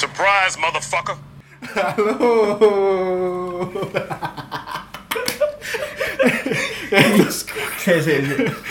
Surprise, 0.00 0.56
motherfucker. 0.56 1.12
Halo. 1.76 2.32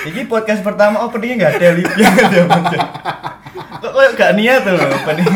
Ini 0.10 0.26
podcast 0.26 0.66
pertama 0.66 1.06
openingnya 1.06 1.38
nggak 1.38 1.54
ada 1.62 1.70
lipnya 1.78 2.08
nggak 2.10 2.30
ada 2.34 2.40
apa 2.50 2.60
Kok 3.78 3.92
kayak 3.94 4.12
gak 4.18 4.32
niat 4.42 4.66
tuh 4.66 4.74
opening. 4.74 5.36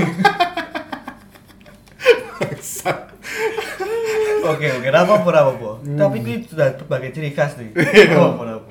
Oke 4.50 4.66
oke, 4.74 4.88
rapopo 4.90 5.30
rapopo. 5.30 5.70
Tapi 5.86 6.18
ini 6.26 6.42
sudah 6.42 6.74
sebagai 6.74 7.14
ciri 7.14 7.38
khas 7.38 7.54
nih. 7.62 7.70
Rapopo 8.18 8.42
rapopo. 8.50 8.70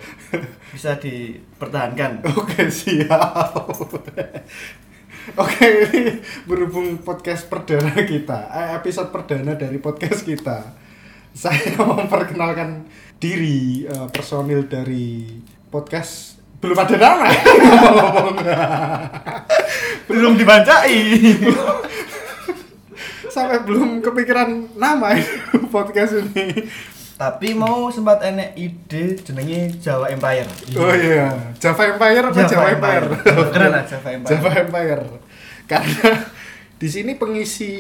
Bisa 0.75 0.99
dipertahankan. 0.99 2.27
Oke, 2.35 2.67
siap. 2.67 3.63
Oke, 5.23 5.87
ini 5.95 6.19
berhubung 6.51 6.99
podcast 6.99 7.47
perdana 7.47 7.95
kita, 7.95 8.51
eh, 8.51 8.75
episode 8.75 9.15
perdana 9.15 9.55
dari 9.55 9.79
podcast 9.79 10.27
kita. 10.27 10.75
Saya 11.31 11.79
memperkenalkan 11.95 12.91
diri 13.23 13.87
eh, 13.87 14.09
personil 14.11 14.67
dari 14.67 15.31
podcast 15.71 16.43
belum 16.59 16.75
ada 16.75 16.97
nama. 16.99 17.27
ngomong-ngomong. 17.31 18.39
Belum 20.11 20.35
dibacai. 20.35 20.99
Sampai 23.31 23.65
belum 23.65 23.99
kepikiran 23.99 24.77
nama 24.79 25.15
podcast 25.75 26.19
ini. 26.21 26.67
Tapi 27.13 27.55
mau 27.55 27.87
sempat 27.93 28.19
enek 28.25 28.57
ide 28.59 29.15
jenenge 29.23 29.79
Jawa 29.79 30.11
Empire. 30.11 30.49
Oh 30.75 30.91
iya, 30.91 31.55
Java 31.61 31.95
Empire 31.95 32.25
apa 32.35 32.41
Java, 32.49 32.67
Empire? 32.75 33.07
Keren 33.53 33.71
lah 33.71 33.85
Java 33.87 34.09
Empire. 34.17 34.31
Java 34.35 34.51
Empire. 34.59 35.03
Karena 35.71 36.11
di 36.77 36.89
sini 36.91 37.15
pengisi 37.15 37.71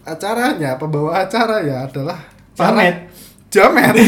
acaranya, 0.00 0.80
pembawa 0.80 1.28
acara 1.28 1.60
ya 1.60 1.84
adalah 1.84 2.16
Jamet. 2.56 3.12
Jamet. 3.52 3.94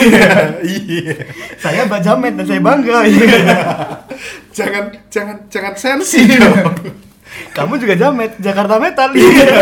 Iya. 0.65 1.17
Saya 1.61 1.85
Mbak 1.85 2.01
Jamet 2.01 2.33
dan 2.37 2.45
saya 2.49 2.61
bangga. 2.65 2.99
Iya. 3.09 3.39
jangan 4.51 4.85
jangan 5.13 5.37
jangan 5.53 5.75
sensi 5.77 6.25
dong. 6.27 6.75
Kamu 7.53 7.77
juga 7.77 7.95
Jamet, 7.95 8.41
Jakarta 8.41 8.81
Metal. 8.81 9.13
Iya. 9.13 9.53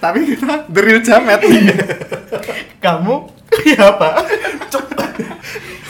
Tapi 0.00 0.18
kita 0.24 0.66
the 0.72 0.80
real 0.80 1.00
Jamet. 1.04 1.40
Kamu 2.80 3.37
iya 3.64 3.80
apa? 3.92 4.08
Cuk. 4.68 4.84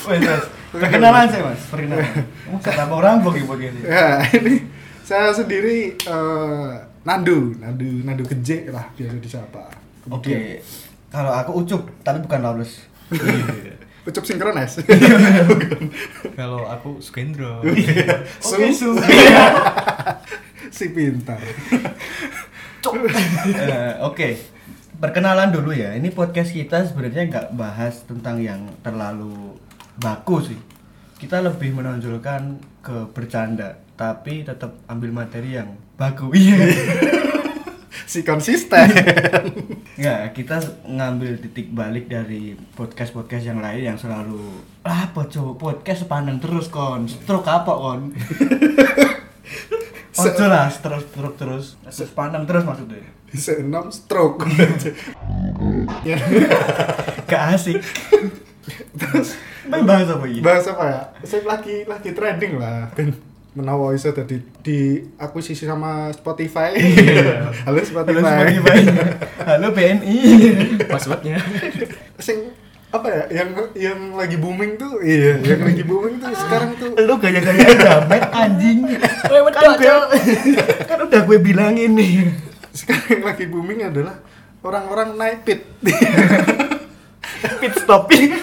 Wes, 0.08 0.20
wes. 0.24 0.44
Perkenalan 0.68 1.26
saya, 1.28 1.42
Mas. 1.48 1.62
Perkenalan. 1.68 2.06
Kamu 2.48 2.58
kata 2.60 2.82
apa 2.84 2.94
orang 2.94 3.14
begini 3.24 3.46
begini. 3.48 3.80
ya, 3.84 4.20
ini 4.36 4.54
saya 5.04 5.32
sendiri 5.32 5.96
eh, 5.96 6.68
Nandu, 7.08 7.56
Nandu, 7.56 8.04
Nandu 8.04 8.24
Keje 8.28 8.68
lah 8.68 8.84
biasa 8.92 9.16
disapa. 9.16 9.64
Oke. 10.12 10.60
Kalau 11.08 11.32
aku 11.32 11.64
ucup, 11.64 11.88
tapi 12.04 12.20
bukan 12.20 12.40
Laulus. 12.44 12.84
Ucup 14.08 14.24
sinkronis. 14.24 14.80
Kalau 16.38 16.64
aku 16.64 16.96
Sukendro. 17.04 17.60
Oke, 17.64 18.72
su. 18.72 18.96
si 20.72 20.88
pintar. 20.96 21.36
Eh, 22.88 23.92
Oke. 24.00 24.40
Perkenalan 24.98 25.54
dulu 25.54 25.70
ya. 25.70 25.94
Ini 25.94 26.10
podcast 26.10 26.50
kita 26.50 26.82
sebenarnya 26.82 27.30
nggak 27.30 27.46
bahas 27.54 28.02
tentang 28.02 28.42
yang 28.42 28.66
terlalu 28.82 29.54
baku 30.02 30.42
sih. 30.42 30.58
Kita 31.22 31.38
lebih 31.38 31.70
menonjolkan 31.70 32.58
ke 32.82 33.06
bercanda, 33.14 33.78
tapi 33.94 34.42
tetap 34.42 34.74
ambil 34.90 35.14
materi 35.14 35.54
yang 35.54 35.78
baku. 35.94 36.34
Iya. 36.38 36.66
Si 38.08 38.24
konsisten. 38.24 38.88
Nggak, 40.00 40.32
kita 40.32 40.56
ngambil 40.82 41.46
titik 41.46 41.70
balik 41.76 42.08
dari 42.10 42.56
podcast-podcast 42.74 43.54
yang 43.54 43.60
lain 43.60 43.94
yang 43.94 43.98
selalu 44.00 44.64
ah 44.88 45.04
apa 45.04 45.28
coba 45.28 45.52
podcast 45.68 46.08
sepaneng 46.08 46.40
terus 46.40 46.72
kon 46.72 47.04
stroke 47.04 47.44
apa 47.44 47.76
kon 47.76 48.08
Ojo 50.18 50.44
lah 50.50 50.66
terus 50.72 51.04
terus 51.14 51.34
terus 51.38 51.64
sepaneng 51.94 52.42
terus 52.42 52.66
maksudnya 52.66 53.06
Seenam 53.28 53.92
stroke. 53.92 54.48
ya, 56.00 56.16
gak 57.28 57.42
asik 57.54 57.76
terus 58.96 59.36
main 59.68 59.84
bahas 59.84 60.08
apa 60.08 60.24
ini 60.24 60.40
bahas 60.40 60.64
apa 60.66 60.84
ya? 60.88 61.00
Saya 61.28 61.44
lagi 61.44 61.84
lagi 61.84 62.10
trending 62.16 62.56
lah. 62.56 62.88
Ben 62.96 63.12
menawa 63.56 63.90
iso 63.90 64.14
tadi 64.14 64.38
diakuisisi 64.62 65.66
sama 65.66 66.08
Spotify. 66.14 66.72
Halo 67.66 67.80
Spotify. 67.82 68.16
halo 68.16 68.20
Spotify 68.22 68.78
halo 69.44 69.68
BNI 69.74 70.16
Passwordnya. 70.88 71.36
Sing 72.22 72.48
apa 72.88 73.06
ya? 73.12 73.22
Yang 73.42 73.48
yang 73.76 74.00
lagi 74.16 74.36
booming 74.40 74.80
tuh 74.80 75.04
iya 75.04 75.36
yang 75.44 75.60
lagi 75.60 75.84
booming 75.84 76.16
tuh 76.20 76.32
sekarang 76.32 76.70
tuh. 76.80 76.96
Lu 76.96 77.14
gaya-gaya 77.20 77.68
jamet 77.76 78.24
anjing. 78.32 78.78
Kan 79.58 79.74
gue 79.76 79.90
kan 80.88 80.98
udah 81.04 81.20
gue 81.26 81.38
bilangin 81.42 81.92
nih. 81.98 82.32
Sekarang 82.72 83.06
yang 83.10 83.24
lagi 83.26 83.44
booming 83.50 83.80
adalah 83.84 84.16
orang-orang 84.64 85.18
naik 85.18 85.38
pit. 85.44 85.60
Pit 87.38 87.74
stopping 87.78 88.34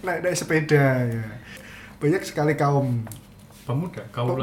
naik 0.00 0.20
naik 0.24 0.36
sepeda 0.36 1.06
ya. 1.06 1.24
Banyak 2.00 2.22
sekali 2.24 2.56
kaum. 2.56 3.04
Pemuda, 3.68 4.02
kau 4.10 4.34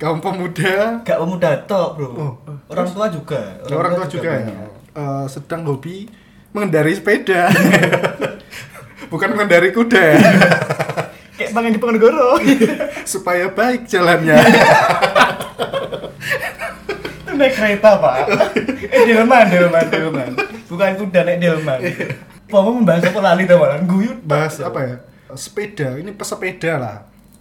kaum 0.00 0.18
pemuda. 0.24 1.04
Gak 1.04 1.18
pemuda 1.20 1.50
tok 1.68 2.00
bro. 2.00 2.08
Oh. 2.16 2.32
orang 2.72 2.88
tua 2.88 3.06
juga. 3.12 3.60
Orang, 3.68 3.92
tua 3.98 4.06
juga, 4.08 4.30
ya. 4.30 4.48
banyak. 4.48 4.56
eh, 4.96 5.26
sedang 5.28 5.68
hobi 5.68 6.08
mengendari 6.50 6.94
sepeda. 6.94 7.50
Bukan 9.12 9.28
mengendari 9.34 9.74
kuda. 9.74 10.02
Ya. 10.14 10.18
kayak 11.40 11.56
bang 11.56 11.72
di 11.72 11.80
Penegoro 11.80 12.36
supaya 13.16 13.48
baik 13.48 13.88
jalannya. 13.88 14.36
Itu 17.24 17.32
naik 17.32 17.54
kereta 17.56 17.96
pak. 17.96 18.16
Eh 18.92 19.02
delman 19.08 19.48
delman 19.48 19.86
delman. 19.88 20.30
Bukan 20.68 20.90
kuda 21.00 21.20
naik 21.24 21.38
delman. 21.40 21.80
Kamu 22.50 22.82
membahas 22.82 23.08
apa 23.08 23.18
lali 23.24 23.48
tau 23.48 23.56
malah 23.56 23.80
guyut 23.82 24.20
bahas 24.20 24.60
apa 24.60 24.78
ya? 24.84 24.96
Sepeda 25.32 25.96
ini 25.96 26.12
pesepeda 26.12 26.76
lah. 26.76 26.96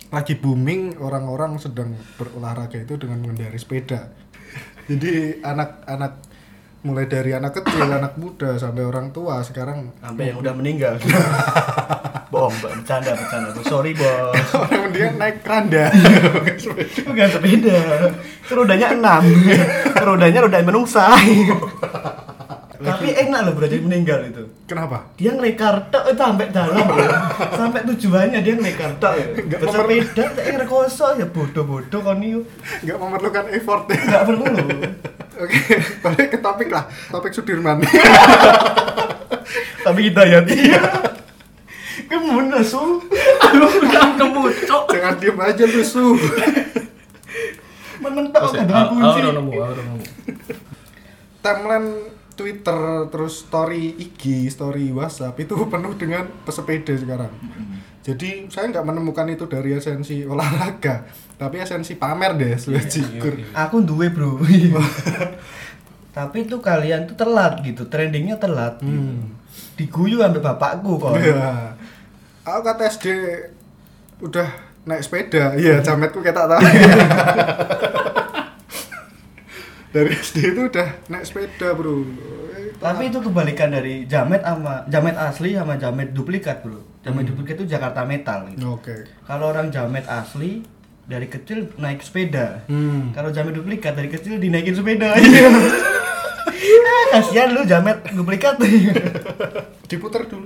Lagi 0.09 0.33
booming 0.39 0.97
orang-orang 0.97 1.61
sedang 1.61 1.93
berolahraga 2.17 2.81
itu 2.81 2.97
dengan 2.97 3.21
mengendari 3.21 3.59
sepeda. 3.59 4.09
Jadi 4.89 5.37
anak-anak 5.45 6.28
mulai 6.79 7.11
dari 7.11 7.35
anak 7.35 7.59
kecil 7.59 7.87
anak 7.99 8.15
muda 8.15 8.55
sampai 8.55 8.83
orang 8.87 9.11
tua 9.11 9.43
sekarang 9.43 9.91
sampai 9.99 10.31
yang 10.31 10.37
udah 10.39 10.53
meninggal. 10.55 10.95
Bohong 12.29 12.53
bercanda 12.61 13.17
bercanda. 13.17 13.49
Sorry 13.65 13.97
bos. 13.97 14.37
Orang 14.61 14.93
dia 14.93 15.09
naik 15.17 15.41
keranda. 15.41 15.89
Bukan 17.09 17.27
sepeda. 17.33 18.05
Rodanya 18.53 18.93
enam. 18.93 19.25
Rodanya 19.97 20.45
roda 20.45 20.61
menungsa. 20.61 21.09
Tapi 22.77 23.17
enak 23.17 23.49
loh 23.49 23.53
berarti 23.57 23.81
meninggal 23.81 24.29
itu. 24.29 24.45
Kenapa? 24.69 25.09
Dia 25.17 25.33
ngelekar 25.33 25.89
tok 25.89 26.13
itu 26.13 26.21
sampai 26.21 26.53
dalam 26.53 26.85
sampai 27.49 27.81
tujuannya 27.97 28.39
dia 28.45 28.53
ngelekar 28.53 28.91
tok 29.01 29.13
Nggak 29.49 29.59
bersepeda 29.65 30.23
tak 30.29 30.45
rekoso 30.53 31.17
ya 31.17 31.25
bodoh-bodoh 31.25 32.01
kan 32.05 32.21
itu 32.21 32.45
nggak 32.85 32.97
memerlukan 33.01 33.45
effort. 33.57 33.89
Nggak 33.89 34.23
perlu 34.29 34.45
oke 35.39 35.57
balik 36.03 36.27
ke 36.29 36.37
topik 36.37 36.69
lah 36.69 36.83
topik 37.09 37.31
Sudirman. 37.31 37.79
Tapi 39.85 39.99
kita 40.11 40.21
ya 40.23 40.39
iya 40.45 40.83
kemudian 42.05 42.61
su. 42.61 43.01
Aku 43.39 43.67
bilang 43.79 44.17
kamu 44.17 44.41
cok. 44.65 44.83
jangan 44.89 45.13
diem 45.17 45.37
aja 45.37 45.63
lu 45.63 45.81
su. 45.81 46.05
Menentok 47.99 48.55
dengan 48.55 48.87
Aku 48.87 48.93
kunci? 48.95 49.19
udah 49.19 49.33
nemu, 49.35 49.51
aku 49.53 49.69
udah 49.69 49.83
nemu. 49.83 50.03
timeline 51.39 51.89
Twitter 52.33 52.79
terus 53.11 53.43
story 53.43 53.95
IG 53.99 54.47
story 54.47 54.89
WhatsApp 54.89 55.35
itu 55.37 55.53
penuh 55.67 55.93
dengan 55.95 56.23
pesepeda 56.43 56.95
sekarang 56.95 57.31
jadi 58.09 58.49
saya 58.49 58.65
nggak 58.73 58.85
menemukan 58.89 59.27
itu 59.29 59.45
dari 59.45 59.77
esensi 59.77 60.25
olahraga 60.25 61.05
tapi 61.37 61.61
esensi 61.61 61.93
pamer 61.93 62.33
deh 62.35 62.53
sudah 62.57 62.81
jikur 62.81 63.37
aku 63.53 63.85
duwe 63.85 64.09
bro 64.09 64.41
tapi 66.17 66.49
tuh 66.49 66.57
kalian 66.57 67.05
tuh 67.05 67.15
telat 67.15 67.61
gitu 67.61 67.85
trendingnya 67.85 68.41
telat 68.41 68.81
gitu. 68.81 68.89
Hmm. 68.89 69.37
diguyu 69.77 70.19
sampai 70.19 70.41
bapakku 70.41 70.97
kok 70.97 71.13
Iya. 71.15 71.77
Aku 72.49 72.65
kata 72.65 72.89
SD 72.89 73.05
udah 74.25 74.47
naik 74.89 75.05
sepeda. 75.05 75.53
Iya, 75.53 75.85
jametku 75.85 76.17
kayak 76.25 76.33
tak 76.33 76.47
tahu. 76.49 76.61
Dari 79.93 80.09
SD 80.13 80.53
itu 80.53 80.61
udah 80.69 80.89
naik 81.09 81.25
sepeda, 81.29 81.77
Bro. 81.77 82.09
Tapi 82.79 83.11
itu 83.11 83.19
kebalikan 83.19 83.69
dari 83.69 84.07
jamet 84.07 84.41
sama 84.41 84.87
jamet 84.87 85.15
asli 85.19 85.55
sama 85.55 85.75
jamet 85.75 86.15
duplikat 86.15 86.63
bro 86.63 86.79
jamet 87.03 87.27
duplikat 87.27 87.59
itu 87.59 87.67
Jakarta 87.67 88.07
Metal 88.07 88.47
gitu 88.55 88.79
Oke. 88.79 89.07
kalau 89.27 89.51
orang 89.51 89.67
jamet 89.67 90.07
asli 90.07 90.63
dari 91.09 91.25
kecil 91.25 91.73
naik 91.81 92.05
sepeda. 92.05 92.61
Hmm. 92.69 93.09
Kalau 93.17 93.33
jamet 93.33 93.57
duplikat 93.57 93.97
dari 93.97 94.13
kecil 94.13 94.37
dinaikin 94.37 94.77
sepeda. 94.77 95.17
Ah, 97.09 97.21
Kasihan 97.21 97.49
lu 97.55 97.65
jamet 97.65 98.05
duplikat. 98.13 98.61
Diputer 99.89 100.29
dulu. 100.29 100.45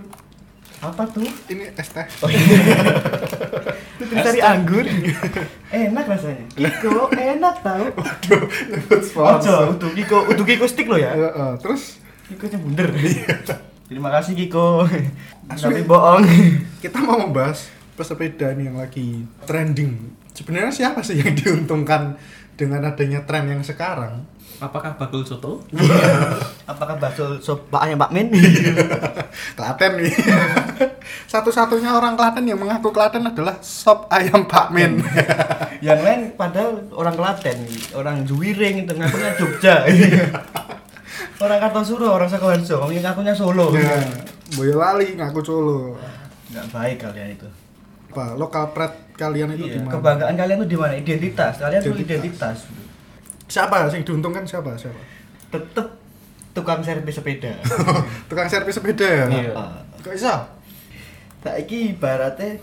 Apa 0.79 1.03
tuh? 1.11 1.27
Ini 1.51 1.75
es 1.75 1.89
teh. 1.91 2.07
Itu 3.99 4.13
dari 4.15 4.39
anggur. 4.39 4.87
enak 5.71 6.05
rasanya. 6.07 6.45
Kiko 6.55 7.11
enak 7.11 7.55
tau. 7.63 7.85
Sponsor. 9.03 9.75
untuk 9.75 9.91
Kiko, 9.91 10.23
untuk 10.27 10.45
Kiko 10.47 10.63
stick 10.63 10.87
lo 10.87 10.95
ya. 10.95 11.11
Ya, 11.11 11.29
eh, 11.35 11.53
terus 11.59 12.02
Kiko 12.23 12.45
nya 12.47 12.59
bunder. 12.59 12.87
Terima 13.91 14.09
kasih 14.09 14.33
Kiko. 14.33 14.87
Asli. 15.51 15.63
Tapi 15.67 15.81
bohong. 15.83 16.23
kita 16.83 17.03
mau 17.03 17.19
membahas 17.19 17.67
pesepeda 17.99 18.55
nih 18.55 18.71
yang 18.71 18.77
lagi 18.79 19.27
trending. 19.43 20.15
Sebenarnya 20.31 20.73
siapa 20.73 21.03
sih 21.03 21.19
yang 21.19 21.35
diuntungkan 21.39 22.15
dengan 22.55 22.87
adanya 22.87 23.27
tren 23.27 23.51
yang 23.51 23.61
sekarang? 23.61 24.23
Apakah 24.63 24.95
bakul 24.95 25.27
soto? 25.27 25.59
Apakah 26.63 26.95
bakso 26.95 27.35
sopaknya 27.43 27.99
Pak 27.99 28.15
Min? 28.15 28.31
Klaten 29.59 29.99
nih. 29.99 30.13
Satu-satunya 31.27 31.91
orang 31.91 32.15
Klaten 32.15 32.47
yang 32.47 32.61
mengaku 32.61 32.95
Klaten 32.95 33.27
adalah 33.27 33.59
sop 33.59 34.07
ayam 34.07 34.47
Pak 34.47 34.71
Min. 34.71 35.03
yang 35.83 35.99
lain 35.99 36.31
padahal 36.39 36.79
orang 36.95 37.15
Klaten, 37.17 37.59
orang 37.91 38.23
Juwiring, 38.23 38.87
tengahnya 38.87 39.35
Jogja. 39.35 39.83
Orang 41.43 41.59
Kartosuro, 41.59 42.07
orang 42.09 42.29
Sakoharjo, 42.29 42.75
ngomongin 42.79 43.03
ngakunya 43.03 43.33
Solo. 43.35 43.67
ya, 43.75 43.99
Boyolali 44.55 45.13
ngaku 45.13 45.39
Solo. 45.43 45.77
Nggak 46.49 46.65
baik 46.71 46.97
kalian 47.01 47.29
itu. 47.33 47.47
Apa 48.13 48.37
lokal 48.37 48.71
pret 48.71 48.93
kalian 49.13 49.51
itu 49.51 49.65
Iya, 49.65 49.73
di 49.73 49.79
mana? 49.81 49.91
kebanggaan 49.91 50.35
kalian 50.37 50.57
tuh 50.61 50.69
di 50.69 50.77
mana? 50.77 50.93
Identitas. 50.95 51.53
Kalian 51.57 51.81
tuh 51.81 51.93
Identitas. 51.93 52.17
identitas. 52.21 52.57
Siapa 53.49 53.89
yang 53.89 54.03
diuntungkan 54.05 54.45
siapa? 54.45 54.71
Siapa? 54.73 55.01
Tetep 55.49 55.87
tukang 56.53 56.81
servis 56.81 57.17
sepeda. 57.17 57.53
Tukang 58.29 58.45
servis 58.45 58.77
sepeda 58.77 59.05
ya? 59.05 59.25
Iya. 59.27 59.53
Kok 60.01 60.13
bisa? 60.13 60.45
Saiki 61.41 61.97
ibaratnya 61.97 62.61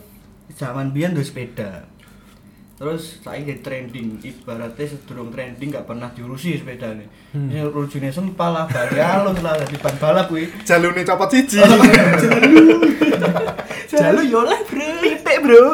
zaman 0.55 0.91
biyen 0.91 1.13
duwe 1.13 1.27
sepeda. 1.27 1.85
Terus 2.81 3.21
saiki 3.21 3.45
jadi 3.45 3.61
trending, 3.61 4.25
ibaratnya 4.25 4.89
sedurung 4.89 5.29
trending 5.29 5.69
gak 5.69 5.85
pernah 5.85 6.09
diurusi 6.17 6.57
sepeda 6.57 6.97
nih. 6.97 7.05
Hmm. 7.37 7.53
Ini 7.53 7.69
rujune 7.69 8.09
sempal 8.09 8.57
lah, 8.57 8.65
bari 8.73 8.97
halus 8.97 9.37
lah, 9.45 9.53
di 9.69 9.77
ban 9.77 9.93
balap 10.01 10.33
kuwi. 10.33 10.49
Jalune 10.65 11.05
copot 11.05 11.29
siji. 11.29 11.61
Jalu 13.93 14.33
yo 14.33 14.49
lah, 14.49 14.65
Bro. 14.65 15.05
Pitik, 15.05 15.39
Bro. 15.45 15.65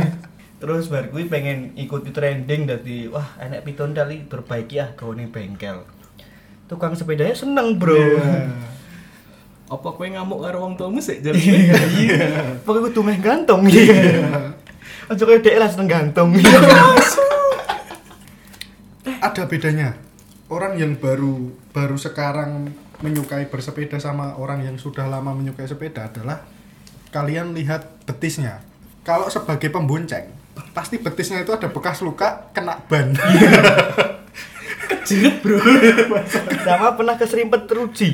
Terus 0.64 0.88
bar 0.88 1.12
kuwi 1.12 1.28
pengen 1.28 1.76
ikuti 1.76 2.08
trending 2.08 2.64
dadi 2.64 3.12
wah 3.12 3.36
enek 3.36 3.60
piton 3.60 3.92
kali 3.92 4.24
perbaiki 4.24 4.80
ah 4.80 4.96
gawane 4.96 5.28
bengkel. 5.28 5.84
Tukang 6.72 6.96
sepedanya 6.96 7.36
seneng, 7.36 7.76
Bro. 7.76 8.00
Iya. 8.00 8.48
Apa 9.68 9.92
kowe 9.92 10.08
ngamuk 10.08 10.40
karo 10.40 10.64
wong 10.64 10.80
tuamu 10.80 11.04
sik 11.04 11.20
jar? 11.20 11.36
Iya. 11.36 12.64
Pokoknya 12.64 12.88
kudu 12.88 13.00
meh 13.04 13.20
gantung. 13.20 13.68
Iya. 13.68 14.56
Aja 15.06 15.22
koyo 15.22 15.38
dhek 15.38 15.54
lah 15.54 15.70
seneng 15.70 15.86
gantung. 15.86 16.34
Ada 19.26 19.46
bedanya. 19.46 19.94
Orang 20.50 20.78
yang 20.78 20.98
baru 20.98 21.54
baru 21.70 21.94
sekarang 21.94 22.74
menyukai 23.02 23.46
bersepeda 23.46 24.02
sama 24.02 24.34
orang 24.38 24.66
yang 24.66 24.78
sudah 24.78 25.06
lama 25.06 25.34
menyukai 25.34 25.66
sepeda 25.66 26.10
adalah 26.10 26.42
kalian 27.14 27.54
lihat 27.54 28.06
betisnya. 28.06 28.62
Kalau 29.06 29.30
sebagai 29.30 29.70
pembonceng, 29.70 30.26
pasti 30.74 30.98
betisnya 30.98 31.46
itu 31.46 31.54
ada 31.54 31.70
bekas 31.70 32.02
luka 32.02 32.50
kena 32.50 32.82
ban. 32.90 33.14
Jerit, 35.06 35.38
Bro. 35.38 35.62
Sama 36.66 36.98
pernah 36.98 37.14
keserimpet 37.14 37.70
teruji. 37.70 38.10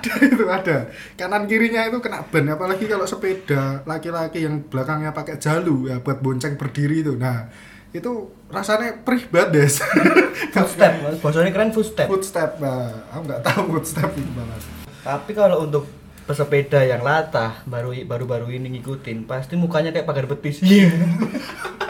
Ada 0.00 0.12
itu 0.32 0.44
ada 0.48 0.76
kanan 1.20 1.44
kirinya 1.44 1.84
itu 1.84 2.00
kena 2.00 2.24
ban 2.24 2.48
apalagi 2.48 2.88
kalau 2.88 3.04
sepeda 3.04 3.84
laki-laki 3.84 4.48
yang 4.48 4.64
belakangnya 4.64 5.12
pakai 5.12 5.36
jalu 5.36 5.92
ya 5.92 6.00
buat 6.00 6.24
bonceng 6.24 6.56
berdiri 6.56 7.04
itu 7.04 7.14
nah 7.20 7.52
itu 7.92 8.32
rasanya 8.48 9.02
perih 9.04 9.26
banget 9.28 9.82
footstep, 10.54 11.20
bahasanya 11.20 11.50
keren 11.50 11.70
footstep. 11.74 12.06
footstep 12.06 12.50
nah, 12.62 13.04
aku 13.12 13.22
nggak 13.28 13.42
tahu 13.44 13.62
footstep 13.76 14.08
itu 14.14 14.30
banget 14.32 14.62
Tapi 15.00 15.32
kalau 15.32 15.64
untuk 15.64 15.88
pesepeda 16.28 16.86
yang 16.86 17.02
latah 17.02 17.66
baru 17.66 17.90
baru 18.06 18.24
baru 18.28 18.46
ini 18.52 18.78
ngikutin 18.78 19.26
pasti 19.26 19.58
mukanya 19.58 19.90
kayak 19.90 20.06
pagar 20.06 20.30
betis. 20.30 20.62
Iya. 20.62 20.92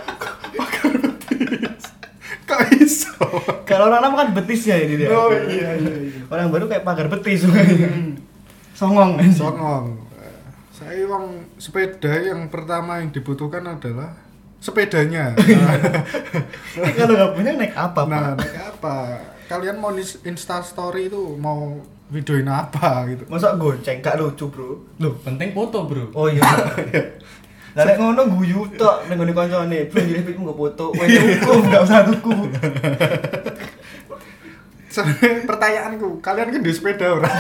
iso 2.91 3.15
kalau 3.71 3.87
orang 3.87 4.03
lama 4.11 4.17
kan 4.27 4.29
betisnya 4.35 4.75
ini 4.83 5.07
dia. 5.07 5.15
oh 5.15 5.31
iya 5.31 5.79
iya, 5.79 5.95
iya. 6.11 6.23
Orang 6.27 6.51
baru 6.51 6.67
kayak 6.67 6.83
pagar 6.83 7.07
betis. 7.07 7.47
Songong. 8.81 9.21
songong 9.31 10.11
saya 10.81 11.05
uang 11.05 11.45
sepeda 11.61 12.09
yang 12.25 12.49
pertama 12.49 13.05
yang 13.05 13.13
dibutuhkan 13.13 13.61
adalah 13.69 14.17
sepedanya 14.57 15.37
Eh, 16.81 16.93
kalau 16.97 17.13
nggak 17.13 17.33
punya 17.37 17.53
naik 17.53 17.77
apa, 17.77 18.01
nah 18.09 18.33
Pak? 18.33 18.41
naik 18.41 18.57
apa 18.57 18.97
kalian 19.53 19.77
mau 19.77 19.93
di 19.93 20.01
insta 20.25 20.65
story 20.65 21.13
itu 21.13 21.37
mau 21.37 21.77
videoin 22.09 22.49
apa 22.49 23.05
gitu 23.13 23.29
Masa 23.29 23.55
gonceng 23.61 24.01
gak 24.03 24.19
lucu, 24.19 24.51
Bro? 24.51 24.99
Loh, 24.99 25.15
penting 25.23 25.55
foto, 25.55 25.87
Bro. 25.87 26.11
Oh 26.11 26.27
iya. 26.27 26.43
Lah 27.79 27.85
nek 27.87 27.97
ngono 28.03 28.23
guyu 28.35 28.67
tok 28.75 29.07
ning 29.07 29.17
ngene 29.21 29.33
kancane, 29.35 29.79
"Bro, 29.87 30.03
jadi 30.03 30.23
pikmu 30.27 30.43
nggo 30.51 30.55
foto." 30.59 30.85
Wes 30.99 31.07
cukup, 31.07 31.71
enggak 31.71 31.83
usah 31.87 32.03
tuku. 32.03 32.35
Pertanyaanku, 35.47 36.19
kalian 36.19 36.51
kan 36.51 36.63
di 36.67 36.73
sepeda 36.75 37.15
orang? 37.15 37.31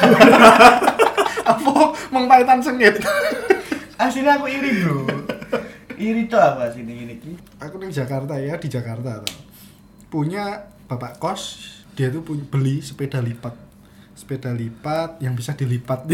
Apa 1.50 1.72
mengpaitan 2.14 2.62
sengit? 2.62 3.02
Aslinya 3.98 4.38
aku 4.38 4.46
iri, 4.46 4.86
Bro. 4.86 5.02
Iri 5.98 6.30
tok 6.30 6.40
apa 6.40 6.70
sini 6.70 7.04
ini 7.04 7.18
iki? 7.18 7.34
Aku 7.58 7.82
di 7.82 7.90
Jakarta 7.90 8.38
ya, 8.38 8.54
di 8.54 8.70
Jakarta. 8.70 9.26
Punya 10.08 10.70
bapak 10.86 11.18
kos, 11.18 11.42
dia 11.98 12.08
tuh 12.08 12.22
beli 12.22 12.78
sepeda 12.80 13.18
lipat. 13.18 13.69
Sepeda 14.20 14.52
lipat 14.52 15.16
yang 15.24 15.32
bisa 15.32 15.56
dilipat. 15.56 16.04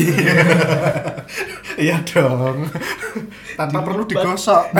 Iya 1.76 2.00
dong. 2.08 2.70
Tanpa 3.58 3.84
perlu 3.84 4.08
digosok. 4.08 4.72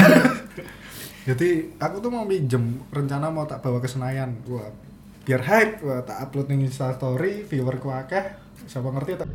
Jadi 1.28 1.76
aku 1.76 2.00
tuh 2.00 2.08
mau 2.08 2.24
minjem, 2.24 2.80
rencana 2.88 3.28
mau 3.28 3.44
tak 3.44 3.60
bawa 3.60 3.82
ke 3.84 3.90
Senayan. 3.90 4.32
Wah, 4.48 4.72
biar 5.28 5.42
hype, 5.44 5.84
wah, 5.84 6.00
tak 6.06 6.24
upload 6.24 6.48
nih 6.48 6.64
Insta 6.64 6.94
story, 6.96 7.44
viewer 7.44 7.76
ku 7.76 7.92
akeh. 7.92 8.24
Siapa 8.64 8.88
ngerti 8.88 9.12
tak? 9.20 9.28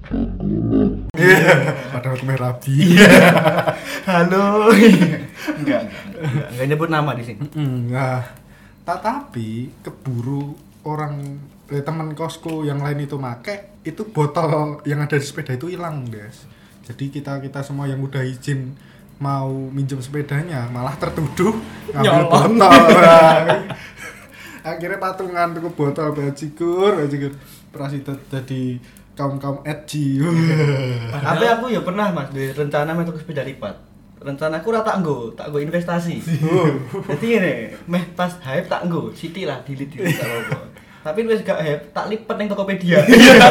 Iya, 1.13 1.53
padahal 1.93 2.17
aku 2.17 2.25
rabi. 2.33 2.97
Halo. 4.09 4.73
enggak, 4.73 5.21
enggak, 5.61 5.83
enggak, 6.17 6.45
enggak 6.49 6.65
nyebut 6.65 6.89
nama 6.89 7.11
di 7.13 7.23
sini. 7.27 7.45
Mm, 7.53 7.93
Nah, 7.93 8.25
tetapi 8.87 9.83
keburu 9.85 10.57
orang 10.87 11.37
eh, 11.69 11.83
teman 11.85 12.17
kosku 12.17 12.65
yang 12.65 12.81
lain 12.81 13.05
itu 13.05 13.21
make 13.21 13.70
itu 13.81 14.01
botol 14.09 14.81
yang 14.85 15.01
ada 15.01 15.17
di 15.17 15.25
sepeda 15.25 15.57
itu 15.57 15.71
hilang 15.71 16.05
guys 16.09 16.45
jadi 16.85 17.09
kita 17.09 17.41
kita 17.41 17.65
semua 17.65 17.89
yang 17.89 18.01
udah 18.01 18.21
izin 18.21 18.73
mau 19.21 19.49
minjem 19.49 20.01
sepedanya 20.01 20.65
malah 20.73 20.97
tertuduh 20.97 21.53
ngambil 21.93 22.25
Nyolong. 22.25 22.29
botol 22.29 22.51
Nah, 24.61 24.77
akhirnya 24.77 25.01
patungan 25.01 25.57
tuh 25.57 25.73
botol 25.73 26.13
bajigur 26.13 26.93
bajigur 27.01 27.33
prasita 27.73 28.13
jadi 28.29 28.77
kaum 29.17 29.41
kaum 29.41 29.61
edgy 29.65 30.21
Tapi 31.25 31.45
aku 31.49 31.65
ya 31.73 31.81
pernah 31.81 32.13
Mas 32.13 32.29
di 32.33 32.49
rencana 32.53 32.93
ke 32.93 33.17
sepeda 33.17 33.43
lipat. 33.45 33.75
Rencanaku 34.21 34.69
ora 34.69 34.85
tak 34.85 35.01
nggo, 35.01 35.33
tak 35.33 35.49
nggo 35.49 35.65
investasi. 35.65 36.21
Jadi 37.09 37.27
ini, 37.41 37.53
meh 37.89 38.05
pas 38.13 38.29
hype 38.45 38.69
tak 38.69 38.85
nggo, 38.85 39.09
Siti 39.17 39.49
lah 39.49 39.65
dilit 39.65 39.89
dilit 39.89 40.13
tak 40.13 40.29
apa. 40.29 40.70
Tapi 41.01 41.19
wis 41.25 41.41
gak 41.41 41.59
hype, 41.59 41.83
tak 41.91 42.05
lipat 42.07 42.35
ning 42.37 42.47
Tokopedia. 42.47 43.01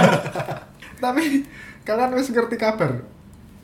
tapi 1.02 1.42
kalian 1.82 2.14
wis 2.14 2.28
ngerti 2.28 2.54
kabar 2.54 3.02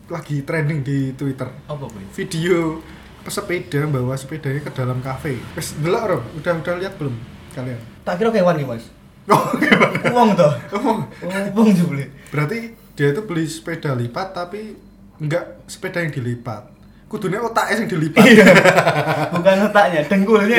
lagi 0.07 0.41
trending 0.41 0.81
di 0.81 1.11
twitter 1.13 1.51
Apa 1.67 1.85
kuwi? 1.85 2.07
video 2.15 2.79
pesepeda 3.21 3.83
bawa 3.87 4.15
sepedanya 4.15 4.59
ke 4.61 4.71
dalam 4.71 4.99
kafe. 5.01 5.39
Wes 5.55 5.75
delok 5.77 6.03
ro, 6.07 6.19
udah 6.35 6.53
udah 6.57 6.75
lihat 6.79 6.95
belum 6.95 7.15
kalian? 7.53 7.79
Tak 8.03 8.15
kira 8.17 8.31
kewan 8.31 8.57
iki, 8.57 8.67
Mas. 8.67 8.85
Oh, 9.27 9.43
Uang 10.15 10.39
toh. 10.39 10.55
oh, 10.79 11.03
Uang 11.51 11.75
jebule. 11.75 12.15
berarti 12.31 12.71
dia 12.95 13.11
itu 13.11 13.27
beli 13.27 13.43
sepeda 13.43 13.91
lipat 13.91 14.31
tapi 14.31 14.79
enggak 15.19 15.67
sepeda 15.67 15.99
yang 15.99 16.15
dilipat. 16.15 16.71
Kudunya 17.11 17.43
otaknya 17.43 17.83
yang 17.83 17.91
dilipat. 17.91 18.23
Bukan 19.35 19.57
otaknya, 19.67 20.07
dengkulnya. 20.07 20.59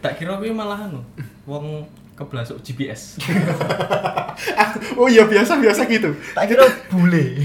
Tak 0.00 0.12
kira 0.18 0.36
kuwi 0.38 0.52
malah 0.52 0.88
anu. 0.88 1.00
Wong 1.46 1.86
Kebelasuk 2.16 2.64
GPS. 2.64 3.20
oh 5.00 5.04
iya 5.04 5.28
biasa 5.28 5.60
biasa 5.60 5.84
gitu 5.84 6.16
Tak 6.32 6.48
kira 6.48 6.64
bule. 6.88 7.36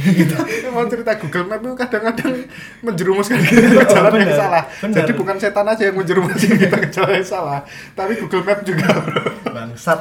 mau 0.71 0.87
cerita 0.87 1.11
Google 1.19 1.51
Map 1.51 1.59
itu 1.59 1.75
kadang-kadang 1.75 2.47
menjerumuskan 2.79 3.43
kita 3.47 3.67
ke 3.67 3.85
jalan 3.91 4.15
yang 4.23 4.31
salah 4.31 4.63
jadi 4.79 5.11
bukan 5.11 5.35
setan 5.35 5.67
aja 5.67 5.91
yang 5.91 5.99
menjerumuskan 5.99 6.55
kita 6.63 6.77
ke 6.87 6.87
jalan 6.87 7.19
yang 7.19 7.27
salah 7.27 7.59
tapi 7.99 8.15
Google 8.15 8.47
Map 8.47 8.63
juga 8.63 8.87
bro 8.95 9.23
Bangsat. 9.51 9.99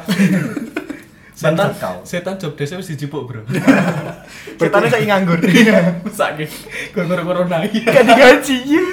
Setan 1.35 1.73
kau. 1.75 1.97
Setan 2.07 2.37
job 2.37 2.53
desk 2.55 2.77
wis 2.77 2.93
dijipuk, 2.93 3.25
Bro. 3.25 3.49
Setannya 4.61 4.93
saya 4.93 5.05
nganggur. 5.09 5.41
Sakit. 6.13 6.49
Gara-gara 6.93 7.23
corona. 7.25 7.65
Gak 7.65 8.05
digaji. 8.05 8.57
Iya. 8.77 8.85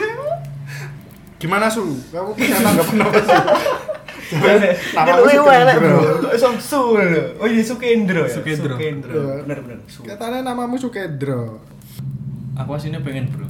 Gimana 1.38 1.70
su 1.70 1.86
kamu 2.10 2.34
punya 2.34 2.58
tanggapan 2.62 2.98
apa 3.06 3.20
sih 3.22 3.42
Nama 4.28 5.24
lu 5.24 5.32
lu 5.32 5.48
elek, 5.48 5.76
Sukendro. 5.80 6.20
Bro. 6.20 6.36
Song 6.36 6.60
Su. 6.60 7.00
Oh 7.40 7.48
iya 7.48 7.64
Sukendro 7.64 8.28
ya. 8.28 8.36
Sukendro. 8.36 8.76
Sukendro. 8.76 9.16
Iya. 9.16 9.48
Bener 9.48 9.60
bener. 9.64 9.80
Su. 9.88 10.04
katanya 10.04 10.52
namamu 10.52 10.76
Sukedro 10.76 11.64
Aku 12.60 12.76
aslinya 12.76 13.00
pengen, 13.00 13.32
Bro. 13.32 13.48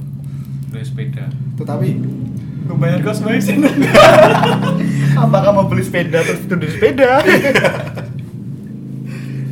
Beli 0.70 0.86
sepeda. 0.86 1.26
tetapi 1.58 1.98
Membayar 2.70 3.02
kos 3.02 3.26
bensin. 3.26 3.66
Apakah 5.26 5.50
mau 5.50 5.66
beli 5.66 5.82
sepeda 5.82 6.22
terus 6.22 6.46
tidur 6.46 6.62
di 6.62 6.70
sepeda? 6.70 7.18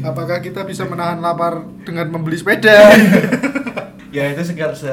apakah 0.07 0.39
kita 0.39 0.63
bisa 0.63 0.87
menahan 0.87 1.19
lapar 1.19 1.67
dengan 1.83 2.07
membeli 2.15 2.39
sepeda 2.39 2.95
ya 4.17 4.31
itu 4.31 4.43
segar 4.47 4.73
se 4.73 4.91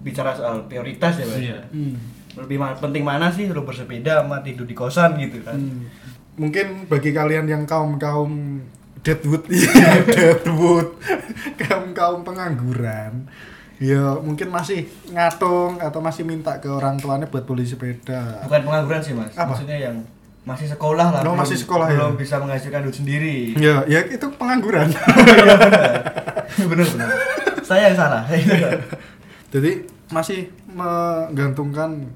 bicara 0.00 0.32
soal 0.32 0.64
prioritas 0.66 1.20
ya, 1.20 1.24
Mas. 1.28 1.38
Iya. 1.40 1.58
Hmm. 1.68 1.94
Lebih 2.36 2.56
ma- 2.56 2.74
penting 2.74 3.00
mana 3.00 3.28
sih 3.28 3.46
lu 3.46 3.62
bersepeda 3.62 4.20
sama 4.20 4.40
tidur 4.40 4.64
di 4.64 4.72
kosan 4.72 5.14
gitu 5.16 5.38
kan? 5.40 5.54
Hmm. 5.54 5.86
mungkin 6.34 6.66
bagi 6.84 7.10
kalian 7.10 7.46
yang 7.46 7.62
kaum 7.62 7.94
kaum 7.94 8.58
deadwood 9.00 9.46
iya 9.54 10.02
deadwood 10.34 10.98
kaum 11.56 11.92
kaum 11.92 12.20
pengangguran 12.20 13.30
ya 13.76 14.18
mungkin 14.18 14.48
masih 14.48 14.82
ngatung 15.08 15.78
atau 15.78 16.00
masih 16.00 16.22
minta 16.22 16.58
ke 16.58 16.66
orang 16.66 16.96
tuanya 16.96 17.26
buat 17.26 17.42
beli 17.44 17.62
sepeda 17.62 18.42
Bukan 18.42 18.60
pengangguran 18.62 18.98
sih, 18.98 19.12
Mas. 19.12 19.30
Apa? 19.32 19.46
Maksudnya 19.48 19.78
yang 19.80 20.02
masih 20.42 20.66
sekolah 20.68 21.06
lah. 21.08 21.20
Oh, 21.20 21.24
belum- 21.24 21.38
masih 21.38 21.56
sekolah 21.56 21.86
ya. 21.86 21.94
belum 21.96 22.14
bisa 22.16 22.34
menghasilkan 22.36 22.80
duit 22.82 22.96
sendiri. 22.96 23.36
ya 23.56 23.86
ya 23.86 24.02
itu 24.04 24.26
pengangguran 24.32 24.90
Iya 24.92 25.54
benar. 25.56 25.94
benar 26.66 26.86
benar. 26.88 27.08
Saya 27.62 27.82
yang 27.88 27.96
salah. 27.96 28.22
Saya 28.24 28.38
yang 28.38 28.58
salah. 28.60 28.82
jadi 29.48 29.70
masih 30.06 30.40
menggantungkan 30.68 32.10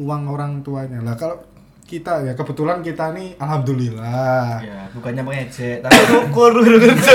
uang 0.00 0.22
orang 0.32 0.64
tuanya 0.64 1.04
lah 1.04 1.14
kalau 1.20 1.36
kita 1.84 2.22
ya 2.22 2.32
kebetulan 2.38 2.80
kita 2.86 3.10
nih 3.10 3.34
alhamdulillah 3.36 4.62
ya, 4.62 4.86
bukannya 4.94 5.26
mengejek, 5.26 5.82
tapi 5.82 5.98
syukur 6.06 6.54
lu 6.54 6.78
kerja. 6.86 7.12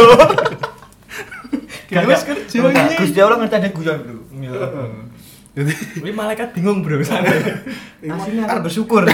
Gak 1.88 2.04
kerja 2.27 2.58
ini. 2.60 2.96
Gusti 3.00 3.20
Allah 3.24 3.38
ngerti 3.39 3.56
ada 3.56 3.70
guyon, 3.72 3.98
Bro. 4.04 4.20
jadi 5.56 5.74
Wih 6.04 6.12
malaikat 6.12 6.51
bingung, 6.51 6.84
Bro. 6.84 7.00
Santai. 7.08 7.39
Aslinya 8.12 8.51
harus 8.51 8.68
bersyukur. 8.68 9.08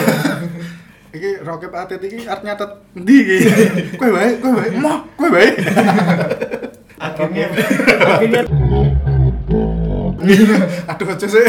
iki 1.12 1.44
rokep 1.44 1.75
atet 1.75 2.00
iki 2.08 2.24
arep 2.24 2.40
nyatet 2.40 2.72
endi 2.96 3.16
iki 3.20 3.38
kowe 4.00 4.16
wae 4.16 4.40
kowe 4.40 4.56
wae 4.56 4.72
moh 4.80 5.04
kowe 5.20 5.28
wae 5.28 5.60
akhirnya 6.96 7.51
akhirnya 8.00 8.42
aduh 10.88 11.08
aja 11.12 11.28
sih 11.28 11.44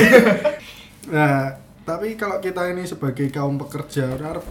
nah 1.14 1.61
tapi 1.82 2.14
kalau 2.14 2.38
kita 2.38 2.70
ini 2.70 2.86
sebagai 2.86 3.26
kaum 3.34 3.58
pekerja 3.58 4.14
harap 4.14 4.46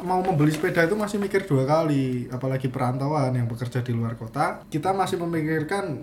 mau 0.00 0.24
membeli 0.24 0.48
sepeda 0.48 0.88
itu 0.88 0.96
masih 0.96 1.20
mikir 1.20 1.44
dua 1.44 1.68
kali. 1.68 2.26
Apalagi 2.32 2.72
perantauan 2.72 3.36
yang 3.36 3.44
bekerja 3.44 3.84
di 3.84 3.92
luar 3.92 4.16
kota 4.16 4.64
kita 4.72 4.96
masih 4.96 5.20
memikirkan 5.20 6.00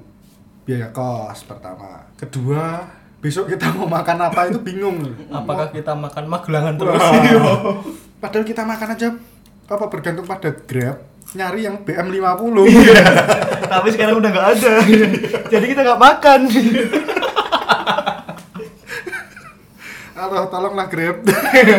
biaya 0.64 0.94
kos 0.94 1.42
pertama. 1.50 2.06
Kedua 2.14 2.86
besok 3.20 3.52
kita 3.52 3.74
mau 3.74 3.90
makan 3.90 4.18
apa 4.30 4.48
itu 4.54 4.62
bingung. 4.62 5.02
Apakah 5.34 5.74
kita 5.74 5.98
makan 5.98 6.30
magelangan 6.30 6.74
terus? 6.78 7.02
Wah. 7.02 7.82
padahal 8.22 8.46
kita 8.46 8.62
makan 8.68 8.90
aja 8.94 9.08
apa 9.70 9.86
bergantung 9.88 10.26
pada 10.28 10.50
grab 10.50 10.98
nyari 11.30 11.62
yang 11.62 11.86
BM 11.86 12.10
50 12.10 13.70
tapi 13.70 13.88
sekarang 13.94 14.18
udah 14.18 14.30
nggak 14.34 14.48
ada. 14.58 14.74
Jadi 15.46 15.66
kita 15.70 15.82
nggak 15.86 16.02
makan 16.02 16.40
Halo, 20.20 20.52
tolonglah 20.52 20.92
grab 20.92 21.24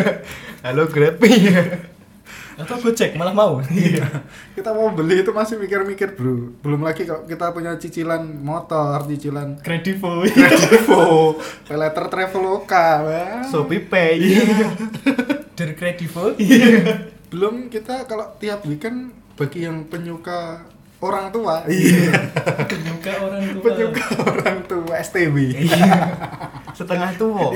halo 0.65 0.89
grab 0.89 1.21
Atau 2.61 2.81
Gojek 2.81 3.13
malah 3.13 3.37
mau. 3.37 3.61
kita 4.57 4.69
mau 4.73 4.89
beli 4.89 5.21
itu 5.21 5.29
masih 5.29 5.61
mikir-mikir 5.61 6.17
bro 6.17 6.49
belum 6.65 6.81
lagi 6.81 7.05
kalau 7.05 7.21
kita 7.29 7.53
punya 7.53 7.77
cicilan 7.77 8.25
motor 8.41 9.05
cicilan 9.05 9.61
Kredivo. 9.61 10.25
Kredivo 10.25 11.37
peleter 11.69 12.09
Traveloka 12.09 13.05
wah. 13.05 13.45
Shopee 13.45 13.85
Pay 13.85 14.17
Dari 15.53 15.77
Kredivo. 15.77 16.33
belum 17.29 17.69
kita 17.69 18.09
kalau 18.09 18.25
tiap 18.41 18.65
weekend 18.65 19.13
bagi 19.37 19.69
yang 19.69 19.85
penyuka 19.85 20.65
orang 21.01 21.29
tua. 21.29 21.65
Iya. 21.65 22.13
Penyuka 22.71 23.11
orang 23.19 23.43
tua. 23.51 23.63
penyuka 23.63 24.05
orang 24.23 24.57
tua 24.63 24.93
STB 24.97 25.35
setengah 26.77 27.11
tua. 27.15 27.51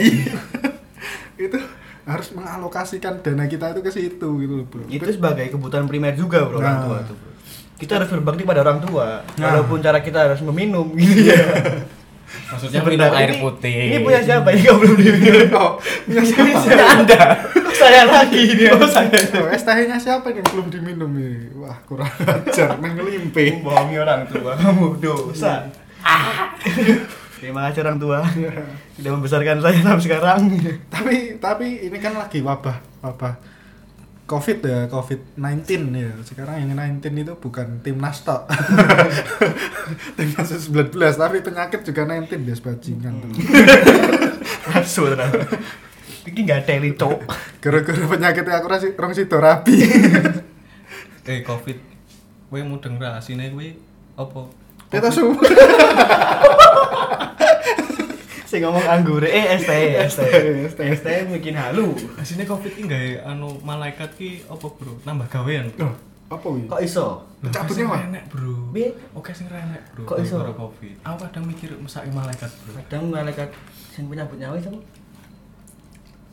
Itu 1.35 1.57
harus 2.05 2.27
mengalokasikan 2.31 3.17
dana 3.19 3.45
kita 3.45 3.71
itu 3.71 3.81
ke 3.81 3.89
situ 3.89 4.29
gitu 4.35 4.53
loh 4.55 4.65
bro. 4.65 4.85
Itu 4.85 5.05
sebagai 5.07 5.49
kebutuhan 5.49 5.85
primer 5.85 6.13
juga 6.13 6.43
bro 6.43 6.57
orang 6.57 6.75
Nah. 6.75 6.83
tua 6.83 6.97
tuh 7.03 7.15
bro. 7.15 7.31
Kita 7.75 7.97
harus 7.97 8.09
berbakti 8.09 8.41
pada 8.41 8.61
orang 8.61 8.79
tua 8.79 9.21
Nah. 9.35 9.45
walaupun 9.51 9.79
cara 9.79 9.99
kita 9.99 10.25
harus 10.25 10.41
meminum. 10.41 10.89
Gitu 10.91 11.29
ya 11.29 11.37
Maksudnya 12.25 12.79
minum 12.81 13.11
air 13.11 13.31
ini- 13.31 13.39
putih. 13.39 13.77
ini 13.87 13.97
punya 14.01 14.19
siapa? 14.19 14.47
Ini 14.51 14.61
kau 14.63 14.77
belum 14.77 14.95
diminum 14.95 15.49
oh, 15.55 15.71
punya 16.03 16.21
ini 16.21 16.31
siapa? 16.31 16.61
punya 16.61 16.85
anda 16.91 17.21
saya 17.75 18.01
lagi? 18.03 18.41
Ini 18.49 18.65
Oh, 18.71 18.87
saya. 18.87 19.11
Oh, 19.35 19.47
es 19.47 19.61
tehnya 19.61 19.97
siapa 19.97 20.27
yang 20.29 20.45
belum 20.45 20.67
diminum 20.69 21.11
ini? 21.13 21.53
Wah, 21.55 21.77
kurang 21.83 22.09
ajar, 22.19 22.75
ngelimpe. 22.75 23.61
bohongi 23.61 23.97
orang 23.97 24.25
tua 24.25 24.55
kamu 24.55 24.99
dosa. 24.99 25.67
Terima 27.35 27.67
kasih 27.67 27.81
orang 27.83 27.97
tua. 27.97 28.19
Sudah 28.95 29.11
membesarkan 29.11 29.57
saya 29.59 29.77
sampai 29.79 30.03
sekarang. 30.03 30.39
Tapi 30.87 31.15
tapi 31.37 31.67
ini 31.83 31.97
kan 31.99 32.15
lagi 32.15 32.39
wabah, 32.39 32.77
wabah 33.01 33.33
Covid 34.25 34.57
ya, 34.65 34.89
Covid-19 34.89 35.69
ya. 35.93 36.09
Sekarang 36.25 36.57
yang 36.57 36.73
19 36.73 37.13
itu 37.13 37.33
bukan 37.37 37.77
timnas 37.85 38.25
tok. 38.25 38.49
timnas 40.17 40.49
19, 40.49 40.97
tapi 40.97 41.45
penyakit 41.45 41.85
juga 41.85 42.09
19 42.09 42.33
bias 42.41 42.61
bajingan. 42.65 43.21
Asu. 44.73 45.13
Ini 46.25 46.39
nggak 46.41 46.65
teli 46.65 46.97
cok. 46.97 47.21
Gara-gara 47.61 48.01
penyakit 48.09 48.49
aku 48.49 48.65
rasi 48.65 48.87
rong 48.97 49.13
sido 49.13 49.37
rabi. 49.37 49.77
Eh, 51.25 51.41
Covid. 51.41 51.81
Kowe 52.53 52.61
mudeng 52.61 53.01
rahasine 53.01 53.49
kuwi 53.49 53.73
apa? 54.13 54.45
Kita 54.93 55.09
su. 55.15 55.33
Saya 58.45 58.69
ngomong 58.69 58.85
anggur, 58.85 59.25
eh 59.25 59.57
ST, 59.57 59.73
ST, 60.05 60.21
ST. 60.69 60.79
ST 61.01 61.07
bikin 61.33 61.57
halu. 61.57 61.97
Asine 62.13 62.45
Covid 62.45 62.77
ki 62.77 62.85
gawe 62.85 63.33
anu 63.33 63.57
malaikat 63.65 64.13
ki 64.13 64.45
apa, 64.45 64.69
Bro? 64.69 65.01
Nambah 65.01 65.25
gawean. 65.33 65.65
Loh, 65.81 65.97
apa 66.29 66.45
ini? 66.53 66.69
Kok 66.69 66.81
iso? 66.85 67.25
Lah, 67.41 67.49
Cabut 67.49 67.73
oke 67.73 67.73
sing 67.73 67.89
nyawa? 67.89 67.97
renek, 68.05 68.23
Bro. 68.29 68.69
Bi? 68.69 68.85
Oke 69.17 69.33
sing 69.33 69.49
renek, 69.49 69.81
Bro. 69.97 70.05
Kok 70.05 70.17
iso? 70.21 70.37
gara-gara 70.37 70.61
Covid. 70.61 70.95
Aku 71.01 71.17
kadang 71.25 71.43
mikir 71.49 71.73
mesake 71.73 72.13
malaikat, 72.13 72.51
Bro. 72.61 72.71
Kadang 72.85 73.03
malaikat 73.09 73.49
sing 73.89 74.05
penyambut 74.05 74.37
nyawa 74.37 74.61
sama. 74.61 74.77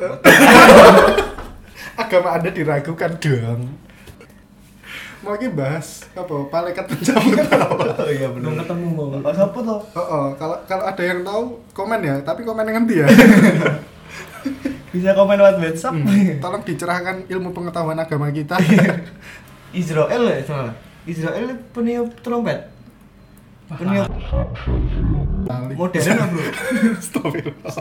Agama 2.02 2.28
Anda 2.36 2.50
diragukan 2.52 3.12
dong. 3.20 3.72
Mau 5.22 5.38
ini 5.38 5.48
bahas 5.54 6.02
apa? 6.18 6.34
Malaikat 6.50 6.84
pencabut 6.90 7.38
nyawa. 7.38 7.86
Oh 7.94 8.10
iya 8.10 8.28
Belum 8.30 8.58
ketemu 8.58 8.86
wong. 8.98 9.10
Oh 9.22 9.32
siapa 9.32 9.58
toh? 9.62 9.80
Oh, 9.94 10.00
oh, 10.02 10.26
kalau 10.34 10.56
kalau 10.66 10.84
ada 10.84 11.02
yang 11.02 11.22
tahu 11.22 11.62
komen 11.70 12.02
ya, 12.02 12.18
tapi 12.26 12.42
komen 12.42 12.66
yang 12.66 12.82
nanti 12.82 13.00
ya. 13.00 13.06
Bisa 14.92 15.14
komen 15.14 15.38
lewat 15.38 15.56
WhatsApp. 15.62 15.94
Hmm, 15.94 16.42
Tolong 16.42 16.62
dicerahkan 16.66 17.16
ilmu 17.30 17.54
pengetahuan 17.54 17.96
agama 17.96 18.28
kita. 18.34 18.58
Israel 19.72 20.22
ya 20.26 20.42
salah. 20.44 20.74
Israel 21.06 21.54
peniup 21.70 22.12
trompet. 22.20 22.68
Peniup 23.72 24.10
modern 25.76 26.04
lah 26.18 26.26
bro. 26.28 26.42
Astagfirullah. 27.00 27.74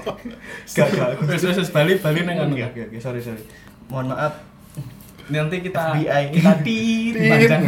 Gak 0.72 0.88
gak. 0.94 1.10
Wes 1.28 1.44
wes 1.44 1.58
wes, 1.58 1.70
bali 1.74 1.94
bali 2.00 2.20
nang 2.24 2.38
anu. 2.48 2.56
Oke 2.56 2.66
oke 2.72 2.82
oke 2.90 2.98
sorry 3.02 3.22
sorry. 3.22 3.44
Mohon 3.92 4.16
maaf. 4.16 4.51
Nanti 5.32 5.56
kita 5.62 5.96
FBI. 5.96 6.24
kita 6.32 6.52
panjang. 7.26 7.64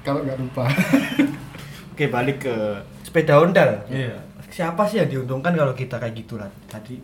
Kalau 0.00 0.20
nggak 0.20 0.36
lupa. 0.36 0.64
Oke 1.92 2.08
balik 2.08 2.40
ke 2.40 2.54
sepeda 3.02 3.36
Honda. 3.36 3.84
Iya. 3.86 4.16
Siapa 4.48 4.84
sih 4.84 4.98
yang 4.98 5.08
diuntungkan 5.08 5.52
kalau 5.52 5.72
kita 5.72 5.96
kayak 5.96 6.12
gitu 6.14 6.36
lah 6.36 6.48
tadi? 6.66 6.96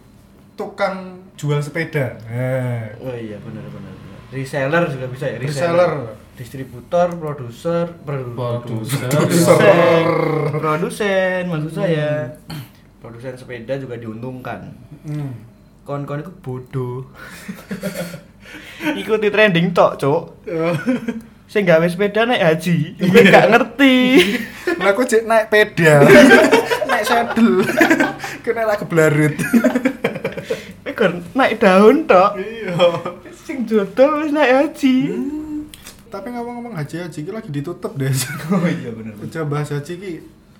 Tukang 0.52 0.96
jual 1.34 1.60
sepeda. 1.60 2.18
Eh, 2.24 2.98
Oh 2.98 3.12
iya 3.12 3.38
benar 3.38 3.62
benar. 3.64 3.92
Reseller 4.28 4.84
juga 4.86 5.06
bisa 5.06 5.24
ya 5.24 5.38
reseller. 5.38 5.92
distributor, 6.34 7.08
produser, 7.12 7.88
produ- 7.98 8.36
Produser. 8.36 9.08
produsen, 9.08 10.04
produsen 10.52 11.42
maksud 11.46 11.72
saya. 11.74 12.30
Produsen 12.98 13.34
sepeda 13.34 13.74
juga 13.74 13.94
diuntungkan. 13.94 14.68
Hmm. 15.02 15.32
Kon-kon 15.82 16.20
itu 16.20 16.32
bodoh. 16.38 17.08
Ikuti 19.00 19.28
trending 19.28 19.74
tok, 19.74 19.98
Cuk. 20.00 20.22
Sing 21.48 21.64
gawe 21.64 21.86
sepeda 21.88 22.28
naik 22.28 22.44
haji, 22.44 22.76
gue 23.00 23.22
gak 23.32 23.48
ngerti. 23.48 23.96
Lah 24.84 24.92
aku 24.92 25.08
cek 25.08 25.24
naik 25.24 25.48
pedal. 25.48 26.04
naik 26.84 27.04
saddle. 27.08 27.64
Kena 28.44 28.68
lah 28.68 28.76
kebelarut. 28.76 29.32
Kowe 30.84 30.92
kon 30.92 31.24
naik 31.32 31.56
daun 31.56 32.04
tok. 32.04 32.36
Iya. 32.36 32.76
Sing 33.32 33.64
jodol 33.64 34.28
wis 34.28 34.32
naik 34.36 34.52
haji. 34.52 34.96
Tapi 36.08 36.32
ngomong-ngomong 36.32 36.76
haji-haji 36.76 37.18
ki 37.24 37.32
lagi 37.32 37.48
ditutup 37.48 37.96
deh. 37.96 38.12
Oh 38.52 38.64
iya 38.68 38.92
bener. 38.92 39.16
Udah 39.16 39.44
bahas 39.48 39.72
haji 39.72 39.92
ki. 39.96 40.14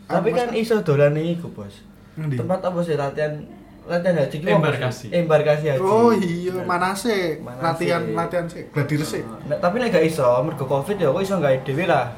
Tapi 0.09 0.29
kan 0.33 0.57
iso 0.57 0.81
dolan 0.81 1.21
iku, 1.21 1.53
Bos. 1.53 1.85
Tempat 2.17 2.65
apa 2.65 2.81
sih 2.81 2.97
latihan 2.97 3.45
latihan 3.89 4.15
haji 4.15 4.37
sih? 4.37 4.47
Embarkasi. 4.47 5.07
Embarkasi 5.11 5.65
haji. 5.69 5.81
Oh 5.81 6.13
iya, 6.13 6.53
mana 6.63 6.93
sih? 6.93 7.41
Manase. 7.41 7.65
Latihan 7.65 8.03
latihan 8.13 8.47
sih, 8.47 8.69
gladir 8.69 9.01
sih. 9.01 9.25
Nah, 9.49 9.57
tapi 9.57 9.81
nek 9.81 9.91
gak 9.91 10.05
iso 10.05 10.29
mergo 10.41 10.63
Covid 10.63 10.95
ya 10.95 11.09
kok 11.09 11.21
iso 11.21 11.35
gawe 11.37 11.57
dhewe 11.65 11.85
lah. 11.85 12.13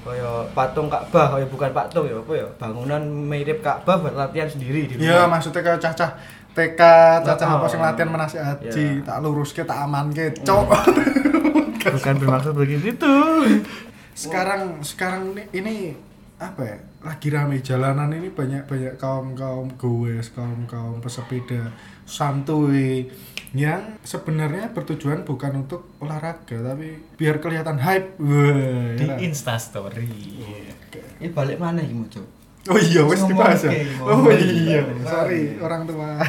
Kaya 0.00 0.48
patung 0.50 0.88
Ka'bah, 0.88 1.36
kaya 1.36 1.44
bukan 1.44 1.70
patung 1.70 2.08
ya 2.08 2.16
apa 2.16 2.32
ya, 2.32 2.48
bangunan 2.56 3.04
mirip 3.04 3.60
Ka'bah 3.60 4.00
buat 4.00 4.16
latihan 4.16 4.48
sendiri 4.48 4.88
di 4.88 4.96
Iya, 4.96 5.28
maksudnya 5.28 5.60
kayak 5.60 5.76
cacah 5.78 6.16
TK, 6.50 6.80
cacah 7.20 7.46
Oh. 7.46 7.56
apa 7.60 7.66
sing 7.68 7.78
latihan 7.78 8.08
manasik 8.08 8.40
haji, 8.40 8.72
Iya. 8.72 9.04
tak 9.04 9.16
luruske, 9.20 9.60
tak 9.60 9.84
amanke, 9.84 10.32
cok. 10.40 10.66
Bukan 12.00 12.14
bermaksud 12.16 12.52
begitu. 12.54 13.12
sekarang 14.10 14.80
sekarang 14.80 15.32
ini, 15.32 15.44
ini 15.54 15.74
apa 16.40 16.62
ya? 16.64 16.78
Lagi 17.04 17.28
rame 17.28 17.60
jalanan 17.60 18.08
ini 18.16 18.32
banyak 18.32 18.64
banyak 18.64 18.96
kaum 18.96 19.36
kaum 19.36 19.68
goes, 19.76 20.32
kaum 20.32 20.64
kaum 20.64 21.04
pesepeda 21.04 21.68
santuy 22.08 23.06
yang 23.52 24.00
sebenarnya 24.02 24.72
bertujuan 24.72 25.22
bukan 25.28 25.62
untuk 25.68 25.94
olahraga 26.00 26.56
tapi 26.64 26.96
biar 27.20 27.44
kelihatan 27.44 27.76
hype. 27.76 28.16
Wah, 28.16 28.96
Di 28.96 29.04
ya. 29.04 29.16
Insta 29.20 29.60
Story. 29.60 30.08
Ini 31.20 31.28
balik 31.36 31.60
mana 31.60 31.84
iki, 31.84 31.94
Cuk? 32.18 32.26
Oh 32.68 32.76
iya, 32.76 33.04
wes 33.04 33.24
dibahas 33.28 33.68
ya. 33.68 33.72
Oh 34.00 34.28
iya, 34.32 34.84
sorry 35.04 35.60
orang 35.60 35.84
tua. 35.84 36.16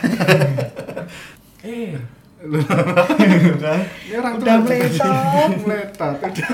Eh, 1.62 1.94
Ini 2.42 4.16
orang 4.18 4.34
Udah 4.42 4.56
tua 4.58 4.66
meletot. 4.66 5.52
meletot, 5.62 6.16
udah 6.18 6.50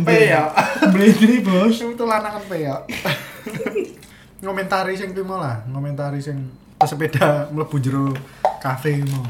peyok. 0.00 0.50
Beli 0.92 1.36
bos. 1.44 1.76
Itu 1.76 2.04
lanangan 2.08 2.42
peyok. 2.48 2.82
ngomentari 4.36 4.92
sing 4.96 5.16
kuwi 5.16 5.32
lah, 5.32 5.64
ngomentari 5.68 6.20
sing 6.20 6.36
pesepeda 6.76 7.48
mlebu 7.52 7.76
jero 7.80 8.12
kafe 8.60 9.00
mau. 9.08 9.24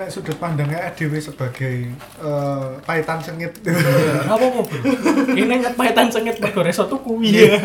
Nek 0.00 0.08
sudut 0.08 0.36
pandangnya 0.40 0.88
dhewe 0.96 1.20
sebagai 1.20 1.92
eh, 2.24 2.68
paitan 2.88 3.20
sengit. 3.20 3.52
apa 4.32 4.44
apa 4.44 4.60
bro? 4.64 4.80
Ini 5.36 5.54
ngepahitan 5.60 6.08
sengit 6.08 6.40
mergo 6.40 6.64
reso 6.64 6.88
tuku. 6.88 7.20
Iya. 7.20 7.60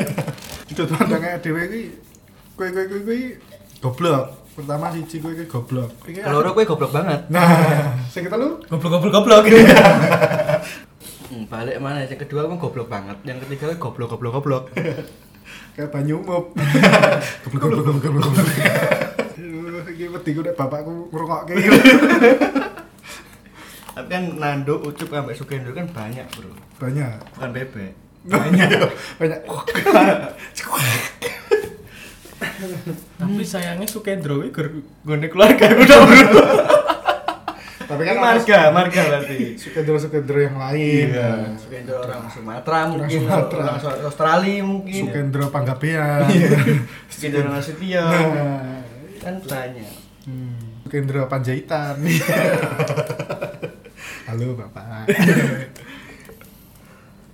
Sudut 0.67 0.91
pandangnya 0.99 1.39
dhewe 1.39 1.63
iki 1.63 1.83
kowe 2.59 2.67
kowe 2.75 2.85
kowe 2.91 3.01
kowe 3.07 3.19
goblok. 3.79 4.44
Pertama 4.55 4.87
siji 4.87 5.19
kowe 5.19 5.35
iki 5.35 5.51
goblok. 5.51 5.91
Iki 6.07 6.23
Keloro 6.23 6.55
kowe 6.55 6.63
goblok 6.63 6.91
banget. 6.95 7.27
Nah, 7.27 7.43
sing 8.13 8.23
ketelu 8.23 8.55
Goblok 8.71 9.03
goblok 9.03 9.11
goblok. 9.19 9.43
Hmm, 11.27 11.43
balik 11.51 11.75
mana? 11.83 12.07
Yang 12.07 12.23
kedua 12.23 12.47
kamu 12.47 12.55
goblok 12.63 12.87
banget. 12.87 13.19
Yang 13.27 13.43
ketiga 13.43 13.75
kowe 13.75 13.91
goblok 13.91 14.09
goblok 14.15 14.33
goblok. 14.39 14.63
kayak 15.75 15.91
banyu. 15.91 16.23
Goblok 16.23 17.59
goblok 17.59 17.83
goblok 17.83 17.99
goblok. 17.99 18.31
goblok. 18.31 19.85
Iki 19.91 20.05
wedi 20.07 20.31
ku 20.31 20.41
nek 20.41 20.55
bapakku 20.55 21.11
ngrungokke 21.11 21.53
iki. 21.59 21.69
Tapi 23.95 24.11
kan 24.11 24.23
Nando, 24.35 24.75
Ucup 24.83 25.07
sampai 25.07 25.35
Sukendro 25.39 25.71
kan 25.71 25.87
banyak, 25.87 26.27
Bro. 26.35 26.51
Banyak. 26.83 27.15
Bukan 27.31 27.51
bebek. 27.55 27.91
Banyak. 28.27 28.67
Banyak. 29.19 29.39
Tapi 33.17 33.43
sayangnya 33.43 33.87
Sukendro 33.87 34.43
iki 34.45 34.61
gone 35.05 35.27
keluarga 35.29 35.65
udah 35.71 35.99
bro. 36.05 36.45
Tapi 37.85 38.01
Kan 38.01 38.17
marga, 38.17 38.73
marga 38.73 39.01
berarti. 39.05 39.61
Sukendro-sukendro 39.61 40.41
yang 40.41 40.57
lain. 40.57 41.13
Iya. 41.13 41.53
Sukendro 41.53 42.01
orang 42.01 42.25
Sumatera 42.33 42.79
mungkin, 42.89 43.19
Sumatera. 43.21 43.61
orang 43.61 43.77
Australia 44.09 44.57
mungkin. 44.65 45.01
Sukendro 45.05 45.45
Panggabean. 45.53 46.25
Sukendro 47.13 47.45
Nasution. 47.53 48.09
Nah. 48.09 48.81
Kan 49.21 49.35
banyak. 49.45 49.93
Hmm. 50.25 50.81
Sukendro 50.85 51.29
Panjaitan. 51.29 51.95
Halo 54.25 54.57
Bapak. 54.57 55.05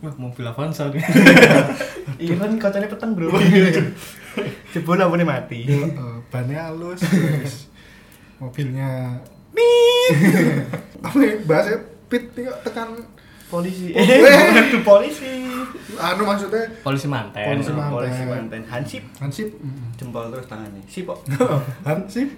Wah, 0.01 0.13
mobil 0.17 0.45
Avanza 0.49 0.89
nih. 0.89 1.05
Ivan 2.33 2.57
kacanya 2.57 2.89
peteng, 2.89 3.13
Bro. 3.13 3.37
Jebol 4.73 4.97
lampunya 4.97 5.25
mati. 5.25 5.69
Eh, 5.69 5.93
bannya 6.33 6.57
halus. 6.57 7.05
terus 7.05 7.69
Mobilnya 8.41 9.13
Nih. 9.53 10.09
Apa 11.05 11.17
ya 11.21 11.33
bahasa 11.45 11.77
pit 12.09 12.33
nih 12.33 12.49
kok 12.49 12.59
tekan 12.65 12.89
Polisi. 13.51 13.91
Eh. 13.91 14.07
Waduh, 14.23 14.79
polisi. 14.79 15.27
anu 15.99 16.23
maksudnya 16.23 16.71
Polisi 16.87 17.11
manten. 17.11 17.43
Polisi 17.51 17.71
manten. 17.75 17.91
Polisi 17.99 18.23
manten. 18.23 18.61
Hansip. 18.63 19.03
Hansip. 19.19 19.51
Jempol 19.99 20.31
terus 20.31 20.47
tangannya. 20.47 20.79
Sip 20.87 21.03
kok. 21.03 21.19
Hansip. 21.87 22.31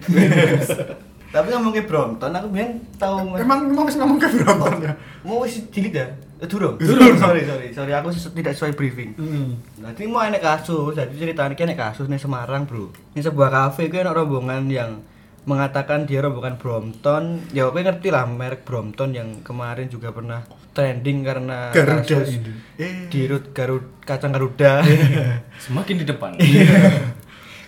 Tapi 1.30 1.46
ngomongin 1.54 1.86
Brompton, 1.86 2.30
aku 2.30 2.46
bilang 2.50 2.78
tahu 2.98 3.34
Emang 3.38 3.66
emang 3.66 3.86
wis 3.86 3.98
ngomong 3.98 4.18
ke 4.18 4.26
Brompton 4.42 4.86
ya? 4.86 4.94
mau 5.22 5.42
wis 5.46 5.62
cilik 5.70 5.94
dah. 5.94 6.10
Eh, 6.44 6.48
durung. 6.48 6.76
Durung. 6.76 7.16
sorry, 7.16 7.42
sorry. 7.48 7.68
Sorry, 7.72 7.92
aku 7.96 8.12
tidak 8.12 8.52
sesuai 8.52 8.76
briefing. 8.76 9.16
Hmm. 9.16 9.56
Nanti 9.80 10.04
mau 10.04 10.20
enek 10.20 10.44
kasus, 10.44 10.92
jadi 10.92 11.08
ceritanya 11.16 11.56
enek 11.56 11.78
kasus 11.80 12.04
nih 12.04 12.20
Semarang, 12.20 12.68
Bro. 12.68 12.92
Ini 13.16 13.24
sebuah 13.24 13.48
kafe 13.48 13.88
itu 13.88 13.96
enek 13.96 14.12
rombongan 14.12 14.68
yang 14.68 15.00
mengatakan 15.48 16.04
dia 16.04 16.20
rombongan 16.20 16.60
Brompton. 16.60 17.48
Ya 17.56 17.68
kowe 17.68 17.80
ngerti 17.80 18.12
lah 18.12 18.28
merek 18.28 18.68
Brompton 18.68 19.16
yang 19.16 19.40
kemarin 19.40 19.88
juga 19.88 20.12
pernah 20.12 20.44
trending 20.76 21.24
karena 21.24 21.70
Garuda 21.70 22.02
kasus 22.02 22.36
ini. 22.36 22.52
Eh. 22.76 23.06
di 23.08 23.20
rut 23.30 23.56
Garud 23.56 24.04
kacang 24.04 24.32
Garuda. 24.36 24.84
Semakin 25.64 25.94
di 26.00 26.04
depan. 26.04 26.36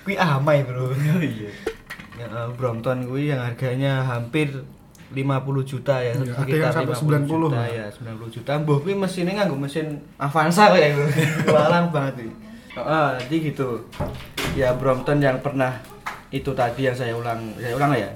Kui 0.04 0.16
amai, 0.20 0.64
Bro. 0.68 0.92
iya. 1.20 1.52
Ya, 2.16 2.48
Brompton 2.48 3.04
kuwi 3.04 3.28
yang 3.28 3.44
harganya 3.44 4.00
hampir 4.08 4.64
50 5.14 5.62
juta 5.62 5.94
ya, 6.02 6.12
Iya, 6.18 6.34
ada 6.34 6.56
yang 6.56 6.74
sampai 6.74 6.94
90 6.98 7.30
juta 7.30 7.62
lah. 7.62 7.68
ya, 7.70 7.86
90 7.90 8.26
juta. 8.30 8.50
Mbah 8.58 8.78
kuwi 8.82 8.94
mesinnya 8.98 9.32
nganggo 9.38 9.54
mesin 9.54 9.86
Avanza 10.18 10.74
kayak 10.74 10.98
gitu. 10.98 11.04
Walang 11.54 11.94
banget 11.94 12.26
iki. 12.26 12.32
Heeh, 12.76 13.08
jadi 13.22 13.36
gitu. 13.52 13.68
Ya 14.58 14.74
Brompton 14.74 15.22
yang 15.22 15.38
pernah 15.38 15.78
itu 16.34 16.50
tadi 16.52 16.90
yang 16.90 16.96
saya 16.98 17.14
ulang, 17.14 17.54
saya 17.56 17.78
ulang 17.78 17.94
lah 17.94 18.00
ya. 18.02 18.10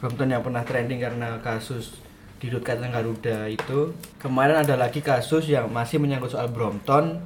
Brompton 0.00 0.32
yang 0.32 0.40
pernah 0.40 0.62
trending 0.64 1.00
karena 1.02 1.36
kasus 1.44 2.00
di 2.40 2.48
Rut 2.48 2.64
Garuda 2.64 3.50
itu. 3.50 3.92
Kemarin 4.16 4.64
ada 4.64 4.74
lagi 4.78 5.04
kasus 5.04 5.50
yang 5.50 5.68
masih 5.68 6.00
menyangkut 6.00 6.32
soal 6.32 6.48
Brompton 6.48 7.20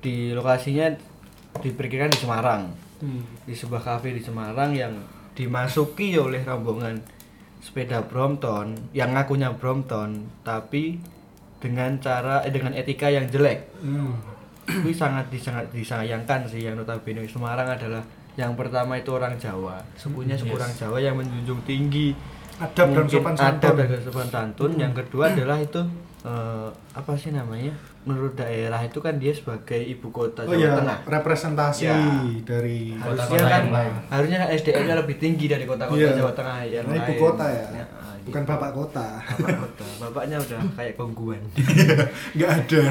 di 0.00 0.32
lokasinya 0.32 0.94
diperkirakan 1.60 2.12
di 2.12 2.20
Semarang 2.20 2.62
di 3.44 3.52
sebuah 3.52 3.82
kafe 3.84 4.16
di 4.16 4.22
Semarang 4.24 4.72
yang 4.72 4.92
dimasuki 5.36 6.16
oleh 6.16 6.40
rombongan 6.40 6.96
sepeda 7.66 7.98
Brompton 8.00 8.78
yang 8.92 9.10
ngakunya 9.10 9.50
Brompton 9.50 10.14
tapi 10.40 11.02
dengan 11.58 11.98
cara 11.98 12.40
eh, 12.40 12.52
dengan 12.52 12.70
etika 12.72 13.08
yang 13.08 13.26
jelek 13.26 13.66
Hmm. 13.76 14.14
itu 14.66 14.90
sangat 14.92 15.26
disangat 15.28 15.66
disayangkan 15.70 16.42
sih 16.44 16.58
yang 16.60 16.74
notabene 16.74 17.22
Semarang 17.24 17.66
adalah 17.68 18.02
yang 18.34 18.54
pertama 18.54 18.94
itu 18.94 19.10
orang 19.10 19.34
Jawa 19.36 19.82
sukunya 19.94 20.34
suku 20.34 20.48
Yes. 20.48 20.58
orang 20.58 20.72
Jawa 20.72 20.98
yang 21.00 21.14
menjunjung 21.16 21.58
tinggi 21.62 22.14
Adab 22.56 22.88
dan 22.88 23.04
sopan 23.06 23.34
adab 23.34 23.60
santun. 23.68 23.74
dan 23.84 24.00
sopan 24.00 24.28
santun 24.28 24.70
yang 24.76 24.92
kedua 24.92 25.30
adalah 25.30 25.58
itu 25.58 25.82
eh, 26.22 26.68
apa 26.92 27.12
sih 27.14 27.30
namanya 27.30 27.74
menurut 28.06 28.32
daerah 28.32 28.80
itu 28.80 28.98
kan 28.98 29.14
dia 29.16 29.30
sebagai 29.30 29.76
ibu 29.76 30.08
kota 30.08 30.42
Oh 30.42 30.48
Jawa 30.48 30.56
iya, 30.56 30.70
Tengah 30.72 30.98
representasi 31.04 31.82
Ya. 31.84 31.98
dari 32.40 32.94
harusnya 32.94 33.26
Kota-kota 33.26 33.44
kan 33.44 33.60
yang 33.60 33.74
lain. 33.74 33.92
harusnya 34.06 34.36
kan 34.38 34.48
SDM-nya 34.52 34.94
lebih 34.96 35.16
tinggi 35.16 35.46
dari 35.46 35.64
kota-kota 35.64 35.98
Iya. 36.00 36.14
Jawa 36.14 36.32
Tengah 36.32 36.58
yang 36.64 36.84
Karena 36.84 36.96
ibu 36.96 37.10
lain. 37.10 37.20
kota 37.20 37.44
ya, 37.44 37.62
ah, 37.92 38.14
bukan 38.22 38.40
gitu. 38.40 38.48
bapak 38.48 38.70
kota. 38.72 39.06
Bapak 39.20 39.56
kota. 39.60 39.84
Bapaknya 39.98 40.36
udah 40.38 40.60
kayak 40.72 40.94
kongguan 40.94 41.42
Nggak 42.34 42.50
ada. 42.56 42.82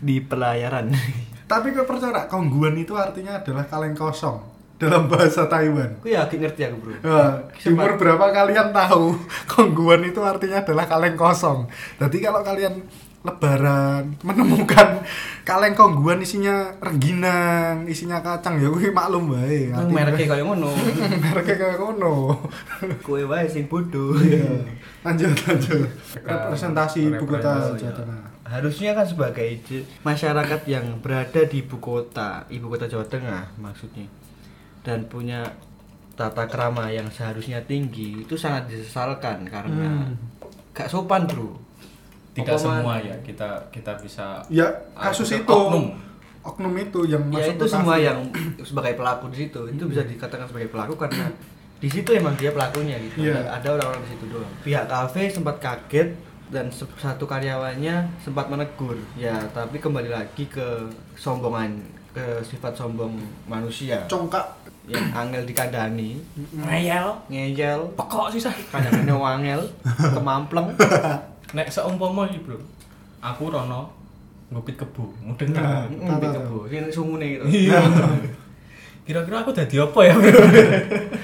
di 0.00 0.16
pelayaran. 0.18 0.86
Tapi 1.44 1.66
kau 1.70 1.84
percaya 1.84 2.24
kongguan 2.24 2.74
itu 2.74 2.92
artinya 2.94 3.36
adalah 3.36 3.64
kaleng 3.64 3.92
kosong 3.92 4.40
dalam 4.74 5.06
bahasa 5.06 5.44
Taiwan. 5.44 6.00
Aku 6.00 6.08
ya 6.08 6.24
agak 6.24 6.40
ngerti 6.40 6.64
aku, 6.64 6.76
Bro. 6.78 6.94
Di 7.52 7.68
umur 7.70 7.94
berapa 7.94 8.26
kalian 8.26 8.72
tahu 8.72 9.12
kongguan 9.52 10.02
itu 10.02 10.18
artinya 10.18 10.60
adalah 10.60 10.84
kaleng 10.84 11.14
kosong. 11.14 11.68
Jadi 11.94 12.16
kalau 12.18 12.40
kalian 12.40 12.80
lebaran 13.24 14.20
menemukan 14.20 15.00
kaleng 15.48 15.72
kongguan 15.72 16.20
isinya 16.20 16.68
rengginang, 16.76 17.88
isinya 17.88 18.20
kacang 18.20 18.60
ya 18.60 18.68
kuwi 18.68 18.92
maklum 18.92 19.32
bae. 19.32 19.72
Mereknya 19.72 20.36
kayak 20.36 20.44
ngono. 20.44 20.68
mereknya 21.24 21.56
kayak 21.56 21.78
ngono. 21.80 22.36
Kowe 23.00 23.24
wae 23.24 23.48
sing 23.48 23.64
bodoh. 23.64 24.12
Iya. 24.20 24.60
Lanjut 25.00 25.32
lanjut. 25.48 25.88
Representasi 26.20 27.08
ibu 27.08 27.24
kota 27.24 27.48
Representasi, 27.72 27.80
Jawa. 27.80 27.96
Tengah. 27.96 28.22
Harusnya 28.44 28.90
kan 28.92 29.08
sebagai 29.08 29.48
masyarakat 30.04 30.60
yang 30.68 31.00
berada 31.00 31.40
di 31.48 31.64
ibu 31.64 31.80
kota, 31.80 32.44
ibu 32.52 32.68
kota 32.68 32.84
Jawa 32.84 33.08
Tengah 33.08 33.56
maksudnya, 33.56 34.04
dan 34.84 35.08
punya 35.08 35.48
tata 36.12 36.44
krama 36.46 36.92
yang 36.92 37.08
seharusnya 37.08 37.64
tinggi 37.64 38.22
itu 38.22 38.36
sangat 38.36 38.68
disesalkan 38.70 39.48
karena 39.48 40.12
Hmm. 40.12 40.14
gak 40.76 40.92
sopan 40.92 41.24
bro. 41.24 41.63
Tidak 42.34 42.50
Apa 42.50 42.58
semua 42.58 42.94
ya 42.98 43.14
kita 43.20 43.46
kita 43.70 43.94
bisa 43.96 44.42
Ya 44.48 44.66
kasus 44.92 45.30
Ada 45.30 45.38
itu 45.38 45.52
oknum. 45.52 45.86
oknum 46.42 46.74
itu 46.76 47.00
yang 47.06 47.22
Ya 47.30 47.46
itu 47.48 47.64
semua 47.64 47.94
yang 47.96 48.18
sebagai 48.68 48.94
pelaku 48.94 49.30
di 49.30 49.38
situ. 49.40 49.60
Itu 49.66 49.86
bisa 49.86 50.02
dikatakan 50.02 50.44
sebagai 50.44 50.68
pelaku 50.68 50.98
karena 50.98 51.30
di 51.74 51.86
situ 51.86 52.10
emang 52.10 52.34
dia 52.34 52.50
pelakunya 52.50 52.98
gitu. 53.00 53.24
Iya. 53.24 53.38
Ada- 53.40 53.50
Ada 53.54 53.68
orang-orang 53.72 54.02
di 54.02 54.10
situ 54.10 54.24
doang. 54.28 54.52
Pihak 54.60 54.84
kafe 54.84 55.22
sempat 55.28 55.56
kaget 55.58 56.08
dan 56.46 56.68
satu 56.70 57.24
karyawannya 57.24 57.94
sempat 58.18 58.46
menegur. 58.46 58.98
Ya 59.14 59.38
tapi 59.50 59.78
kembali 59.78 60.08
lagi 60.08 60.44
ke 60.44 60.90
sombongan 61.14 61.70
ke 62.10 62.42
sifat 62.42 62.74
sombong 62.74 63.14
manusia. 63.44 64.02
Congkak. 64.06 64.66
Yang 64.84 65.06
angel 65.14 65.42
dikandani 65.44 66.10
ngeyel. 66.52 67.08
Ngeyel. 67.26 67.80
Pekok 67.94 68.28
sih 68.28 68.38
sah 68.38 68.52
kadang-kadang 68.68 69.16
wangel. 69.16 69.60
Kemampleng 70.14 70.74
nek 71.54 71.66
seumpama 71.68 72.26
iki 72.26 72.38
bro 72.40 72.58
aku 73.20 73.48
rono 73.48 73.94
ngupit 74.50 74.76
kebu 74.76 75.06
mudeng 75.22 75.50
Nah. 75.50 75.86
tak 75.86 75.94
ngupit 75.94 76.30
kebo 76.32 76.56
sing 76.66 76.84
sungune 76.90 77.26
gitu 77.32 77.44
iya 77.48 77.80
kira-kira 79.04 79.44
aku 79.44 79.52
dadi 79.52 79.76
apa 79.76 80.00
ya 80.02 80.16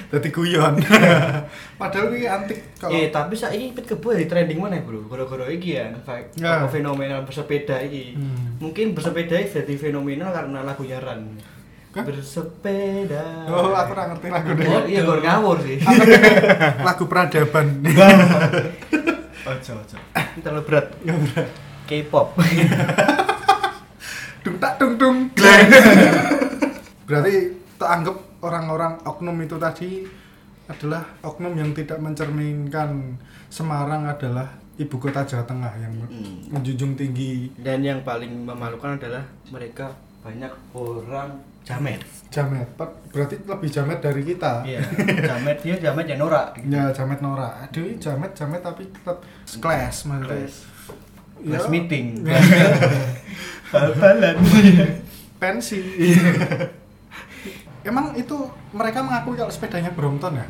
jadi 0.07 0.29
guyon 0.37 0.75
padahal 1.81 2.13
ini 2.13 2.29
antik 2.29 2.61
kalau 2.77 2.93
Eh 2.93 3.09
tapi 3.09 3.33
saiki 3.33 3.73
pit 3.73 3.87
kebo 3.87 4.13
jadi 4.13 4.29
trending 4.29 4.61
mana 4.61 4.77
bro? 4.79 5.01
Gara-gara 5.09 5.49
iki 5.49 5.81
ya, 5.81 5.89
Ya. 6.37 6.61
apa 6.61 6.69
fenomena 6.69 7.25
bersepeda 7.25 7.81
iki. 7.81 8.21
Hmm. 8.21 8.61
Mungkin 8.61 8.93
bersepeda 8.93 9.33
iki 9.35 9.57
jadi 9.57 9.75
fenomenal 9.81 10.29
karena 10.29 10.61
lagunya 10.61 11.01
Ran. 11.01 11.25
Bersepeda. 11.91 13.49
oh 13.49 13.73
aku 13.73 13.91
ora 13.91 14.13
ngerti 14.13 14.27
lagu 14.29 14.51
deh 14.53 14.67
Oh, 14.69 14.85
iya 14.85 15.01
gor 15.01 15.19
ngawur 15.19 15.57
sih. 15.65 15.81
lagu 16.79 17.05
peradaban 17.05 17.81
Ojo 19.51 19.73
ojo. 19.75 19.97
Terlalu 20.39 20.63
berat. 20.63 20.87
Ya 21.03 21.15
berat. 21.15 21.49
K-pop. 21.85 22.39
dung 24.41 24.57
tak 24.57 24.81
dung 24.81 24.97
dung 24.97 25.19
berarti 27.07 27.35
teranggap 27.77 28.17
orang-orang 28.41 28.97
oknum 29.05 29.37
itu 29.37 29.61
tadi 29.61 30.09
adalah 30.65 31.05
oknum 31.21 31.53
yang 31.53 31.75
tidak 31.75 32.01
mencerminkan 32.01 33.21
Semarang 33.51 34.07
adalah 34.07 34.49
ibu 34.79 34.97
kota 34.97 35.27
Jawa 35.27 35.45
Tengah 35.45 35.73
yang 35.77 35.93
Hmm. 36.09 36.49
menjunjung 36.49 36.97
tinggi 36.97 37.53
Dan 37.59 37.83
yang 37.83 38.01
paling 38.01 38.47
memalukan 38.47 38.97
adalah 38.97 39.27
mereka 39.51 39.93
banyak 40.23 40.49
orang 40.73 41.37
jamet. 41.63 42.01
jamet 42.29 42.69
Ber- 42.75 42.95
berarti 43.11 43.43
lebih 43.43 43.67
jamet 43.67 43.99
dari 43.99 44.23
kita 44.23 44.63
Iya, 44.63 44.79
jamet 45.27 45.59
dia 45.59 45.75
jamet 45.81 46.07
ya 46.07 46.15
norak. 46.15 46.55
ya 46.63 46.87
jamet 46.91 47.19
Nora 47.19 47.51
aduh 47.61 47.91
jamet 47.97 48.31
jamet 48.33 48.61
tapi 48.61 48.87
tetap 48.87 49.19
class 49.57 50.07
maksudnya 50.07 50.47
Ya. 51.41 51.57
Class 51.57 51.67
meeting. 51.69 52.21
Ya. 52.23 52.37
Bal-balan. 53.73 54.37
pensi 55.39 55.81
emang 57.83 58.13
itu 58.13 58.37
mereka 58.71 59.01
mengakui 59.01 59.35
kalau 59.35 59.49
sepedanya 59.49 59.89
Brompton 59.91 60.37
ya 60.37 60.47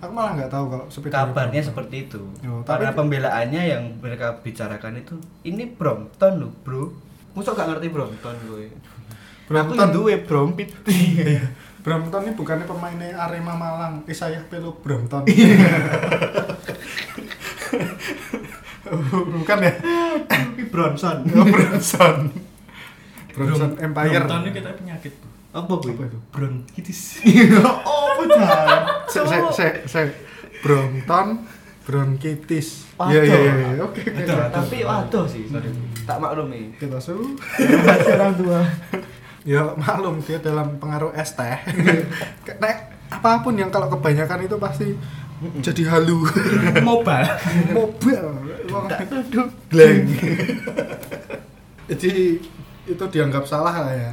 aku 0.00 0.10
malah 0.10 0.32
nggak 0.32 0.48
tahu 0.48 0.64
kalau 0.66 0.84
sepedanya 0.88 1.28
Kabarnya 1.28 1.60
seperti 1.60 2.08
itu. 2.08 2.24
Oh, 2.42 2.64
tapi- 2.64 2.80
Karena 2.80 2.96
pembelaannya 2.96 3.62
yang 3.68 3.82
mereka 4.00 4.32
bicarakan 4.34 4.96
itu 4.96 5.12
ini 5.42 5.68
Brompton 5.68 6.40
loh, 6.40 6.52
Bro. 6.58 6.88
Musuh 7.30 7.52
gak 7.52 7.68
ngerti 7.68 7.86
Brompton 7.86 8.32
gue. 8.48 8.72
Yang 9.50 9.90
duwe 9.90 10.14
Brompit. 10.22 10.70
Iya. 10.86 11.42
Brompton 11.80 12.28
ini 12.28 12.36
bukannya 12.36 12.68
pemainnya 12.68 13.16
Arema 13.16 13.56
Malang 13.56 14.04
Isayah 14.04 14.44
Pelo 14.52 14.76
Brompton 14.84 15.24
bukan 19.40 19.58
ya 19.64 19.72
Tapi 20.28 20.62
Bronson. 20.68 21.24
oh, 21.40 21.46
Bronson 21.48 22.18
Bronson 23.32 23.70
Empire 23.80 24.12
Brompton 24.12 24.40
ini 24.44 24.50
kita 24.52 24.70
penyakit 24.76 25.14
Apa 25.56 25.72
gue? 25.80 25.92
Apa 25.96 26.02
itu? 26.04 26.18
bronkitis 26.28 27.00
Oh, 27.64 28.06
benar. 28.20 29.00
se 29.08 29.20
se 29.24 29.38
se 29.56 29.66
se 29.88 30.02
Brompton 30.60 31.48
bronkitis 31.88 32.84
Waduh. 33.00 33.16
iya 33.16 33.22
iya 33.24 33.38
iya 33.40 33.54
iya. 33.56 33.80
oke. 33.80 34.04
Tapi 34.52 34.84
waduh 34.84 35.24
sih, 35.24 35.48
sorry. 35.48 35.72
Tak 36.04 36.20
maklumi. 36.20 36.76
kita 36.76 37.00
su 37.00 37.16
Masih 37.56 38.12
orang 38.12 38.36
tua. 38.36 38.60
Ya 39.42 39.72
maklum 39.74 40.20
dia 40.20 40.38
dalam 40.38 40.76
pengaruh 40.76 41.12
es 41.12 41.32
teh. 41.32 41.58
Nek, 42.62 42.76
apa 43.08 43.40
pun 43.40 43.56
yang 43.56 43.68
kalau 43.68 43.88
kebanyakan 43.88 44.44
itu 44.44 44.56
pasti 44.56 44.88
jadi 45.60 45.82
halu. 45.88 46.28
Mobile. 46.88 47.28
Mobil 47.72 48.20
Wong 48.70 48.86
gleng. 49.72 50.04
Jadi 51.90 52.38
itu 52.86 53.04
dianggap 53.10 53.42
salah 53.48 53.82
lah 53.82 53.94
ya. 53.94 54.12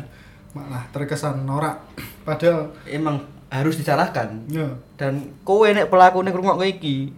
Malah 0.56 0.88
terkesan 0.90 1.46
norak. 1.46 1.78
Padahal 2.26 2.74
Emang 2.90 3.22
harus 3.54 3.78
disalahkan. 3.78 4.50
ya. 4.50 4.66
Dan 4.98 5.36
kowe 5.46 5.68
nek 5.68 5.92
pelaku 5.92 6.26
nek 6.26 6.34
rungokno 6.34 6.66
iki 6.66 7.12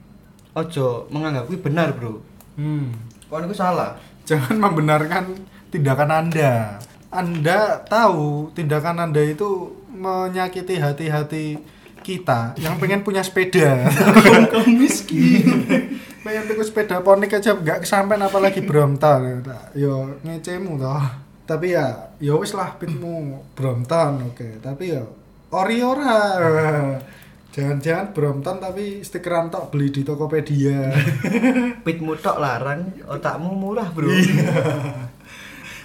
ojo 0.52 1.08
menganggap 1.14 1.48
kuwi 1.48 1.62
benar, 1.62 1.94
Bro. 1.96 2.20
hmm, 2.58 2.86
Kowe 3.30 3.40
niku 3.40 3.56
salah. 3.56 3.96
jangan 4.28 4.62
membenarkan 4.62 5.26
tindakan 5.74 6.12
anda 6.12 6.78
anda 7.10 7.82
tahu 7.90 8.54
tindakan 8.54 9.10
anda 9.10 9.22
itu 9.26 9.74
menyakiti 9.90 10.78
hati-hati 10.78 11.58
kita 12.06 12.56
yang 12.58 12.78
pengen 12.80 13.04
punya 13.04 13.26
sepeda. 13.26 13.90
Kaum 14.54 14.78
miskin. 14.78 15.66
Pengen 16.24 16.52
tuku 16.52 16.64
sepeda 16.68 17.00
ponik 17.00 17.32
aja 17.32 17.56
nggak 17.56 17.84
kesampean 17.84 18.24
apalagi 18.24 18.62
Brompton. 18.64 19.44
Yo 19.76 20.20
ngecemu 20.24 20.80
toh. 20.80 21.06
Tapi 21.50 21.74
ya 21.74 22.14
ya 22.22 22.38
wis 22.38 22.54
lah 22.54 22.78
pitmu 22.78 23.42
Brompton 23.58 24.30
oke. 24.32 24.62
Tapi 24.62 24.84
ya 24.94 25.04
ori 25.50 25.82
ora 25.82 26.22
jangan-jangan 27.50 28.14
Brompton 28.14 28.58
tapi 28.62 29.02
stikeran 29.02 29.50
tok 29.50 29.74
beli 29.74 29.90
di 29.90 30.02
Tokopedia. 30.06 30.94
Pitmu 31.86 32.14
tok 32.22 32.38
larang, 32.38 32.94
otakmu 33.10 33.52
murah, 33.58 33.90
Bro. 33.90 34.14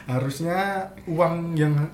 Harusnya 0.05 0.91
uang 1.09 1.57
yang 1.57 1.91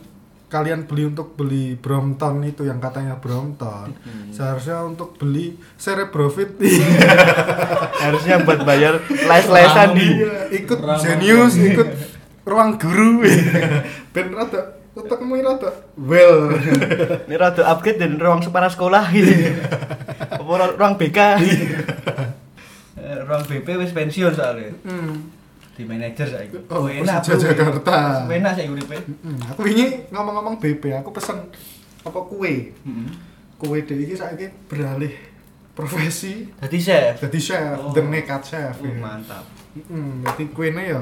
kalian 0.50 0.82
beli 0.90 1.06
untuk 1.06 1.38
beli 1.38 1.78
Brompton 1.78 2.42
itu 2.42 2.66
yang 2.66 2.82
katanya 2.82 3.22
Brompton 3.22 3.94
seharusnya 4.34 4.82
untuk 4.82 5.14
beli 5.14 5.54
Cerebrofit 5.78 6.58
Harusnya 8.02 8.42
buat 8.42 8.66
bayar 8.66 8.98
les-lesan 9.06 9.94
di 9.94 10.08
Iya, 10.24 10.50
ikut 10.50 10.78
Ramah. 10.80 10.98
Zenius, 10.98 11.54
ikut 11.54 11.88
ruang 12.42 12.80
guru. 12.80 13.22
Ben 14.16 14.32
rada 14.34 14.80
otakmu 14.96 15.38
ini 15.38 15.44
rada 15.46 15.70
well. 15.94 16.50
Ini 17.30 17.36
rada 17.38 17.62
upgrade 17.70 18.02
dan 18.02 18.18
ruang 18.18 18.42
separa 18.42 18.66
sekolah 18.66 19.06
gitu. 19.14 19.54
Ruang 20.50 20.98
BK? 20.98 21.18
Eh, 22.98 23.18
ruang 23.22 23.42
BP 23.46 23.68
wis 23.78 23.94
pensiun 23.94 24.34
soalnya. 24.34 24.74
Hmm. 24.82 25.30
Di 25.80 25.88
manajer 25.88 26.28
saiki. 26.28 26.60
Oh, 26.68 26.84
enak 26.84 27.24
bro. 27.24 27.40
Jakarta. 27.40 28.28
Enak 28.28 28.52
sih 28.52 28.68
uripe. 28.68 29.00
Aku 29.48 29.64
ini 29.64 30.04
ngomong-ngomong 30.12 30.60
BP, 30.60 30.92
aku 30.92 31.08
pesen 31.08 31.48
apa 32.04 32.20
kue. 32.28 32.76
Kue 33.56 33.78
deh 33.80 33.96
iki 33.96 34.12
saiki 34.12 34.52
beralih 34.68 35.16
profesi 35.72 36.52
Dadi 36.60 36.76
chef. 36.76 37.24
jadi 37.24 37.38
chef, 37.40 37.76
Oh. 37.80 37.96
the 37.96 38.04
nekat 38.04 38.44
chef. 38.44 38.76
Uh, 38.76 38.92
ya. 38.92 39.00
mantap. 39.00 39.44
Hmm, 39.88 40.20
jadi 40.20 40.44
kuene 40.52 40.84
ya 40.92 41.00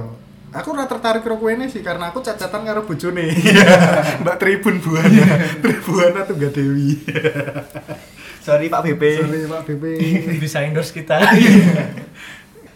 Aku 0.49 0.73
ora 0.73 0.87
tertarik 0.89 1.27
karo 1.27 1.37
kuene 1.37 1.67
sih 1.69 1.83
karena 1.85 2.09
aku 2.09 2.23
cacatan 2.23 2.63
karo 2.65 2.87
bojone. 2.87 3.27
Mbak 4.23 4.37
Tribun 4.39 4.79
Buana. 4.81 5.27
Tribuana 5.61 6.25
Tunggal 6.25 6.55
Dewi. 6.55 6.97
Sorry 8.41 8.71
Pak 8.73 8.81
BP. 8.81 9.03
Sorry 9.27 9.45
Pak 9.45 9.63
BP. 9.69 9.85
bisa 10.45 10.65
endorse 10.65 10.95
kita 10.95 11.21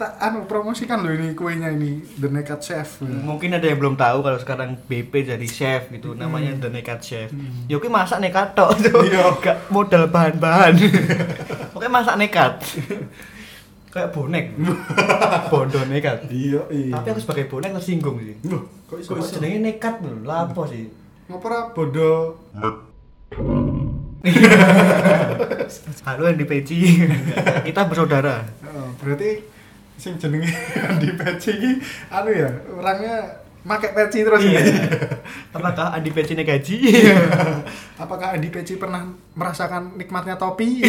tak 0.02 0.18
anu 0.18 0.50
promosikan 0.50 0.98
loh 0.98 1.14
ini 1.14 1.30
kuenya 1.30 1.70
ini 1.70 2.02
The 2.18 2.26
Naked 2.26 2.58
Chef. 2.58 2.98
Mungkin 3.06 3.54
ada 3.54 3.62
yang 3.62 3.78
belum 3.78 3.94
tahu 3.94 4.26
kalau 4.26 4.34
sekarang 4.34 4.74
BP 4.90 5.30
jadi 5.30 5.46
chef 5.46 5.94
gitu, 5.94 6.18
namanya 6.18 6.58
The 6.58 6.74
Naked 6.74 7.00
Chef. 7.06 7.30
Ya 7.70 7.78
oke 7.78 7.86
masak 7.86 8.18
nekat 8.18 8.58
tok 8.58 8.74
tuh. 8.82 8.98
Iya. 9.06 9.30
Gak 9.38 9.70
modal 9.70 10.10
bahan-bahan. 10.10 10.74
Oke 11.78 11.86
masak 11.86 12.18
nekat. 12.18 12.62
Kayak 13.94 14.10
bonek. 14.10 14.58
Bondo 15.50 15.82
nekat. 15.86 16.26
Iya, 16.30 16.66
iya. 16.70 16.94
Tapi 16.98 17.06
aku 17.14 17.20
sebagai 17.22 17.46
bonek 17.46 17.70
tersinggung 17.78 18.18
sih. 18.22 18.36
Loh, 18.46 18.66
kok 18.90 18.98
iso 19.02 19.18
jenenge 19.38 19.58
nekat 19.62 20.02
lho, 20.02 20.22
lapo 20.26 20.66
sih? 20.66 20.90
Ngapa 21.30 21.74
bodoh? 21.74 22.38
Halo 26.06 26.22
yang 26.26 26.38
di 26.38 26.46
peci. 26.46 27.06
Kita 27.66 27.86
bersaudara. 27.86 28.46
Oh, 28.66 28.94
berarti 29.02 29.51
sing 30.02 30.18
jenenge 30.18 30.50
di 31.02 31.14
peci 31.14 31.54
iki 31.54 31.72
anu 32.10 32.30
ya, 32.34 32.50
orangnya 32.74 33.38
make 33.62 33.94
peci 33.94 34.26
terus 34.26 34.42
ya. 34.42 34.58
Apakah 35.54 35.94
Andi 35.94 36.10
Peci 36.10 36.34
naik 36.34 36.50
gaji? 36.50 36.76
Apakah 38.02 38.34
Andi 38.34 38.50
Peci 38.50 38.74
pernah 38.74 39.06
merasakan 39.38 39.94
nikmatnya 39.94 40.34
topi? 40.34 40.82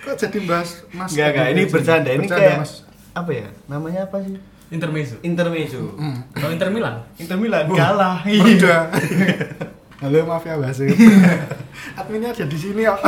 Kok 0.00 0.16
jadi 0.16 0.38
bahas 0.48 0.80
Mas? 0.96 1.12
Enggak, 1.12 1.28
enggak, 1.36 1.44
Andi 1.44 1.60
ini 1.60 1.62
bercanda. 1.68 2.10
Ini 2.16 2.24
Bercanda, 2.24 2.40
kayak 2.40 2.56
Mas. 2.64 2.72
apa 3.12 3.30
ya? 3.36 3.48
Namanya 3.68 4.00
apa 4.08 4.16
sih? 4.24 4.40
Intermezzo. 4.72 5.16
Intermezzo. 5.20 5.82
Hmm. 6.00 6.24
Kalau 6.32 6.50
Inter 6.56 6.72
Milan, 6.72 7.04
Inter 7.20 7.36
Milan 7.36 7.68
Wah, 7.68 7.76
kalah. 7.76 8.16
Udah. 8.24 8.82
Halo 10.00 10.24
maaf 10.24 10.48
ya 10.48 10.56
Mas. 10.56 10.80
Adminnya 12.00 12.32
ada 12.32 12.48
di 12.48 12.56
sini 12.56 12.88
kok. 12.88 13.04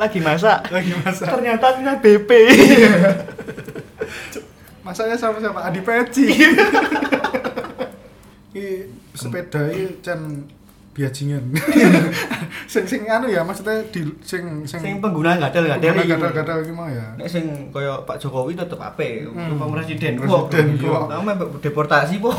Lagi 0.00 0.18
masak. 0.18 0.58
Lagi 0.70 0.92
masak. 0.96 1.28
Ternyata 1.28 1.64
adminnya 1.70 1.94
BP. 1.96 2.30
Masanya 4.80 5.14
sama 5.14 5.36
siapa? 5.38 5.60
Adi 5.62 5.80
Peci. 5.80 6.26
Ini 8.50 8.82
sepeda 9.12 9.62
ini 9.68 10.02
can 10.02 10.50
biajingan. 10.90 11.54
sing 12.72 12.82
sing 12.82 13.06
anu 13.06 13.30
ya 13.30 13.46
maksudnya 13.46 13.78
di 13.86 14.02
sing 14.20 14.66
sing 14.66 14.80
Sing 14.80 14.98
pengguna 14.98 15.38
gadel-gadel 15.38 16.02
iki. 16.02 16.10
gadal-gadal 16.10 16.56
iki 16.60 16.72
mau 16.74 16.90
ya. 16.90 17.14
Nek 17.14 17.30
sing 17.30 17.70
kaya 17.70 18.02
Pak 18.02 18.18
Jokowi 18.18 18.58
tetep 18.58 18.74
ape, 18.76 19.22
Hmm. 19.22 19.54
Pak 19.54 19.68
Presiden. 19.70 20.18
Presiden 20.18 20.66
Wah, 20.82 21.06
kok. 21.06 21.14
Nama 21.14 21.30
deportasi 21.62 22.18
po. 22.18 22.34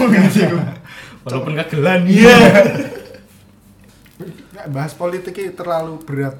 walaupun 1.24 1.54
kagelan. 1.56 2.04
Iya. 2.04 2.36
Nggak 4.52 4.68
bahas 4.68 4.92
politik 4.92 5.32
ini 5.34 5.56
terlalu 5.56 5.96
berat. 6.04 6.36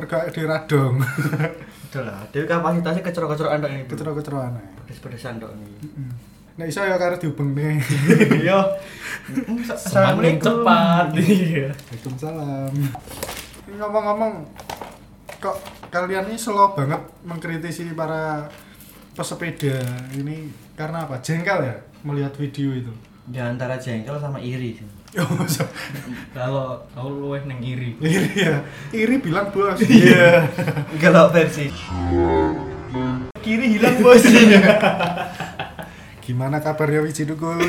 Mereka 0.00 0.32
di 0.32 0.42
radong. 0.48 0.96
Udah 1.92 2.02
lah, 2.08 2.24
dia 2.32 2.48
kapasitasnya 2.48 3.04
kecerok-kecerokan 3.04 3.60
tok 3.60 3.70
ini. 3.76 3.84
Kecero-keceroan 3.84 4.56
ae. 4.56 4.64
Pedes-pedesan 4.80 5.36
tok 5.36 5.52
ini. 5.52 5.68
Nah, 6.56 6.64
iso 6.64 6.80
ya 6.80 6.96
karo 6.96 7.20
dihubung 7.20 7.52
nih. 7.52 7.76
Iya. 8.48 8.64
Semakin 9.92 10.40
cepat. 10.40 11.12
Iya. 11.20 11.68
Waalaikumsalam. 11.76 12.72
Ini 13.68 13.76
Ngomong-ngomong, 13.76 14.32
kok 15.36 15.56
kalian 15.92 16.32
ini 16.32 16.40
slow 16.40 16.72
banget 16.72 17.04
mengkritisi 17.28 17.92
para 17.92 18.48
pesepeda 19.12 19.84
ini 20.16 20.48
karena 20.80 21.04
apa? 21.04 21.20
Jengkel 21.20 21.60
ya 21.60 21.76
melihat 22.08 22.32
video 22.40 22.72
itu. 22.72 22.92
Ya 23.28 23.52
antara 23.52 23.76
jengkel 23.76 24.16
sama 24.16 24.40
iri 24.40 24.80
sih. 24.80 24.88
Oh, 25.10 25.26
Kalau 26.30 26.86
aku 26.94 27.08
luweh 27.10 27.42
neng 27.42 27.58
iri. 27.58 27.98
iri 28.00 28.30
ya. 28.36 28.62
Iri 28.94 29.18
bilang 29.18 29.50
bos. 29.50 29.82
Iya. 29.82 30.46
Kalau 31.02 31.30
versi 31.30 31.66
kiri 33.40 33.66
hilang 33.74 33.98
bos. 33.98 34.22
Gimana 36.22 36.62
kabarnya 36.62 37.02
Wiji 37.02 37.26
Dukul? 37.26 37.58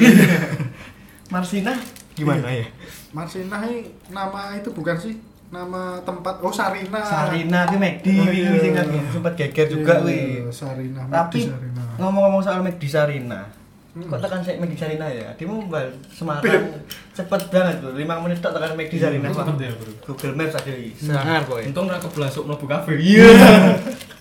Marsina 1.34 1.74
gimana 2.12 2.52
ya? 2.52 2.68
Marsinah 3.10 3.64
ini 3.66 3.90
nama 4.12 4.54
itu 4.54 4.70
bukan 4.70 4.94
sih? 4.94 5.18
Nama 5.50 6.00
tempat. 6.06 6.40
Oh, 6.40 6.54
Sarina. 6.54 7.02
Sarina 7.02 7.66
ki 7.66 7.76
McD 7.76 8.06
Oh, 8.14 8.30
iya. 8.30 8.72
kan 8.72 8.88
sempat 9.10 9.34
geger 9.34 9.68
juga 9.68 10.00
Iya, 10.06 10.46
wi. 10.46 10.54
Sarina. 10.54 11.02
Tapi 11.08 11.50
ngomong-ngomong 11.98 12.40
soal 12.40 12.62
McD 12.62 12.84
Sarina, 12.86 13.50
Hmm. 13.92 14.08
kok 14.08 14.24
tekan 14.24 14.40
saya 14.40 14.56
McD 14.56 14.80
Sarina 14.80 15.08
ya? 15.12 15.28
Dia 15.36 15.44
mau 15.44 15.60
bal 15.68 15.92
Semarang 16.08 16.80
cepet 17.12 17.42
banget 17.52 17.76
bro, 17.84 17.92
5 17.92 18.24
menit 18.24 18.40
tok 18.40 18.56
tekan 18.56 18.72
McD 18.80 18.94
Sarina. 18.96 19.28
Cepet 19.28 19.52
Wah, 19.52 19.60
ya, 19.60 19.72
bro. 19.76 19.92
Google 20.08 20.36
Maps 20.40 20.56
aja 20.56 20.72
iki. 20.72 20.92
Sangar 20.96 21.44
kowe. 21.44 21.60
Untung 21.60 21.92
ra 21.92 22.00
keblasuk 22.00 22.48
mlebu 22.48 22.66
kafe. 22.72 22.96
Iya. 22.96 23.28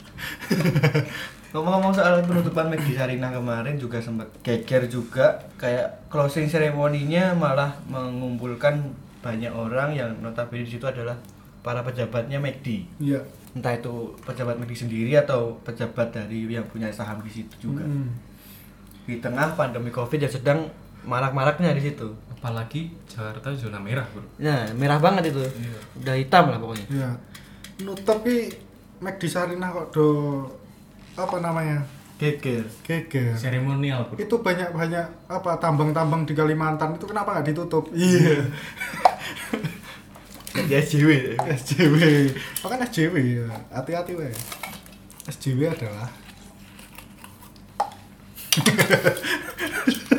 Ngomong-ngomong 1.55 1.95
soal 1.95 2.23
penutupan 2.23 2.71
McD 2.71 2.95
Sarina 2.95 3.31
kemarin 3.31 3.75
juga 3.75 3.99
sempat 3.99 4.31
geger 4.43 4.87
juga 4.87 5.39
kayak 5.59 6.07
closing 6.07 6.47
ceremony-nya 6.47 7.35
malah 7.35 7.75
mengumpulkan 7.91 8.95
banyak 9.21 9.51
orang 9.51 9.93
yang 9.93 10.11
notabene 10.23 10.65
di 10.65 10.79
situ 10.79 10.87
adalah 10.87 11.19
para 11.61 11.83
pejabatnya 11.83 12.39
McD. 12.39 12.87
Iya. 13.03 13.21
Entah 13.53 13.75
itu 13.75 14.15
pejabat 14.23 14.63
McD 14.63 14.87
sendiri 14.87 15.13
atau 15.19 15.59
pejabat 15.67 16.15
dari 16.15 16.47
yang 16.47 16.65
punya 16.71 16.89
saham 16.95 17.19
di 17.21 17.31
situ 17.31 17.71
juga. 17.71 17.83
Mm. 17.83 18.30
Di 19.07 19.21
tengah 19.21 19.57
pandemi 19.57 19.89
Covid 19.95 20.21
yang 20.21 20.33
sedang 20.33 20.59
marak-maraknya 21.05 21.73
di 21.77 21.93
situ. 21.93 22.09
Apalagi 22.33 22.89
Jakarta 23.05 23.53
zona 23.53 23.77
merah, 23.77 24.09
Bro. 24.09 24.25
Nah, 24.41 24.73
merah 24.77 24.97
banget 24.97 25.29
itu. 25.29 25.45
Iya. 25.45 25.79
Udah 26.01 26.15
hitam 26.17 26.45
lah 26.49 26.59
pokoknya. 26.61 26.87
Iya. 26.89 27.11
Nutup 27.85 28.25
ki 28.25 28.49
McD 29.01 29.23
Sarina 29.29 29.73
kok 29.73 29.93
do 29.93 30.07
apa 31.17 31.37
namanya? 31.41 31.85
Geger. 32.21 32.65
Geger. 32.85 33.37
Seremonial, 33.37 34.09
Bro. 34.09 34.17
Itu 34.21 34.41
banyak-banyak 34.41 35.29
apa 35.29 35.61
tambang-tambang 35.61 36.25
di 36.25 36.33
Kalimantan 36.33 36.97
itu 36.97 37.05
kenapa 37.05 37.37
nggak 37.37 37.53
ditutup? 37.53 37.93
Iya. 37.93 38.49
Ya 40.69 40.83
SJW. 40.83 41.37
SJW. 41.41 41.97
Oh 42.65 42.69
kan 42.69 42.81
SJW 42.83 43.17
ya. 43.21 43.47
Hati-hati 43.71 44.13
weh. 44.17 44.33
SJW 45.29 45.71
adalah 45.71 46.09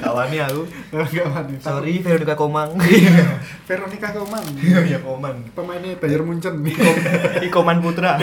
Kawani 0.01 0.37
aku. 0.41 0.63
mani. 1.31 1.53
Sorry 1.61 1.93
Veronica 2.01 2.35
Komang. 2.35 2.75
Veronica 3.67 4.09
Koman. 4.11 4.43
ya 4.63 4.99
Komang. 4.99 5.37
Pemainnya 5.53 5.95
Bayern 5.99 6.25
Munchen. 6.27 6.65
Ikoman 7.43 7.79
Putra. 7.79 8.17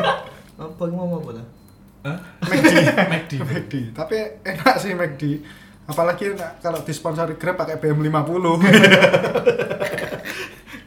Apa 0.58 0.90
ini 0.90 0.98
mau 0.98 1.22
apa 1.22 1.38
lah? 1.38 1.46
Hah? 2.02 2.18
McD. 2.50 2.74
McD. 2.98 3.32
McD. 3.38 3.74
Tapi 3.94 4.42
enak 4.42 4.74
sih 4.82 4.90
McD. 4.90 5.38
Apalagi 5.86 6.34
enak 6.34 6.58
kalau 6.58 6.82
disponsori 6.82 7.38
Grab 7.38 7.62
pakai 7.62 7.78
BM50. 7.78 8.18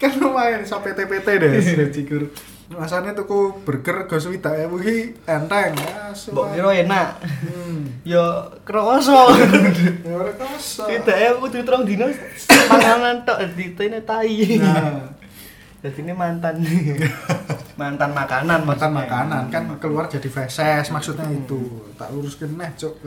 kan 0.01 0.11
lumayan 0.19 0.67
sampai 0.67 0.91
PT-PT 0.91 1.27
deh 1.39 1.51
sejikur. 1.63 2.27
Masanya 2.71 3.11
tuku 3.11 3.51
burger 3.67 4.07
go 4.07 4.15
swidak 4.15 4.55
ewu 4.67 4.79
ki 4.79 5.11
enteng. 5.27 5.75
Mbok 6.31 6.47
kira 6.55 6.71
enak. 6.87 7.07
Hmm. 7.23 7.83
Ya 8.11 8.49
kroso. 8.65 9.29
Ya. 10.07 10.97
Tidak 10.97 11.17
ya 11.17 11.29
aku 11.37 11.51
tuh 11.51 11.61
terong 11.61 11.85
dino 11.85 12.09
panganan 12.71 13.21
tok 13.27 13.39
ditene 13.53 14.01
tai. 14.01 14.57
Nah, 14.57 15.11
Jadi 15.81 16.05
ini 16.05 16.13
mantan. 16.13 16.61
mantan 17.73 18.13
makanan 18.13 18.61
makan 18.61 18.69
maksudnya. 18.69 18.97
makanan 19.01 19.43
kan 19.49 19.63
keluar 19.81 20.05
jadi 20.05 20.29
feses 20.29 20.93
maksudnya 20.93 21.25
itu. 21.33 21.89
Tak 21.97 22.13
luruskan 22.13 22.53
neh, 22.53 22.69
Cuk. 22.77 23.01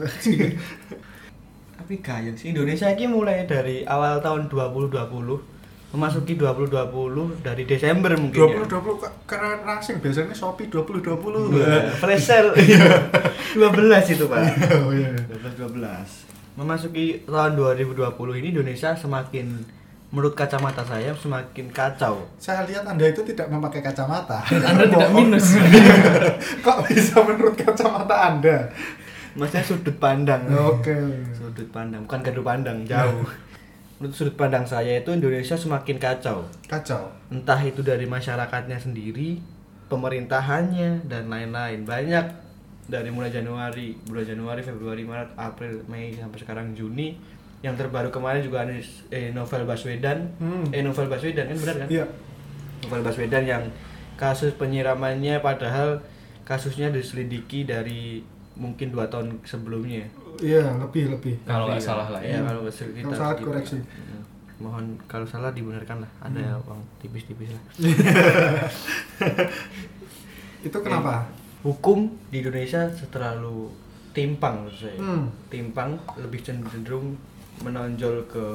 Tapi 1.79 2.01
gayeng 2.01 2.35
sih 2.35 2.51
Indonesia 2.51 2.91
ini 2.91 3.05
mulai 3.07 3.47
dari 3.47 3.87
awal 3.87 4.19
tahun 4.19 4.51
2020 4.51 5.54
memasuki 5.95 6.35
2020 6.35 7.39
dari 7.39 7.63
Desember 7.63 8.11
mungkin 8.13 8.35
ya. 8.37 8.67
2020 8.67 8.99
kok 8.99 9.13
keren 9.23 9.63
racing 9.63 9.97
biasanya 9.97 10.35
Shopee 10.35 10.67
2020. 10.67 11.55
Wah, 11.55 11.87
Flash 11.95 12.27
sale 12.27 12.51
12 13.55 14.13
itu 14.13 14.25
pak 14.27 14.41
Oh 14.83 14.91
iya. 14.91 15.15
12 15.15 15.55
12 15.55 16.59
memasuki 16.59 17.23
tahun 17.23 17.55
2020 17.55 17.95
ini 18.35 18.47
Indonesia 18.51 18.91
semakin 18.91 19.63
menurut 20.07 20.31
kacamata 20.31 20.79
saya 20.81 21.11
semakin 21.11 21.67
kacau 21.69 22.23
Saya 22.35 22.63
lihat 22.63 22.83
Anda 22.83 23.07
itu 23.07 23.19
tidak 23.25 23.47
memakai 23.47 23.79
kacamata. 23.79 24.39
Anda 24.69 24.87
tidak 24.87 25.11
Bohong. 25.11 25.31
minus. 25.31 25.51
Kok 26.65 26.87
bisa 26.87 27.19
menurut 27.21 27.55
kacamata 27.55 28.15
Anda? 28.29 28.71
maksudnya 29.35 29.67
sudut 29.67 29.95
pandang 29.99 30.47
Oke. 30.47 30.95
sudut 31.35 31.67
pandang 31.67 32.07
bukan 32.07 32.23
gaduh 32.23 32.39
pandang 32.39 32.87
jauh 32.87 33.27
menurut 33.95 34.13
sudut 34.13 34.35
pandang 34.35 34.63
saya 34.63 34.97
itu 34.97 35.09
Indonesia 35.09 35.55
semakin 35.55 35.95
kacau 35.95 36.43
Kacau. 36.65 37.07
entah 37.29 37.59
itu 37.59 37.79
dari 37.79 38.03
masyarakatnya 38.05 38.75
sendiri 38.75 39.39
pemerintahannya 39.87 41.07
dan 41.07 41.25
lain-lain 41.25 41.81
banyak 41.81 42.25
dari 42.85 43.09
mulai 43.09 43.29
Januari 43.29 43.97
bulan 44.03 44.27
Januari 44.27 44.61
Februari 44.61 45.01
Maret 45.01 45.33
April 45.33 45.81
Mei 45.85 46.11
sampai 46.11 46.37
sekarang 46.37 46.67
Juni 46.71 47.17
yang 47.59 47.73
terbaru 47.73 48.11
kemarin 48.11 48.43
juga 48.43 48.61
ada 48.61 48.75
eh, 49.09 49.31
novel 49.31 49.63
Baswedan 49.63 50.29
Hmm. 50.37 50.69
eh 50.69 50.83
novel 50.83 51.07
Baswedan 51.07 51.47
kan 51.47 51.57
benar 51.57 51.75
kan 51.79 51.87
Iya. 51.87 52.05
novel 52.83 53.01
Baswedan 53.01 53.43
yang 53.43 53.63
kasus 54.15 54.53
penyiramannya 54.53 55.39
padahal 55.39 56.03
kasusnya 56.43 56.87
diselidiki 56.89 57.63
dari 57.63 58.21
mungkin 58.53 58.87
dua 58.87 59.09
tahun 59.09 59.41
sebelumnya. 59.41 60.05
Iya, 60.39 60.63
lebih 60.77 61.03
lebih. 61.11 61.35
Kalau 61.43 61.65
nggak 61.65 61.77
Iya. 61.77 61.87
salah 61.87 62.07
lah 62.09 62.21
Iya, 62.21 62.35
ya. 62.35 62.39
kalau 62.43 62.61
kita 62.65 63.01
Kalau 63.01 63.15
salah 63.15 63.35
koreksi. 63.37 63.77
Hmm. 63.77 64.21
Mohon 64.55 64.85
kalau 65.05 65.27
salah 65.27 65.51
dibenarkan 65.51 65.97
lah. 65.99 66.11
Ada 66.21 66.41
Hmm. 66.53 66.65
uang 66.65 66.81
tipis-tipis 66.97 67.51
lah. 67.51 67.63
Itu 70.63 70.77
kenapa? 70.79 71.27
Hukum 71.61 72.09
di 72.29 72.39
Indonesia 72.39 72.85
terlalu 73.09 73.69
timpang 74.11 74.63
menurut 74.63 74.77
saya. 74.77 74.97
Hmm. 74.97 75.27
Timpang 75.47 75.89
lebih 76.15 76.41
cenderung 76.41 77.17
menonjol 77.59 78.25
ke 78.25 78.45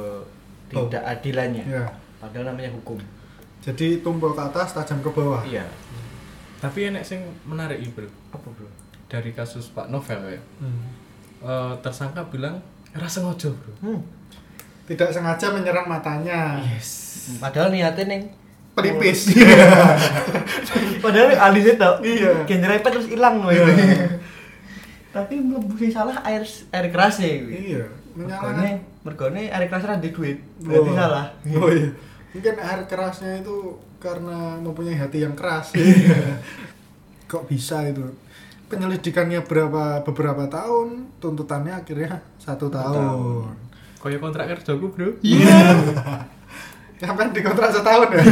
tidak 0.69 1.03
adilannya. 1.03 1.65
Iya. 1.67 1.85
Padahal 2.17 2.53
namanya 2.53 2.71
hukum. 2.71 2.97
Jadi 3.61 4.01
tumpul 4.01 4.33
ke 4.33 4.41
atas, 4.41 4.73
tajam 4.73 5.01
ke 5.01 5.11
bawah. 5.11 5.43
Iya. 5.43 5.67
Tapi 6.61 6.89
enek 6.89 7.05
sing 7.05 7.21
menarik 7.43 7.81
Bro. 7.91 8.09
Apa 8.31 8.47
bro? 8.47 8.69
Dari 9.05 9.33
kasus 9.33 9.73
Pak 9.73 9.89
Novel 9.89 10.21
ya. 10.31 10.41
Hmm. 10.61 11.00
Eh, 11.41 11.73
tersangka 11.81 12.21
bilang 12.29 12.61
rasa 12.93 13.21
ngojo, 13.21 13.49
Bro. 13.55 13.73
Hmm. 13.81 14.01
Tidak 14.85 15.09
sengaja 15.09 15.51
menyerang 15.51 15.87
matanya. 15.87 16.59
Padahal 17.39 17.71
niatnya 17.71 18.05
neng 18.07 18.25
Pelipis. 18.71 19.31
Padahal 21.05 21.35
alisnya 21.35 21.75
tau. 21.77 21.95
Iya. 22.01 22.47
Genjerepet 22.47 22.91
terus 22.91 23.09
hilang 23.09 23.43
loh 23.43 23.51
Iya. 23.51 23.67
Tapi 25.11 25.43
sing 25.77 25.91
salah 25.91 26.23
air 26.23 26.43
air 26.71 26.87
keras 26.89 27.19
ya. 27.19 27.35
Iya, 27.35 27.83
Mergone, 28.15 28.31
menyalahkan. 28.31 28.79
mergone 29.03 29.43
air 29.51 29.65
keras 29.67 29.83
ra 29.83 29.99
di 29.99 30.11
duit. 30.15 30.39
Berarti 30.63 30.91
Oh. 30.91 30.95
salah. 30.95 31.27
Oh 31.51 31.67
iya. 31.67 31.91
Mungkin 32.31 32.55
air 32.57 32.81
kerasnya 32.87 33.43
itu 33.43 33.57
karena 33.99 34.55
mempunyai 34.63 34.95
hati 34.95 35.19
yang 35.21 35.35
keras. 35.35 35.75
Kok 37.27 37.47
bisa 37.47 37.83
itu? 37.87 38.07
Penyelidikannya 38.71 39.43
berapa 39.43 39.99
beberapa 40.03 40.47
tahun, 40.47 41.11
tuntutannya 41.19 41.75
akhirnya 41.75 42.23
satu 42.39 42.71
tahun. 42.71 43.51
Kayak 43.99 44.19
kontrak 44.23 44.45
kerjaku, 44.49 44.87
Bro. 44.89 45.09
Sampai 46.97 47.29
dikontrak 47.31 47.69
setahun 47.69 48.09
ya? 48.09 48.23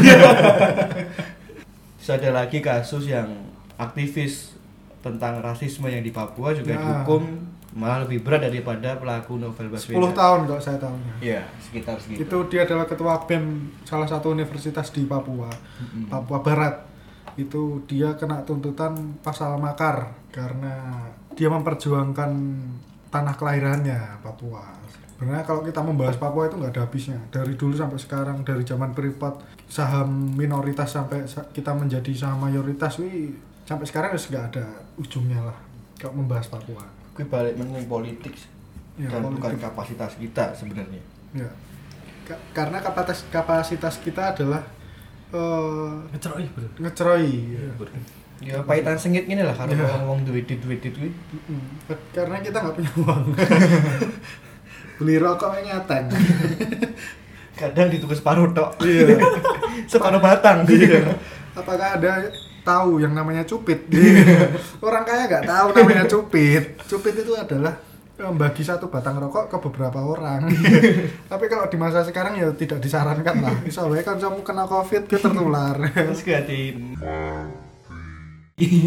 Terus 1.98 2.08
ada 2.14 2.28
lagi 2.34 2.58
kasus 2.60 3.04
yang 3.04 3.26
aktivis 3.74 4.54
tentang 5.00 5.40
rasisme 5.40 5.86
yang 5.86 6.00
di 6.00 6.08
Papua 6.08 6.52
juga 6.52 6.70
Ya. 6.70 6.78
dihukum 6.78 7.22
malah 7.70 8.00
lebih 8.00 8.22
berat 8.22 8.42
daripada 8.42 8.96
pelaku 8.96 9.36
novel 9.36 9.68
10 9.68 9.70
Baswedan. 9.70 10.12
tahun 10.12 10.38
kalau 10.46 10.58
saya 10.58 10.76
tahunya. 10.78 11.12
Iya, 11.20 11.40
sekitar 11.60 11.94
segitu. 11.96 12.24
Itu 12.24 12.36
dia 12.48 12.64
adalah 12.64 12.84
ketua 12.84 13.12
BEM 13.22 13.44
salah 13.84 14.04
satu 14.04 14.30
universitas 14.30 14.88
di 14.88 15.04
Papua, 15.04 15.46
Mm-mm. 15.78 16.08
Papua 16.08 16.38
Barat. 16.40 16.74
Itu 17.38 17.62
dia 17.86 18.12
kena 18.14 18.42
tuntutan 18.42 18.92
pasal 19.22 19.54
makar 19.56 20.10
karena 20.28 21.06
dia 21.32 21.46
memperjuangkan 21.48 22.30
tanah 23.08 23.34
kelahirannya 23.34 24.18
Papua. 24.20 24.74
Sebenarnya 25.14 25.42
kalau 25.42 25.62
kita 25.62 25.80
membahas 25.80 26.14
Papua 26.14 26.46
itu 26.46 26.54
nggak 26.54 26.72
ada 26.72 26.82
habisnya. 26.82 27.18
Dari 27.30 27.54
dulu 27.54 27.74
sampai 27.74 27.96
sekarang, 27.96 28.42
dari 28.42 28.62
zaman 28.62 28.90
Privat 28.90 29.38
saham 29.64 30.34
minoritas 30.34 30.90
sampai 30.90 31.24
sa- 31.24 31.46
kita 31.46 31.72
menjadi 31.72 32.10
saham 32.12 32.38
mayoritas, 32.40 32.98
wih, 32.98 33.34
sampai 33.62 33.82
sekarang 33.82 34.10
wis 34.12 34.26
nggak 34.26 34.44
ada 34.48 34.66
ujungnya 34.96 35.38
lah. 35.40 35.58
Kalau 35.94 36.14
membahas 36.14 36.46
Papua. 36.46 36.82
Gue 37.14 37.22
balik 37.24 37.54
mengenai 37.54 37.82
politik 37.84 38.34
Ya, 38.94 39.06
dan 39.08 39.22
bukan 39.24 39.38
politik. 39.54 39.62
kapasitas 39.64 40.14
kita 40.14 40.54
sebenarnya. 40.54 41.02
Ya. 41.32 41.50
Ka- 42.24 42.42
karena 42.52 42.78
kapasitas 42.78 43.26
kapasitas 43.28 43.94
kita 43.98 44.34
adalah 44.34 44.62
eh 45.28 45.90
Ngeceroki, 46.08 46.46
Bro. 46.50 46.66
ngeceroy. 46.78 47.26
Iya, 47.28 47.62
Bro. 47.74 47.90
Ya 48.38 48.56
pahitan 48.62 48.94
sengit 48.94 49.26
gini 49.26 49.42
lah 49.42 49.50
kalau 49.50 49.70
Iya. 49.70 49.98
ngomong 49.98 50.22
duit 50.22 50.46
duit 50.46 50.62
duit 50.62 50.80
duit. 50.80 51.14
Karena 52.10 52.38
kita 52.38 52.56
nggak 52.56 52.74
punya 52.74 52.92
uang. 52.96 53.24
Beli 54.98 55.14
rokok 55.16 55.50
yang 55.54 55.66
nyateng. 55.68 56.06
Kadang 57.60 57.90
ditugas 57.90 58.18
separuh 58.18 58.50
tok. 58.52 58.78
Iya. 58.80 59.18
separuh 59.90 60.18
batang. 60.18 60.62
Iya. 60.64 61.18
Apakah 61.52 61.98
ada 61.98 62.30
tahu 62.62 63.02
yang 63.02 63.10
namanya 63.12 63.42
cupit? 63.42 63.90
Orang 64.78 65.02
kaya 65.02 65.26
nggak 65.26 65.44
tahu 65.44 65.66
namanya 65.74 66.06
cupit. 66.06 66.64
Cupit 66.80 67.14
itu 67.18 67.34
adalah 67.34 67.74
membagi 68.18 68.66
satu 68.66 68.90
batang 68.90 69.22
rokok 69.22 69.46
ke 69.46 69.56
beberapa 69.70 70.02
orang. 70.02 70.50
Tapi 71.30 71.44
kalau 71.46 71.70
di 71.70 71.78
masa 71.78 72.02
sekarang 72.02 72.34
ya 72.34 72.50
tidak 72.50 72.82
disarankan 72.82 73.38
lah. 73.38 73.54
Misalnya 73.62 74.02
kan 74.02 74.18
kamu 74.18 74.42
kena 74.42 74.66
covid, 74.66 75.06
kita 75.06 75.30
tertular. 75.30 75.78
Terus 75.94 76.26
gantiin. 76.26 76.98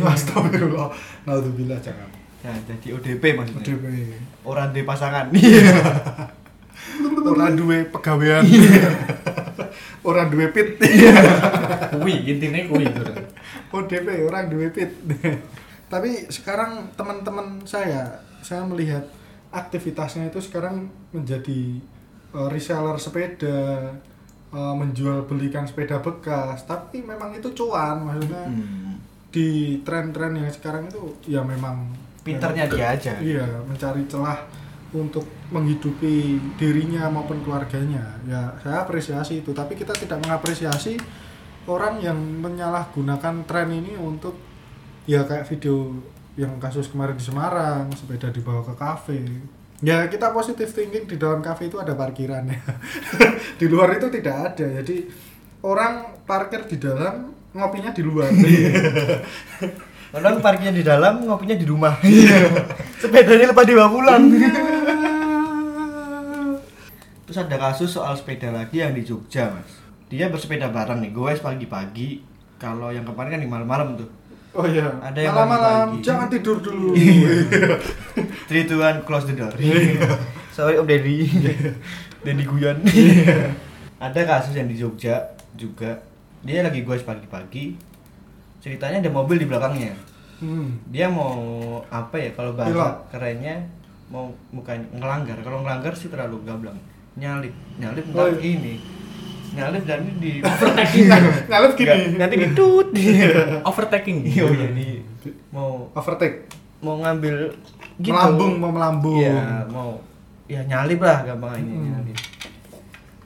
Astagfirullah. 0.03 0.91
Naudzubillah 1.23 1.79
jangan. 1.79 2.11
Nah, 2.41 2.57
jadi 2.67 2.87
ODP 2.99 3.23
maksudnya. 3.39 3.71
ODP. 3.71 3.85
Orang 4.43 4.75
di 4.75 4.83
pasangan. 4.83 5.31
Orang 7.31 7.55
duwe 7.55 7.87
pegawean. 7.87 8.43
Orang 10.09 10.27
duwe 10.33 10.51
pit. 10.51 10.75
Kuwi 11.95 12.13
intine 12.27 12.67
kuwi. 12.67 12.89
ODP 13.71 14.27
orang 14.27 14.49
duwe 14.49 14.67
pit. 14.73 14.89
Tapi 15.87 16.27
sekarang 16.33 16.91
teman-teman 16.97 17.61
saya, 17.63 18.25
saya 18.41 18.65
melihat 18.65 19.05
aktivitasnya 19.51 20.31
itu 20.31 20.39
sekarang 20.39 20.87
menjadi 21.11 21.77
eh, 22.31 22.47
reseller 22.47 22.95
sepeda, 22.95 23.91
eh, 24.51 24.73
menjual 24.75 25.27
belikan 25.27 25.67
sepeda 25.67 25.99
bekas. 25.99 26.63
Tapi 26.63 27.03
memang 27.03 27.35
itu 27.35 27.51
cuan, 27.51 28.07
maksudnya 28.07 28.47
Hmm. 28.47 28.95
di 29.31 29.79
tren-tren 29.87 30.35
yang 30.35 30.51
sekarang 30.51 30.91
itu 30.91 31.15
ya 31.23 31.39
memang 31.39 31.87
Pinternya 32.21 32.67
dia 32.69 32.93
aja. 32.93 33.13
Iya, 33.17 33.47
mencari 33.65 34.05
celah 34.05 34.37
untuk 34.93 35.23
menghidupi 35.49 36.37
dirinya 36.59 37.07
maupun 37.09 37.41
keluarganya. 37.41 38.03
Ya, 38.27 38.51
saya 38.61 38.83
apresiasi 38.85 39.39
itu, 39.41 39.55
tapi 39.55 39.73
kita 39.73 39.95
tidak 39.95 40.19
mengapresiasi 40.21 40.99
orang 41.65 41.97
yang 42.03 42.19
menyalahgunakan 42.43 43.47
tren 43.47 43.69
ini 43.71 43.97
untuk 43.97 44.35
ya 45.09 45.25
kayak 45.25 45.49
video 45.49 45.95
yang 46.39 46.55
kasus 46.63 46.87
kemarin 46.87 47.19
di 47.19 47.25
Semarang, 47.25 47.91
sepeda 47.91 48.31
dibawa 48.31 48.63
ke 48.63 48.73
kafe. 48.75 49.19
Ya, 49.81 50.05
kita 50.05 50.29
positive 50.29 50.69
thinking 50.69 51.09
di 51.09 51.17
dalam 51.17 51.41
kafe 51.41 51.67
itu 51.67 51.81
ada 51.81 51.97
parkiran 51.97 52.45
ya. 52.45 52.61
di 53.59 53.65
luar 53.65 53.97
itu 53.97 54.07
tidak 54.13 54.53
ada. 54.53 54.79
Jadi 54.79 55.09
orang 55.65 56.21
parkir 56.23 56.69
di 56.69 56.77
dalam, 56.77 57.33
ngopinya 57.51 57.91
di 57.91 58.03
luar. 58.05 58.29
Orang 60.11 60.43
parkirnya 60.43 60.75
di 60.75 60.83
dalam, 60.83 61.23
ngopinya 61.23 61.55
di 61.55 61.63
rumah. 61.63 61.95
Sepedanya 63.01 63.55
lepas 63.55 63.63
dibawa 63.63 63.87
pulang. 63.87 64.27
Terus 67.23 67.37
ada 67.39 67.55
kasus 67.55 67.95
soal 67.95 68.19
sepeda 68.19 68.51
lagi 68.51 68.83
yang 68.83 68.91
di 68.91 69.07
Jogja, 69.07 69.55
Mas. 69.55 69.79
Dia 70.11 70.27
bersepeda 70.27 70.67
bareng 70.67 70.99
nih, 70.99 71.15
gue 71.15 71.31
pagi-pagi. 71.39 72.27
Kalau 72.59 72.91
yang 72.91 73.07
kemarin 73.07 73.39
kan 73.39 73.41
di 73.41 73.47
malam-malam 73.47 74.03
tuh. 74.03 74.11
Oh 74.51 74.67
iya. 74.67 74.91
Ada 74.99 75.19
yang 75.21 75.33
malam-malam 75.33 75.87
jangan 76.03 76.27
tidur 76.27 76.59
dulu. 76.59 76.91
Three, 78.51 78.67
two, 78.67 78.83
one, 78.83 78.99
close 79.07 79.23
the 79.23 79.35
door. 79.35 79.51
Sorry 80.55 80.75
Om 80.75 80.83
Deddy. 80.83 81.23
Deddy 82.27 82.43
Guyon. 82.43 82.83
ada 83.97 84.19
kasus 84.27 84.51
yang 84.53 84.67
di 84.67 84.75
Jogja 84.75 85.23
juga. 85.55 86.03
Dia 86.43 86.67
lagi 86.67 86.83
gue 86.83 86.95
pagi-pagi. 86.99 87.79
Ceritanya 88.59 88.99
ada 88.99 89.09
mobil 89.09 89.39
di 89.39 89.47
belakangnya. 89.47 89.95
Hmm. 90.41 90.83
Dia 90.89 91.07
mau 91.07 91.31
apa 91.87 92.17
ya 92.17 92.33
kalau 92.33 92.51
bahasa 92.51 92.73
Belok. 92.73 92.95
kerennya 93.07 93.55
mau 94.11 94.27
bukan 94.51 94.83
ngelanggar. 94.91 95.39
Kalau 95.39 95.63
ngelanggar 95.63 95.93
sih 95.95 96.11
terlalu 96.11 96.43
gablang. 96.43 96.75
Nyalip, 97.15 97.53
nyalip 97.77 98.03
Oh, 98.11 98.27
ntar 98.27 98.35
iya. 98.35 98.57
ini. 98.59 98.75
Nyalip 99.51 99.83
dan 99.83 99.99
ini 100.03 100.13
di 100.17 100.31
Ngalep 101.51 101.71
gini. 101.75 101.87
Nggak, 101.87 102.17
nanti 102.17 102.35
ditut. 102.39 102.87
Overtaking. 103.69 104.17
Iya, 104.23 104.43
iya, 104.47 104.67
di 104.71 104.87
mau 105.51 105.91
Overtake. 105.91 106.47
mau 106.81 106.97
ngambil 106.97 107.53
gitu. 107.95 108.09
Melambung 108.09 108.53
mau 108.57 108.71
melambung. 108.71 109.21
Iya, 109.21 109.67
mau 109.67 110.01
ya 110.45 110.65
nyalip 110.65 110.99
lah 110.99 111.21
gampang 111.23 111.59
ini 111.59 111.71
Hmm. 111.71 111.85
nyalip. 111.93 112.17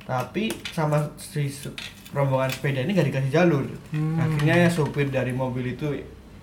Tapi 0.04 0.44
sama 0.70 0.98
si 1.16 1.50
rombongan 2.12 2.50
sepeda 2.50 2.80
ini 2.80 2.92
gak 2.92 3.08
dikasih 3.10 3.32
jalur. 3.32 3.66
Hmm. 3.90 4.20
Akhirnya 4.20 4.68
sopir 4.68 5.08
dari 5.08 5.32
mobil 5.32 5.74
itu 5.74 5.90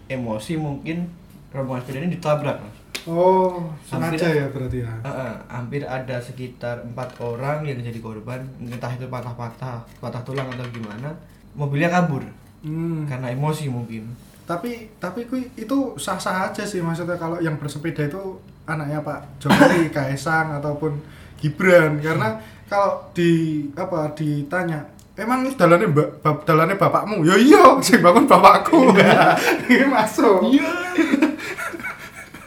emosi 0.07 0.57
mungkin 0.57 1.07
rombongan 1.51 1.81
sepeda 1.83 1.99
ini 2.01 2.11
ditabrak. 2.13 2.59
Mas. 2.59 2.77
Oh, 3.03 3.67
sengaja 3.83 4.15
Hampir- 4.15 4.39
ya 4.39 4.47
berarti 4.49 4.79
ya. 4.81 4.93
Heeh, 5.03 5.33
hampir 5.51 5.83
ada 5.83 6.17
sekitar 6.17 6.87
empat 6.87 7.19
orang 7.19 7.67
yang 7.67 7.79
jadi 7.79 7.99
korban, 7.99 8.39
entah 8.63 8.89
itu 8.89 9.11
patah-patah, 9.11 9.83
patah 9.99 10.23
tulang 10.23 10.47
atau 10.49 10.63
gimana. 10.71 11.11
Mobilnya 11.53 11.91
kabur 11.91 12.23
Hmm. 12.63 13.05
karena 13.05 13.29
emosi 13.29 13.67
mungkin. 13.67 14.07
Tapi 14.43 14.87
tapi 14.97 15.27
kui 15.27 15.51
itu 15.55 15.77
sah-sah 15.97 16.49
aja 16.49 16.63
sih 16.63 16.79
maksudnya 16.79 17.15
kalau 17.15 17.39
yang 17.39 17.59
bersepeda 17.59 18.07
itu 18.07 18.39
anaknya 18.65 19.03
Pak 19.03 19.39
Jokowi, 19.39 19.91
Kaisang 19.95 20.55
ataupun 20.57 20.95
Gibran 21.37 21.99
karena 21.99 22.39
kalau 22.65 23.03
di 23.11 23.31
apa 23.75 24.15
ditanya 24.15 24.87
Emang 25.13 25.45
ini 25.45 25.53
dalannya 25.53 25.93
mbak, 25.93 26.25
bap, 26.25 26.49
dalannya 26.49 26.81
bapakmu? 26.81 27.21
Ya 27.21 27.37
iya, 27.37 27.77
sing 27.85 28.01
bangun 28.01 28.25
bapakku. 28.25 28.97
Ini 29.69 29.85
masuk. 29.85 30.41
Iya. 30.49 30.73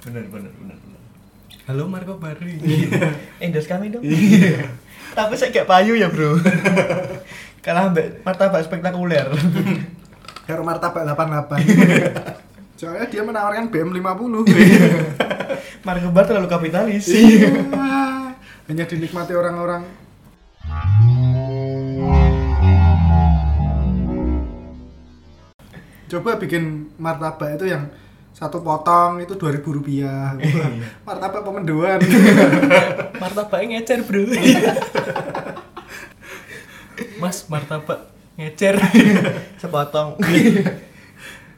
bener 0.06 0.24
bener 0.30 0.54
bener 0.54 0.78
Halo 1.66 1.90
Marco 1.90 2.22
Bari. 2.22 2.62
endorse 3.44 3.66
kami 3.66 3.90
dong. 3.90 4.06
Tapi 5.18 5.34
saya 5.34 5.50
kayak 5.50 5.66
payu 5.66 5.98
ya 5.98 6.14
bro. 6.14 6.38
Kalah 7.66 7.90
mbak 7.90 8.22
martabak 8.22 8.62
spektakuler. 8.62 9.34
Hero 10.46 10.62
Martabak 10.62 11.10
88 11.10 12.78
soalnya 12.78 13.10
dia 13.10 13.26
menawarkan 13.26 13.74
BM 13.74 13.98
50 13.98 14.46
Marco 15.82 16.10
Bar 16.14 16.26
terlalu 16.30 16.46
kapitalis. 16.54 17.10
Iya. 17.10 17.50
hanya 18.70 18.86
dinikmati 18.86 19.34
orang-orang. 19.34 19.90
Coba 26.06 26.38
bikin 26.38 26.94
martabak 27.02 27.58
itu 27.58 27.74
yang 27.74 27.90
satu 28.36 28.60
potong 28.60 29.24
itu 29.24 29.40
2000 29.40 29.64
rupiah. 29.64 30.36
Martabak 31.08 31.48
pemenduan. 31.48 32.04
Martabaknya 33.24 33.80
ngecer, 33.80 34.04
Bro. 34.04 34.28
Mas, 37.24 37.48
martabak 37.48 38.12
ngecer. 38.36 38.76
sepotong. 39.64 40.20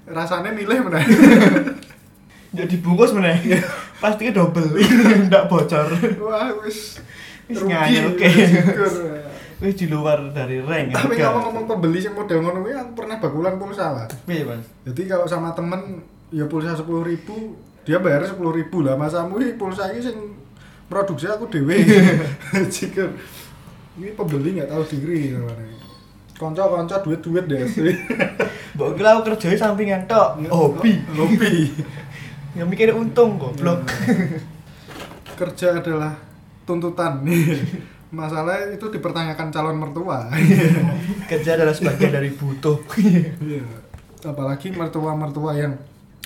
Rasanya 0.06 0.54
milih 0.54 0.86
mana 0.86 1.02
jadi 2.58 2.76
bungkus 2.80 3.12
mana 3.12 3.36
plastiknya 4.00 4.42
double. 4.42 4.80
Nggak 5.28 5.44
bocor. 5.52 5.88
Wah 6.24 6.50
wis 6.64 7.04
Wis 7.48 7.64
nganyel, 7.64 8.12
oke. 8.12 8.28
wis 9.64 9.74
di 9.74 9.88
luar 9.90 10.22
dari 10.36 10.62
rank 10.62 10.94
tapi 10.94 11.18
harga. 11.18 11.34
ngomong-ngomong 11.34 11.66
pembeli 11.66 11.98
yang 11.98 12.14
model 12.14 12.46
ngono 12.46 12.62
aku 12.62 12.92
pernah 12.94 13.18
bakulan 13.18 13.58
pulsa 13.58 13.90
lah 13.90 14.06
Piye, 14.30 14.46
mas? 14.46 14.62
Jadi 14.86 15.10
kalau 15.10 15.26
sama 15.26 15.50
temen 15.58 16.06
ya 16.32 16.46
pulsa 16.48 16.76
sepuluh 16.76 17.08
ribu, 17.08 17.56
dia 17.88 18.00
bayar 18.04 18.28
sepuluh 18.28 18.52
ribu 18.52 18.84
lah. 18.84 19.00
Masamu 19.00 19.40
ini 19.40 19.56
pulsa 19.56 19.92
ini 19.92 20.04
sing 20.04 20.18
produksi 20.92 21.28
aku 21.28 21.48
dewe. 21.48 21.84
Jika 22.76 23.08
ini 24.00 24.12
pembeli 24.16 24.60
nggak 24.60 24.72
tahu 24.72 24.84
diri 24.96 25.36
namanya. 25.36 25.76
Konco-konco 26.38 26.96
duit-duit 27.02 27.46
deh 27.50 27.66
sih. 27.66 27.96
Mbok 28.78 28.94
kira 28.94 29.18
aku 29.18 29.34
kerjanya 29.34 29.58
sampingan 29.58 30.06
tok. 30.06 30.38
Hobi. 30.54 31.02
Hobi. 31.18 31.74
Ya 32.54 32.62
mikir 32.62 32.94
untung 32.94 33.42
goblok. 33.42 33.90
Kerja 35.34 35.82
adalah 35.82 36.14
tuntutan. 36.62 37.26
Masalah 38.14 38.70
itu 38.70 38.88
dipertanyakan 38.94 39.50
calon 39.50 39.82
mertua. 39.82 40.30
Kerja 41.26 41.58
adalah 41.58 41.74
sebagian 41.74 42.14
dari 42.14 42.30
butuh. 42.30 42.86
Iya. 43.02 43.66
Apalagi 44.22 44.70
mertua-mertua 44.72 45.58
yang 45.58 45.74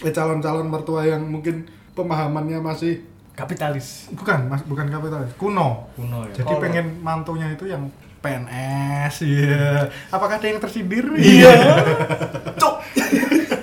eh 0.02 0.10
calon-calon 0.10 0.66
mertua 0.66 1.06
yang 1.06 1.22
mungkin 1.24 1.70
pemahamannya 1.94 2.60
masih 2.60 3.06
Kapitalis. 3.32 4.12
bukan 4.12 4.52
mas 4.52 4.62
bukan 4.68 4.86
kapitalis 4.86 5.32
kuno 5.40 5.88
Kuno 5.96 6.28
ya. 6.30 6.44
Jadi 6.44 6.52
Kolot. 6.52 6.62
pengen 6.62 7.00
mantunya 7.00 7.48
itu 7.50 7.66
yang 7.66 7.88
PNS, 8.22 9.26
iya. 9.26 9.90
Apakah 10.14 10.38
ada 10.38 10.46
yang 10.46 10.62
tersindir? 10.62 11.02
Iya. 11.18 11.58
Cuk. 12.62 12.76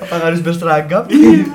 Apakah 0.03 0.35
harus 0.35 0.43
berseragam? 0.43 1.07
Iya. 1.07 1.47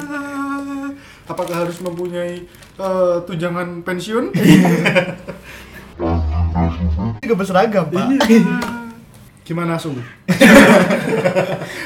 Apakah 1.28 1.68
harus 1.68 1.84
mempunyai 1.84 2.48
eh, 2.80 3.16
tunjangan 3.28 3.84
pensiun? 3.84 4.32
Juga 7.28 7.36
berseragam, 7.36 7.92
Pak. 7.92 8.08
Iya. 8.08 8.83
Gimana 9.44 9.76
su? 9.76 9.91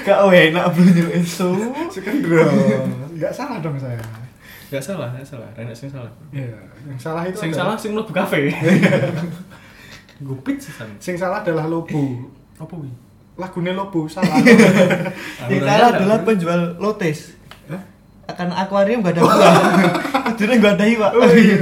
Gak 0.05 0.19
enak 0.29 0.65
bro 0.71 0.85
itu. 1.09 1.49
Sekendro. 1.89 2.45
Nggak 3.17 3.33
salah 3.33 3.57
dong 3.59 3.77
saya. 3.81 3.97
Gak 4.67 4.83
salah, 4.83 5.07
gak 5.15 5.23
salah. 5.23 5.47
Renek 5.55 5.73
sing 5.73 5.87
salah. 5.87 6.11
Iya. 6.29 6.51
Yang 6.85 6.99
salah 6.99 7.23
itu 7.23 7.39
Sing 7.39 7.49
adalah- 7.55 7.73
salah 7.73 7.75
sing 7.79 7.91
mlebu 7.95 8.11
kafe. 8.11 8.51
Gupit 10.27 10.57
sih. 10.59 10.73
Sing 10.99 11.15
salah 11.15 11.39
adalah 11.41 11.65
Lobo. 11.65 12.27
Apa 12.59 12.73
wi? 12.75 12.91
Lagunya 13.39 13.71
Lobo 13.71 14.05
salah. 14.11 14.37
Yang 15.49 15.63
salah 15.71 15.89
adalah 15.95 16.17
penjual 16.21 16.61
lotes. 16.77 17.33
Hah? 17.71 17.79
Akan 18.27 18.51
akuarium 18.51 18.99
gak 19.01 19.15
ada 19.15 19.21
buah. 19.23 19.55
Kudune 20.35 20.59
gak 20.59 20.75
ada 20.75 20.85
iwak. 20.85 21.11
Oh 21.15 21.31
iya. 21.31 21.57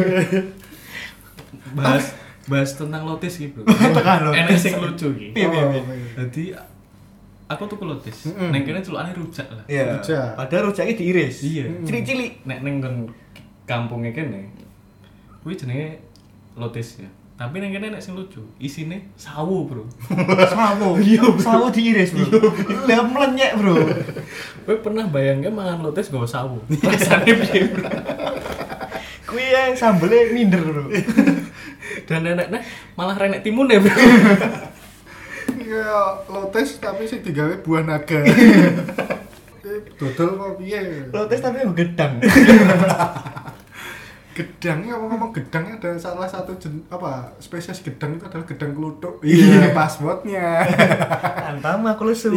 Bahas 1.78 2.10
bahas 2.46 2.78
tentang 2.78 3.04
lotis 3.06 3.42
gitu. 3.42 3.66
Tekan 3.98 4.20
lotis. 4.30 4.42
Enak 4.42 4.58
sing 4.58 4.74
lucu 4.78 5.08
piye, 5.18 5.46
piye. 5.50 5.64
Oh, 5.64 5.72
iya. 5.74 5.82
Jadi 6.22 6.44
aku 7.50 7.64
tuh 7.70 7.78
ke 7.82 7.86
lotis. 7.86 8.18
Mm-mm. 8.30 8.50
Neng 8.54 8.62
kene 8.66 8.80
celukane 8.82 9.12
rujak 9.14 9.48
lah. 9.50 9.66
Iya. 9.66 9.98
Rujak. 9.98 10.30
Padahal 10.38 10.64
rujaknya 10.70 10.94
diiris. 10.94 11.36
Iya. 11.42 11.66
Cili-cili. 11.86 12.28
Nek 12.46 12.60
neng 12.62 12.82
nggon 12.82 12.96
kampungnya 13.66 14.14
kene. 14.14 14.54
Kuwi 15.42 15.58
jenenge 15.58 16.02
lotis 16.58 17.02
ya. 17.02 17.10
Tapi 17.36 17.60
neng 17.60 17.76
kene 17.76 17.92
nek 17.92 18.00
sing 18.00 18.16
lucu, 18.16 18.40
isine 18.64 19.12
sawo, 19.20 19.68
Bro. 19.68 19.84
Sawo. 20.56 20.96
Sawo 21.36 21.68
diiris, 21.68 22.16
Bro. 22.16 22.32
Lah 22.88 23.04
melenyek, 23.04 23.60
Bro. 23.60 23.76
Kowe 24.64 24.80
pernah 24.80 25.04
bayangke 25.12 25.52
mangan 25.52 25.84
lotis 25.84 26.08
nggawa 26.08 26.24
sawo? 26.24 26.64
Rasane 26.72 27.28
piye, 27.44 27.68
Bro? 27.76 27.92
Kuwi 29.28 29.52
yang 29.52 29.76
sambelnya 29.76 30.32
minder, 30.32 30.64
Bro. 30.64 30.88
Dan 32.06 32.22
nenek 32.22 32.62
malah 32.94 33.18
renek 33.18 33.42
timun 33.42 33.70
ya, 33.70 33.82
Bro. 33.82 33.98
Iya, 35.66 36.22
lotes 36.30 36.78
tapi 36.78 37.10
sing 37.10 37.26
digawe 37.26 37.58
buah 37.66 37.82
naga. 37.82 38.22
Dodol 39.98 40.30
kok 40.38 40.52
piye? 40.62 41.10
Lotes 41.10 41.42
tapi 41.42 41.66
yang 41.66 41.74
gedang. 41.74 42.22
Gedang, 44.36 44.84
ngomong-ngomong 44.84 45.32
gedang 45.32 45.80
ada 45.80 45.96
salah 45.96 46.28
satu 46.28 46.60
jen, 46.60 46.84
apa 46.92 47.34
spesies 47.40 47.80
gedang 47.80 48.20
itu 48.20 48.28
adalah 48.28 48.44
gedang 48.44 48.76
kelutuk. 48.76 49.24
Iya, 49.24 49.72
passwordnya. 49.72 50.68
Tantam 51.40 51.88
aku 51.88 52.12
lesu. 52.12 52.36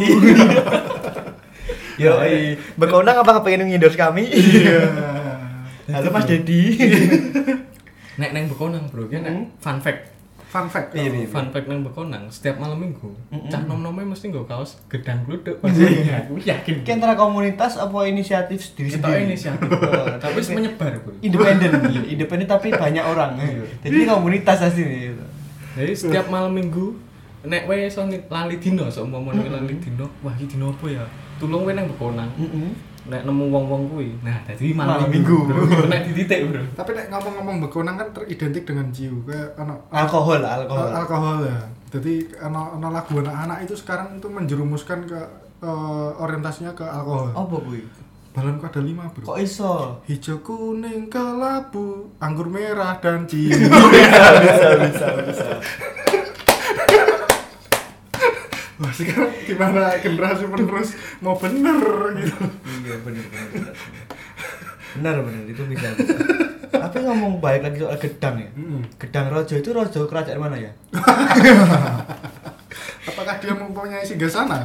Yo, 1.99 2.15
i. 2.23 2.55
Berkonang 2.79 3.19
apa 3.19 3.43
kepengen 3.43 3.67
endorse 3.67 3.99
kami? 3.99 4.31
Iya. 4.31 4.79
Halo 5.91 6.09
Mas 6.15 6.23
Dedi. 6.23 6.79
Nek 8.19 8.31
neng 8.31 8.45
Bekonang, 8.45 8.83
Bro, 8.85 9.07
ki 9.07 9.17
nek 9.17 9.31
Hmm. 9.31 9.45
fun 9.57 9.79
fact. 9.79 10.11
Fun 10.45 10.65
fact. 10.65 10.91
Iya, 10.91 11.07
iya. 11.15 11.23
Fun 11.25 11.47
fact 11.47 11.65
neng 11.65 11.81
Bekonang, 11.81 12.25
setiap 12.27 12.57
malam 12.57 12.75
Minggu, 12.75 13.13
Mm-mm. 13.29 13.47
cah 13.47 13.61
nom-nome 13.61 14.03
mesti 14.03 14.27
nggo 14.27 14.43
kaos 14.43 14.81
gedang 14.87 15.23
gluduk 15.23 15.55
pastinya. 15.57 16.17
Aku 16.21 16.35
yakin. 16.37 16.81
Ki 16.81 16.91
antara 16.91 17.13
komunitas 17.13 17.77
apa 17.77 17.95
inisiatif 18.03 18.59
sendiri 18.59 18.91
Kita 18.91 19.07
inisiatif. 19.15 19.69
Oh, 19.69 20.17
Tapi 20.19 20.39
menyebar, 20.51 20.99
Bro. 20.99 21.15
independen, 21.21 21.71
independen 22.03 22.45
tapi 22.45 22.73
banyak 22.73 23.05
orang. 23.05 23.37
Jadi 23.79 23.93
ini 23.93 24.05
komunitas 24.05 24.59
asli. 24.59 25.13
Jadi 25.71 25.91
setiap 25.93 26.27
malam 26.27 26.51
Minggu 26.51 26.97
nek 27.39 27.63
wae 27.65 27.87
iso 27.87 28.03
ni- 28.03 28.19
lali 28.27 28.57
dino, 28.57 28.83
umpama 28.83 29.31
nek 29.31 29.47
lali 29.47 29.79
dino, 29.79 30.11
wah 30.19 30.33
iki 30.33 30.49
dino 30.49 30.73
apa 30.73 30.85
ya? 30.89 31.05
Tulung 31.37 31.63
wae 31.63 31.71
nang 31.71 31.87
Bekonang. 31.87 32.27
Nek 33.07 33.23
nemu 33.23 33.47
wong-wong 33.47 33.83
kuwi. 33.87 34.11
Nah, 34.19 34.43
dadi 34.43 34.75
malam, 34.75 34.99
Malam 34.99 35.09
Minggu. 35.09 35.37
Minggu. 35.47 35.87
Nek 35.87 36.01
dititik, 36.07 36.39
Bro. 36.45 36.61
Tapi 36.75 36.91
nek 36.93 37.07
ngomong-ngomong 37.07 37.57
bekonang 37.63 37.95
kan 37.95 38.11
teridentik 38.11 38.67
dengan 38.67 38.91
jiu 38.91 39.23
kayak 39.23 39.55
ana 39.55 39.79
Alkohol, 39.89 40.41
al- 40.41 40.67
alkohol. 40.67 40.89
alkohol 40.91 41.37
ya. 41.47 41.59
Jadi 41.89 42.13
ana 42.37 42.75
ana 42.75 42.87
lagu 42.91 43.17
anak-anak 43.17 43.63
itu 43.63 43.73
sekarang 43.73 44.19
itu 44.19 44.27
menjerumuskan 44.27 45.07
ke 45.07 45.19
eh, 45.61 46.09
orientasinya 46.17 46.75
ke 46.75 46.83
alkohol. 46.83 47.31
Apa 47.31 47.55
kuwi? 47.61 47.81
Balonku 48.29 48.61
ada 48.61 48.77
lima 48.79 49.09
bro. 49.09 49.25
Kok 49.25 49.39
iso? 49.41 49.97
Hijau 50.05 50.37
kuning 50.39 51.09
kelabu, 51.09 52.13
anggur 52.19 52.45
merah 52.45 52.99
dan 52.99 53.25
ciu. 53.29 53.49
bisa, 53.49 54.29
bisa, 54.37 54.67
bisa, 54.77 55.07
bisa. 55.25 55.47
Wah 58.79 58.93
sekarang 58.95 59.35
gimana 59.43 59.91
generasi 59.99 60.47
penerus 60.47 60.95
mau 61.19 61.35
bener 61.35 61.83
gitu. 62.15 62.35
Iya, 62.87 62.95
bener, 63.03 63.23
bener, 63.27 63.47
bener. 63.51 63.75
Benar, 64.95 65.15
benar, 65.21 65.43
itu 65.45 65.61
bisa, 65.67 65.87
bisa. 65.99 66.15
Tapi 66.69 66.97
ngomong 67.03 67.43
baik 67.43 67.61
lagi 67.67 67.83
soal 67.83 67.99
gedang 67.99 68.39
ya. 68.39 68.49
Mm-mm. 68.55 68.81
Gedang 68.95 69.27
Rojo 69.29 69.53
itu 69.59 69.69
Rojo 69.75 69.99
kerajaan 70.07 70.39
mana 70.39 70.55
ya? 70.55 70.71
Apakah 73.03 73.35
dia 73.43 73.51
mempunyai 73.51 74.05
singgasana? 74.05 74.63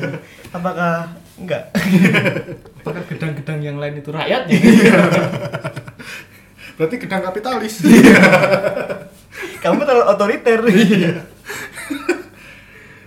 Apakah 0.56 1.14
enggak? 1.38 1.70
Apakah 2.82 3.02
gedang-gedang 3.06 3.62
yang 3.62 3.76
lain 3.78 4.02
itu 4.02 4.10
rakyatnya? 4.10 4.58
Berarti 6.74 6.96
gedang 6.98 7.22
kapitalis. 7.22 7.84
Kamu 9.62 9.86
terlalu 9.86 10.04
otoriter. 10.10 10.60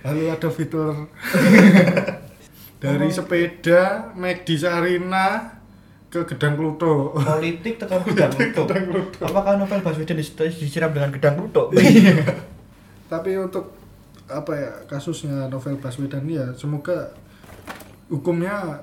Lalu 0.06 0.22
ada 0.30 0.48
fitur 0.48 1.10
dari 2.82 3.08
sepeda 3.10 4.14
McD 4.14 4.48
Sarina 4.54 5.58
ke 6.06 6.22
gedang 6.30 6.54
Pluto. 6.54 7.18
Politik 7.18 7.82
tekan 7.82 8.06
gedang 8.06 8.30
kluthuk. 8.30 8.70
Apakah 9.20 9.58
novel 9.58 9.82
Baswedan 9.82 10.16
dis- 10.16 10.32
disiram 10.32 10.94
dengan 10.94 11.10
gedang 11.10 11.34
lutuk? 11.36 11.74
Tapi 13.12 13.30
untuk 13.34 13.74
apa 14.26 14.52
ya 14.54 14.72
kasusnya 14.86 15.46
novel 15.46 15.78
Baswedan 15.78 16.26
ya 16.26 16.50
semoga 16.54 17.10
hukumnya 18.06 18.82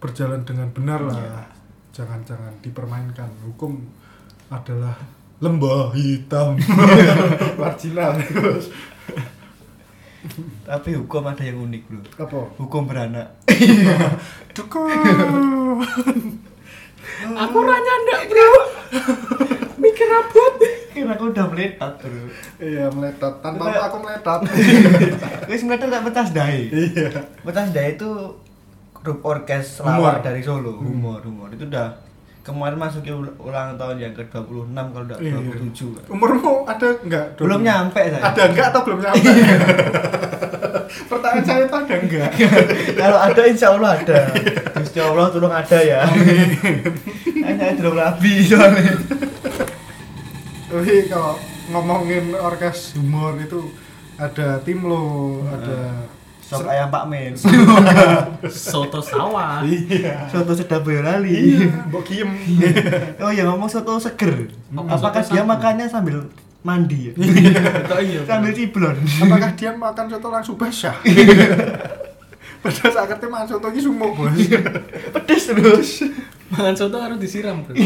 berjalan 0.00 0.44
dengan 0.44 0.68
benar 0.72 1.00
lah. 1.04 1.16
Iya. 1.16 1.40
jangan 1.88 2.20
jangan 2.22 2.52
dipermainkan 2.62 3.26
hukum 3.42 3.82
adalah 4.48 4.94
lembah 5.42 5.90
hitam 5.98 6.54
marginal 7.60 8.14
terus 8.22 8.70
Tapi 10.64 10.90
hukum 10.94 11.22
ada 11.22 11.40
yang 11.40 11.58
unik, 11.60 11.82
Bro. 11.84 12.00
apa 12.18 12.38
Hukum 12.56 12.82
beranak. 12.84 13.38
dukun 14.50 14.90
Aku 17.18 17.56
ora 17.56 17.76
nyandak, 17.76 18.22
Bro. 18.26 18.50
Mikir 19.78 20.08
abot. 20.08 20.54
Kira 20.90 21.14
aku 21.14 21.30
udah 21.30 21.46
meletat, 21.46 21.92
Bro. 21.96 22.26
iya 22.58 22.86
meletot 22.88 23.34
tanpa 23.38 23.62
Kita- 23.64 23.82
aku 23.84 23.96
meletot 24.00 24.40
Wis 25.46 25.62
meletat 25.62 25.88
tak 25.88 26.02
petas 26.04 26.28
dae. 26.32 26.62
iya 26.66 27.08
Petas 27.38 27.70
dae 27.70 27.94
itu 27.94 28.10
grup 28.92 29.22
orkes 29.22 29.78
lawak 29.80 30.20
dari 30.20 30.42
Solo. 30.42 30.74
Humor, 30.76 31.22
humor. 31.22 31.48
Itu 31.48 31.64
udah 31.64 31.94
kemarin 32.48 32.76
masuki 32.76 33.10
ul- 33.10 33.36
ulang 33.38 33.76
tahun 33.76 33.96
yang 33.98 34.12
ke-26 34.12 34.48
kalau 34.72 35.04
enggak 35.04 35.20
Iya. 35.20 35.36
27. 35.36 35.92
Kak. 35.92 36.04
umurmu 36.08 36.54
ada 36.64 36.88
enggak 36.98 37.26
Belum 37.36 37.60
nyampe 37.60 38.00
saya. 38.02 38.22
ada 38.24 38.42
enggak 38.42 38.66
atau 38.66 38.80
belum 38.82 38.98
nyampe 38.98 39.30
pertanyaan 41.04 41.44
saya 41.44 41.62
itu 41.62 41.76
ada 41.76 41.94
enggak 41.98 42.30
Kalau 42.96 43.18
ada 43.20 43.42
insya 43.44 43.68
Allah 43.70 43.90
ada. 43.94 44.18
Insya 44.74 45.02
Allah 45.06 45.26
tolong 45.28 45.52
ada 45.52 45.78
ya. 45.78 46.00
Hanya 47.38 47.66
belum 47.74 47.94
rabi 47.94 48.32
soalnya. 48.42 48.94
tapi 50.66 50.94
kalau 51.06 51.36
ngomongin 51.68 52.32
orkes 52.34 52.92
humor 52.94 53.36
itu 53.36 53.72
ada 54.16 54.60
tim 54.60 54.82
lo 54.82 55.04
ada 55.46 56.04
Sok 56.48 56.64
ayam 56.64 56.88
Pak 56.88 57.04
Men. 57.12 57.36
Soto 58.48 59.04
sawah. 59.04 59.60
iya 59.68 60.24
Soto 60.32 60.56
sedap 60.56 60.80
Boyolali. 60.80 61.68
mbok 61.92 62.08
kiem 62.08 62.24
Oh 63.24 63.28
ya 63.28 63.44
ngomong 63.44 63.68
soto 63.68 64.00
seger. 64.00 64.48
Hmm. 64.72 64.88
Apakah 64.88 65.20
Soto 65.20 65.36
dia 65.36 65.44
makannya 65.44 65.84
sambil 65.92 66.24
mandi 66.64 67.12
ya? 67.12 67.20
Iya. 67.20 67.60
Bro. 67.84 68.24
sambil 68.32 68.56
ciblon. 68.56 68.96
apakah 68.96 69.50
dia 69.60 69.76
makan 69.76 70.08
soto 70.08 70.28
langsung 70.32 70.56
basah 70.56 70.96
Padahal 72.58 72.90
saat 72.90 73.06
kerja 73.06 73.28
makan 73.28 73.46
soto 73.46 73.68
ini 73.68 73.80
sumuk 73.84 74.16
bos 74.16 74.32
Pedes 75.14 75.42
terus. 75.52 75.90
Mangan 76.48 76.74
soto 76.74 76.96
harus 76.96 77.20
disiram, 77.20 77.60
Bro. 77.60 77.76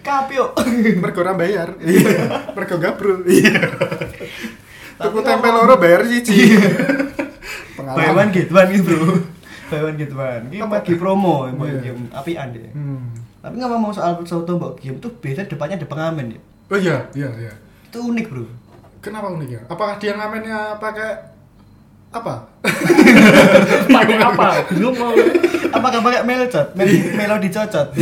Kapio. 0.00 0.56
Mergo 0.96 1.20
bayar 1.36 1.76
Iya 1.76 2.40
Mergo 2.56 2.80
gabrul 2.80 3.20
Iya 3.28 3.68
Tuku 5.02 5.18
tempe 5.20 5.48
loro 5.50 5.74
bayar 5.76 6.02
one 8.14 8.30
get 8.30 8.48
one 8.52 8.68
gitu 8.70 8.92
bro. 8.94 9.18
Buy 9.72 9.80
one 9.82 9.96
get 9.98 10.12
one. 10.12 10.42
Ini 10.52 10.62
lagi 10.62 10.94
promo, 10.94 11.48
Iya. 11.48 11.80
game 11.82 12.02
apian 12.12 12.48
deh. 12.54 12.70
Hmm. 12.76 13.10
Tapi 13.42 13.54
nggak 13.58 13.70
ngomong 13.74 13.90
soal 13.90 14.22
soto 14.22 14.54
mbak 14.54 14.78
game 14.78 14.98
tuh 15.02 15.10
biasanya 15.18 15.50
depannya 15.50 15.76
ada 15.82 15.88
pengamen 15.88 16.26
ya. 16.36 16.40
Oh 16.70 16.78
iya, 16.78 16.96
iya, 17.12 17.28
iya 17.36 17.52
Itu 17.90 18.06
unik 18.06 18.26
bro. 18.30 18.46
Kenapa 19.02 19.34
unik 19.34 19.48
ya? 19.50 19.60
Apakah 19.66 19.98
dia 19.98 20.14
ngamennya 20.14 20.78
pakai 20.78 21.10
apa? 22.12 22.44
Pakai 23.96 24.16
apa? 24.20 24.46
Bingung 24.70 24.94
mau. 25.00 25.16
Apakah 25.72 26.00
pakai 26.04 26.22
melcot? 26.28 26.76
Mel 26.76 26.88
melodi 27.16 27.48
cocot. 27.48 27.88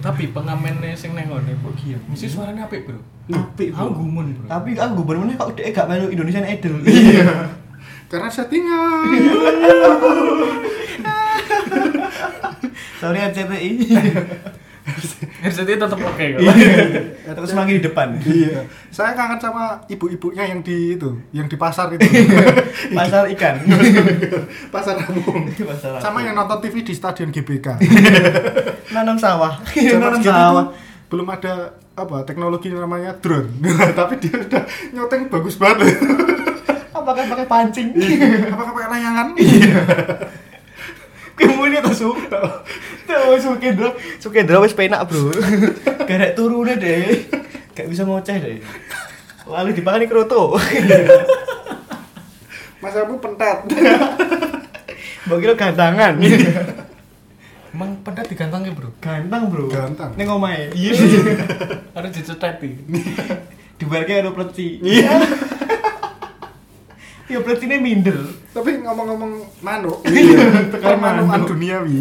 Tapi 0.00 0.32
pengamennya 0.32 0.96
sing 0.96 1.12
neng 1.12 1.28
ngene 1.28 1.52
kok 1.60 1.74
kieu. 1.76 2.00
Mesti 2.08 2.26
suaranya 2.28 2.64
apik, 2.64 2.88
Bro. 2.88 3.00
Apik 3.28 3.70
Aku 3.76 3.92
bro. 3.92 4.00
gumun, 4.00 4.26
Bro. 4.32 4.46
Tapi 4.48 4.74
aku 4.74 4.92
gubernurnya 5.04 5.36
kok 5.36 5.52
dia 5.52 5.68
gak 5.70 5.88
melu 5.92 6.08
Indonesian 6.08 6.48
Idol. 6.48 6.80
Iya. 6.88 7.52
Karena 8.08 8.28
settingan. 8.28 9.08
Sorry 13.00 13.18
RCTI. 13.18 13.70
RCTI 15.46 15.78
tetap 15.78 15.98
oke 15.98 16.24
kok. 16.36 16.40
Terus 17.38 17.52
manggil 17.54 17.78
di 17.78 17.84
depan. 17.86 18.18
iya. 18.26 18.66
Saya 18.96 19.14
kangen 19.14 19.38
sama 19.38 19.78
ibu-ibunya 19.86 20.42
yang 20.46 20.60
di 20.60 20.98
itu, 20.98 21.22
yang 21.30 21.46
di 21.46 21.54
pasar 21.54 21.94
itu. 21.94 22.02
Pasar 22.90 23.30
ikan. 23.30 23.62
pasar 24.74 24.98
Lampung. 24.98 25.46
Pasar 25.48 26.02
Sama 26.02 26.26
yang 26.26 26.34
nonton 26.34 26.58
TV 26.60 26.82
di 26.82 26.92
stadion 26.92 27.30
GBK. 27.30 27.78
nanam 28.90 29.16
sawah. 29.16 29.62
Zaman 29.70 30.18
nanam 30.18 30.22
sawah. 30.22 30.66
belum 31.12 31.28
ada 31.28 31.76
apa 31.92 32.24
teknologi 32.24 32.72
namanya 32.72 33.12
drone. 33.20 33.52
Tapi 33.98 34.16
dia 34.18 34.34
udah 34.40 34.64
nyoteng 34.96 35.28
bagus 35.28 35.60
banget. 35.60 35.94
Apakah 36.92 37.24
pakai 37.28 37.46
pancing? 37.48 37.88
Apakah 38.48 38.72
pakai 38.72 38.88
layangan? 38.98 39.26
Kemudian 41.42 41.82
tak 41.82 41.96
suka. 41.98 42.40
Tuh 43.02 43.38
Sukendra, 43.42 43.90
Sukendra 44.22 44.62
wis 44.62 44.74
penak, 44.74 45.10
Bro. 45.10 45.34
Garek 46.08 46.38
turune 46.38 46.78
deh. 46.78 47.26
Gak 47.74 47.90
bisa 47.90 48.06
ngoceh 48.06 48.38
deh. 48.38 48.58
Lalu 49.48 49.74
dipakani 49.74 50.06
kroto. 50.06 50.54
Mas 52.82 52.98
Abu 52.98 53.18
pentet. 53.18 53.58
Mbok 55.26 55.38
kira 55.38 55.54
gantangan. 55.54 56.18
Emang 57.72 57.94
pedat 58.02 58.26
digantangnya, 58.26 58.74
Bro. 58.74 58.90
Gantang, 58.98 59.48
Bro. 59.48 59.70
Gantang. 59.70 60.10
Ning 60.18 60.26
omahe. 60.26 60.74
Iya. 60.74 60.98
Harus 61.94 62.10
diceteti. 62.10 62.74
Dibarke 63.78 64.18
karo 64.18 64.34
pleci. 64.34 64.82
Iya. 64.82 65.22
Ya 67.32 67.40
plecine 67.40 67.80
minder. 67.80 68.18
Tapi 68.52 68.84
ngomong-ngomong 68.84 69.32
manuk, 69.58 70.04
Iya, 70.08 70.68
permanukan 70.68 71.24
manuk. 71.24 71.48
duniawi. 71.48 71.96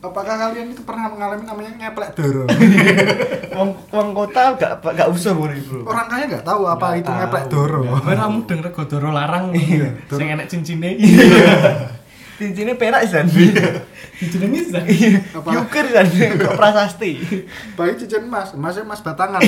Apakah 0.00 0.34
kalian 0.38 0.72
itu 0.72 0.80
pernah 0.80 1.10
mengalami 1.10 1.44
namanya 1.44 1.70
ngeplek 1.76 2.14
doro? 2.14 2.44
Wong 3.56 3.70
wong 3.90 4.08
kota 4.12 4.54
gak 4.54 4.80
gak 4.80 5.08
usah 5.10 5.32
Bro. 5.34 5.82
Orang 5.84 6.06
kaya 6.06 6.28
nggak 6.28 6.44
tahu 6.44 6.62
apa 6.64 6.86
Nggak 6.86 6.96
itu 6.96 7.08
tahu. 7.08 7.18
ngeplek 7.18 7.44
doro. 7.48 7.80
Kowe 7.98 8.12
ra 8.14 8.26
mudeng 8.28 8.60
rego 8.62 8.82
doro 8.86 9.08
larang. 9.10 9.52
Iya. 9.52 9.96
Sing 10.08 10.28
enek 10.30 10.46
cincine. 10.46 10.90
Cincinnya 12.38 12.76
perak 12.76 13.08
San. 13.08 13.24
Dijenengi 13.28 14.60
Zan. 14.68 14.84
Apa? 15.32 15.48
Yuker 15.56 15.84
San, 15.88 16.06
kok 16.36 16.54
prasasti. 16.54 17.12
Baik 17.74 17.96
cincin 17.98 18.28
emas, 18.28 18.52
emasnya 18.52 18.84
emas 18.84 19.00
batangan. 19.00 19.40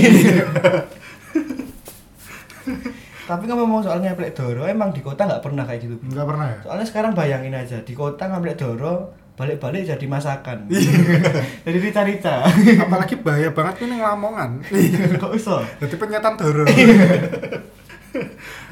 Iya. 3.28 3.36
Tapi 3.36 3.44
ngomong 3.44 3.84
soal 3.84 4.00
ngeplek 4.00 4.32
doro, 4.32 4.64
emang 4.64 4.88
di 4.88 5.04
kota 5.04 5.28
nggak 5.28 5.44
pernah 5.44 5.68
kayak 5.68 5.84
gitu. 5.84 6.00
Enggak 6.00 6.24
pernah 6.24 6.46
ya? 6.48 6.58
Soalnya 6.64 6.86
sekarang 6.88 7.12
bayangin 7.12 7.52
aja, 7.52 7.76
di 7.84 7.92
kota 7.92 8.24
ngeplek 8.24 8.56
doro, 8.56 9.12
balik-balik 9.36 9.84
jadi 9.84 10.06
masakan. 10.08 10.64
Iya. 10.72 10.90
jadi 11.68 11.78
rica-rica. 11.78 12.48
Apalagi 12.88 13.20
bahaya 13.20 13.52
banget 13.52 13.84
ini 13.84 14.00
Lamongan. 14.00 14.64
Kok 15.20 15.32
iso? 15.36 15.60
Jadi 15.78 15.94
penyetan 16.00 16.40
doro. 16.40 16.64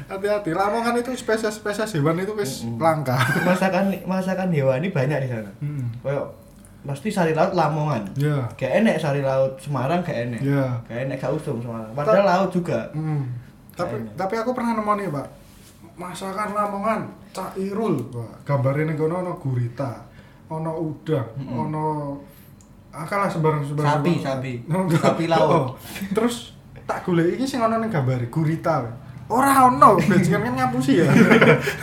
Hati-hati, 0.07 0.51
Lamongan 0.57 0.97
itu 0.97 1.13
spesies-spesies 1.13 1.93
hewan 1.93 2.17
itu 2.17 2.33
wis 2.33 2.65
langka. 2.81 3.15
Masakan 3.45 3.93
masakan 4.09 4.49
hewani 4.49 4.89
banyak 4.89 5.21
di 5.21 5.29
sana. 5.29 5.51
Hmm. 5.61 5.93
Kayak 6.01 6.25
pasti 6.87 7.13
sari 7.13 7.37
laut 7.37 7.53
Lamongan. 7.53 8.03
Ya. 8.17 8.47
Gak 8.55 8.83
enek 8.83 8.97
sari 8.97 9.21
laut 9.21 9.59
Semarang 9.61 10.01
gak 10.01 10.17
enek. 10.17 10.41
Ya. 10.41 10.81
Gak 10.87 11.05
enek 11.05 11.19
gak 11.21 11.35
usum 11.35 11.61
Semarang. 11.61 11.91
Padahal 11.93 12.25
laut 12.25 12.49
juga. 12.49 12.89
Hmm. 12.91 13.46
Tapi 13.77 13.93
Kayaknya. 13.93 14.11
tapi 14.17 14.33
aku 14.41 14.51
pernah 14.57 14.73
nemu 14.73 14.93
nih, 14.97 15.07
Pak. 15.13 15.27
Masakan 15.97 16.49
Lamongan, 16.53 17.01
Cak 17.29 17.53
Irul, 17.61 18.09
Pak. 18.09 18.41
Gambarnya 18.41 18.89
ning 18.89 18.97
kono 18.97 19.21
ono 19.21 19.33
gurita, 19.37 20.01
ono 20.49 20.71
udang, 20.81 21.29
ono 21.45 21.85
akalah 22.89 23.29
sembarang-sembarang. 23.29 24.01
Sapi, 24.01 24.13
sapi. 24.21 24.53
Sapi 25.05 25.25
laut. 25.29 25.49
Oh. 25.53 25.65
Terus 26.13 26.57
tak 26.89 27.05
golek 27.05 27.37
iki 27.37 27.45
sing 27.45 27.61
ono 27.61 27.77
ning 27.77 27.93
gambare 27.93 28.25
gurita. 28.29 28.81
Pak. 28.81 28.95
Ora 29.27 29.67
ono, 29.67 29.99
bajingan 29.99 30.39
kan 30.39 30.53
ngapusi 30.55 31.03
ya. 31.03 31.09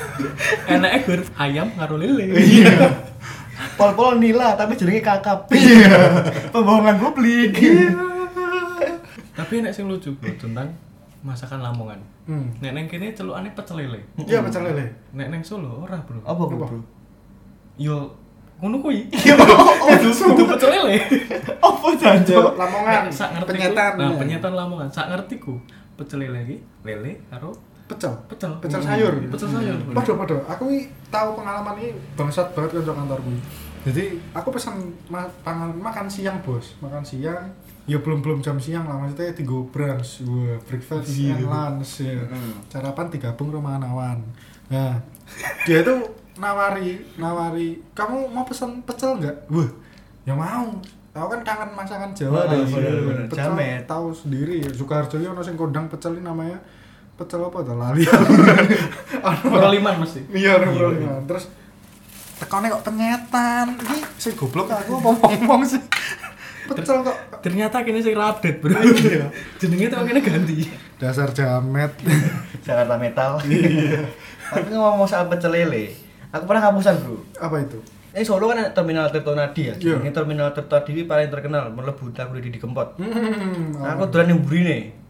Enake 0.74 0.98
gur 1.06 1.20
ayam 1.38 1.68
karo 1.76 1.94
lele. 2.00 2.34
Iya. 2.40 2.74
Pol-pol 3.78 4.18
nila 4.18 4.58
tapi 4.58 4.74
jenenge 4.74 5.02
kakap. 5.02 5.46
Pembohongan 6.50 6.98
publik. 6.98 7.54
Tapi 9.34 9.52
enek 9.62 9.74
sing 9.74 9.90
lucu 9.90 10.14
bro 10.14 10.30
tentang 10.38 10.70
masakan 11.24 11.64
Lamongan. 11.64 12.00
Hmm. 12.28 12.52
Nek 12.60 12.72
neng 12.76 12.86
kene 12.86 13.16
celukane 13.16 13.48
pecel 13.56 13.80
lele. 13.80 14.00
Iya, 14.20 14.44
pecel 14.44 14.62
lele. 14.68 14.84
Nek 15.16 15.32
neng 15.32 15.40
Solo 15.40 15.82
ora 15.88 15.96
bro. 16.04 16.20
Apa 16.20 16.42
bro? 16.44 16.68
Yo 17.80 18.12
ngono 18.60 18.78
kuwi. 18.84 19.08
Oh, 19.84 19.88
Itu 19.88 20.12
itu 20.12 20.42
pecel 20.44 20.70
lele. 20.70 20.96
Apa 21.68 21.88
jancuk? 21.96 22.54
Lamongan, 22.60 23.08
Sak 23.08 23.34
ngerti 23.40 23.50
penyetan. 23.56 23.92
Nah, 23.96 24.12
penyetan 24.20 24.52
Lamongan. 24.52 24.88
Sak 24.92 25.08
ngertiku 25.08 25.56
pecel 25.96 26.20
lele 26.20 26.40
iki 26.44 26.56
lele 26.84 27.24
karo 27.32 27.56
Pecel. 27.84 28.12
pecel. 28.28 28.52
Pecel 28.64 28.80
sayur. 28.80 29.12
Pecel 29.28 29.48
sayur. 29.48 29.76
Padha 29.92 30.12
padha. 30.16 30.36
Aku 30.56 30.72
iki 30.72 30.88
tahu 31.12 31.36
pengalaman 31.36 31.76
ini 31.80 31.92
bangsat 32.16 32.52
banget 32.56 32.80
kanca 32.80 32.92
kantorku. 32.96 33.28
Jadi 33.84 34.16
aku 34.32 34.48
pesan 34.56 34.80
ma 35.12 35.28
pangan 35.44 35.68
makan 35.76 36.08
siang, 36.08 36.40
Bos. 36.40 36.80
Makan 36.80 37.04
siang. 37.04 37.44
Ya 37.84 37.98
belum 37.98 38.18
belum 38.18 38.40
jam 38.40 38.56
siang 38.56 38.84
lah 38.84 38.96
maksudnya 38.96 39.30
tiga 39.30 39.60
brunch, 39.66 40.24
wah, 40.24 40.56
breakfast 40.62 41.12
Iya. 41.12 41.36
and 41.36 41.44
lunch 41.44 42.00
ya. 42.00 42.16
Hmm. 42.16 42.56
Sarapan 42.66 43.06
digabung 43.08 43.48
rumah 43.48 43.76
awan. 43.76 44.24
Nah, 44.66 44.96
dia 45.62 45.80
itu 45.80 45.94
nawari 46.34 46.96
nawari 47.14 47.78
kamu 47.92 48.26
mau 48.26 48.42
pesan 48.42 48.82
pecel 48.82 49.16
nggak 49.16 49.46
wah 49.46 49.70
ya 50.24 50.32
mau 50.32 50.72
Aku 51.14 51.30
kan 51.30 51.46
kangen 51.46 51.70
masakan 51.70 52.10
Jawa 52.10 52.42
Oh, 52.42 52.50
deh. 52.50 52.66
bener-bener. 52.66 53.30
Pecel 53.30 53.54
Jamet. 53.54 53.86
tahu 53.86 54.10
sendiri. 54.10 54.66
Ini 54.66 55.30
ono 55.30 55.38
sing 55.38 55.54
kondang 55.54 55.86
pecel 55.86 56.18
ini 56.18 56.26
namanya 56.26 56.58
pecel 57.14 57.38
apa 57.38 57.62
tuh 57.62 57.78
lali. 57.78 58.02
Proliman 59.46 60.02
mesti. 60.02 60.26
Iya, 60.28 60.58
bro. 60.58 60.90
Terus 61.24 61.46
tekone 62.34 62.66
kok 62.66 62.82
penyetan. 62.82 63.78
Iki 63.78 63.98
sing 64.18 64.34
goblok 64.34 64.66
aku 64.66 64.98
apa 64.98 65.08
ngomong 65.38 65.62
sih. 65.62 65.78
Pecel 66.64 67.04
kok 67.04 67.18
Ternyata 67.44 67.84
kini 67.84 68.00
sing 68.00 68.16
update, 68.16 68.58
Bro. 68.64 68.72
Iya. 68.72 69.28
Jenenge 69.60 69.92
tuh 69.92 70.00
kene 70.00 70.20
ganti. 70.24 70.64
dasar 70.96 71.28
jamet. 71.36 71.92
Jakarta 72.64 72.96
Metal. 72.96 73.36
Tapi 74.48 74.68
ngomong 74.72 75.04
soal 75.04 75.28
pecel 75.28 75.52
lele, 75.52 75.92
aku 76.32 76.48
pernah 76.48 76.70
kapusan 76.70 76.96
bro. 77.04 77.20
apa 77.36 77.60
itu? 77.60 77.76
Ini 78.14 78.22
Solo 78.22 78.46
kan 78.46 78.62
terminal 78.70 79.10
Tirtonadi 79.10 79.62
ya. 79.68 79.74
Iya. 79.74 79.96
Ini 80.00 80.10
terminal 80.14 80.54
Tirtonadi 80.54 80.94
ini 80.94 81.02
paling 81.04 81.28
terkenal, 81.28 81.74
melebu 81.74 82.14
aku 82.14 82.38
di 82.38 82.54
di 82.54 82.60
Kempot. 82.62 82.94
Hmm. 82.96 83.74
Nah, 83.74 83.98
aku 83.98 84.06
dolan 84.08 84.32
yang 84.32 84.40
burine. 84.40 85.03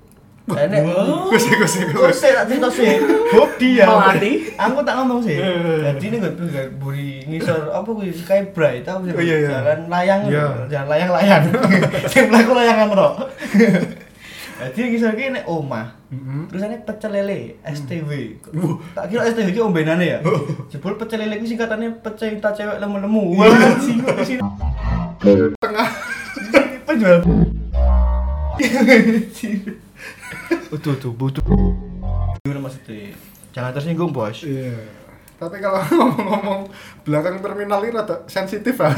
Enek. 0.44 0.84
Gus 1.32 1.44
Kok 1.48 1.56
gus. 2.04 2.20
saya 2.20 2.44
tak 2.44 2.52
cerita 2.52 2.68
sih? 2.68 3.00
Hobi 3.32 3.80
ya. 3.80 3.88
Melati. 3.88 4.32
Aku 4.52 4.84
tak 4.84 4.94
ngomong 5.00 5.24
sih. 5.24 5.40
Iya. 5.40 5.96
Jadi 5.96 6.04
ini 6.04 6.16
gue 6.20 6.48
gak 6.52 6.68
buri 6.76 7.24
ngisor 7.24 7.72
apa 7.72 7.88
gue 7.88 8.12
Sky 8.12 8.52
Bright 8.52 8.84
tahu 8.84 9.08
sih. 9.08 9.16
Oh, 9.16 9.22
iya, 9.24 9.36
iya. 9.40 9.48
Jalan 9.56 9.80
layang, 9.88 10.20
Iya. 10.28 10.68
jalan 10.68 10.88
layang-layang. 10.92 11.42
Sing 12.12 12.28
mlaku 12.28 12.52
layangan 12.52 12.88
ro. 12.92 13.08
Jadi 14.54 14.80
ngisor 14.86 15.16
ki 15.16 15.32
nek 15.32 15.48
omah. 15.48 15.96
Ini 16.52 16.76
pecel 16.84 17.10
lele 17.10 17.56
STW. 17.64 18.10
Tak 18.92 19.08
kira 19.08 19.24
STW 19.26 19.48
ki 19.48 19.60
ombenane 19.60 20.04
ya. 20.04 20.18
Jebul 20.68 20.94
pecel 20.94 21.24
lele 21.24 21.40
ki 21.40 21.48
singkatannya 21.48 22.04
pecinta 22.04 22.52
cewek 22.52 22.76
lemu-lemu. 22.78 23.32
Sing 23.80 23.98
Tengah. 25.56 25.88
penjual. 26.84 27.24
Utuh 30.70 30.94
tuh, 30.96 31.12
butuh. 31.12 31.42
Gimana 32.40 32.60
maksudnya? 32.60 33.14
Jangan 33.50 33.70
tersinggung, 33.72 34.10
Bos. 34.10 34.42
Iya. 34.42 34.74
Tapi 35.34 35.58
kalau 35.58 35.82
ngomong-ngomong 35.90 36.60
belakang 37.02 37.42
terminal 37.42 37.82
ini 37.82 37.92
rada 37.92 38.22
sensitif 38.24 38.78
ah. 38.78 38.94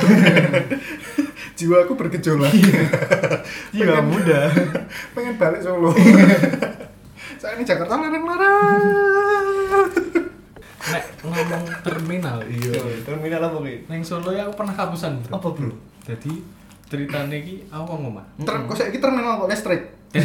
Jiwaku 1.56 1.96
bergejolak. 1.96 2.52
Jiwa 3.74 3.96
Pengen- 3.96 4.06
muda. 4.06 4.40
Pengen 5.16 5.34
balik 5.36 5.64
Solo. 5.64 5.92
Saya 7.36 7.56
ini 7.56 7.64
Jakarta 7.64 7.96
larang-larang. 7.96 8.80
Nek 10.86 11.04
ngomong 11.24 11.64
terminal, 11.82 12.38
iya. 12.46 12.78
Terminal 13.02 13.42
apa 13.42 13.56
ki? 13.58 13.76
Neng 13.88 14.02
Solo 14.04 14.30
ya 14.30 14.46
aku 14.46 14.54
pernah 14.54 14.74
kapusan, 14.76 15.18
Bro. 15.24 15.40
Apa, 15.40 15.48
Bro? 15.50 15.72
Jadi 16.04 16.32
ceritanya 16.86 17.36
ki 17.40 17.66
aku 17.66 17.92
ngomong. 17.96 18.22
Ter 18.38 18.54
kok 18.62 18.76
saiki 18.76 19.00
terminal 19.00 19.40
kok 19.40 19.50
listrik. 19.50 19.82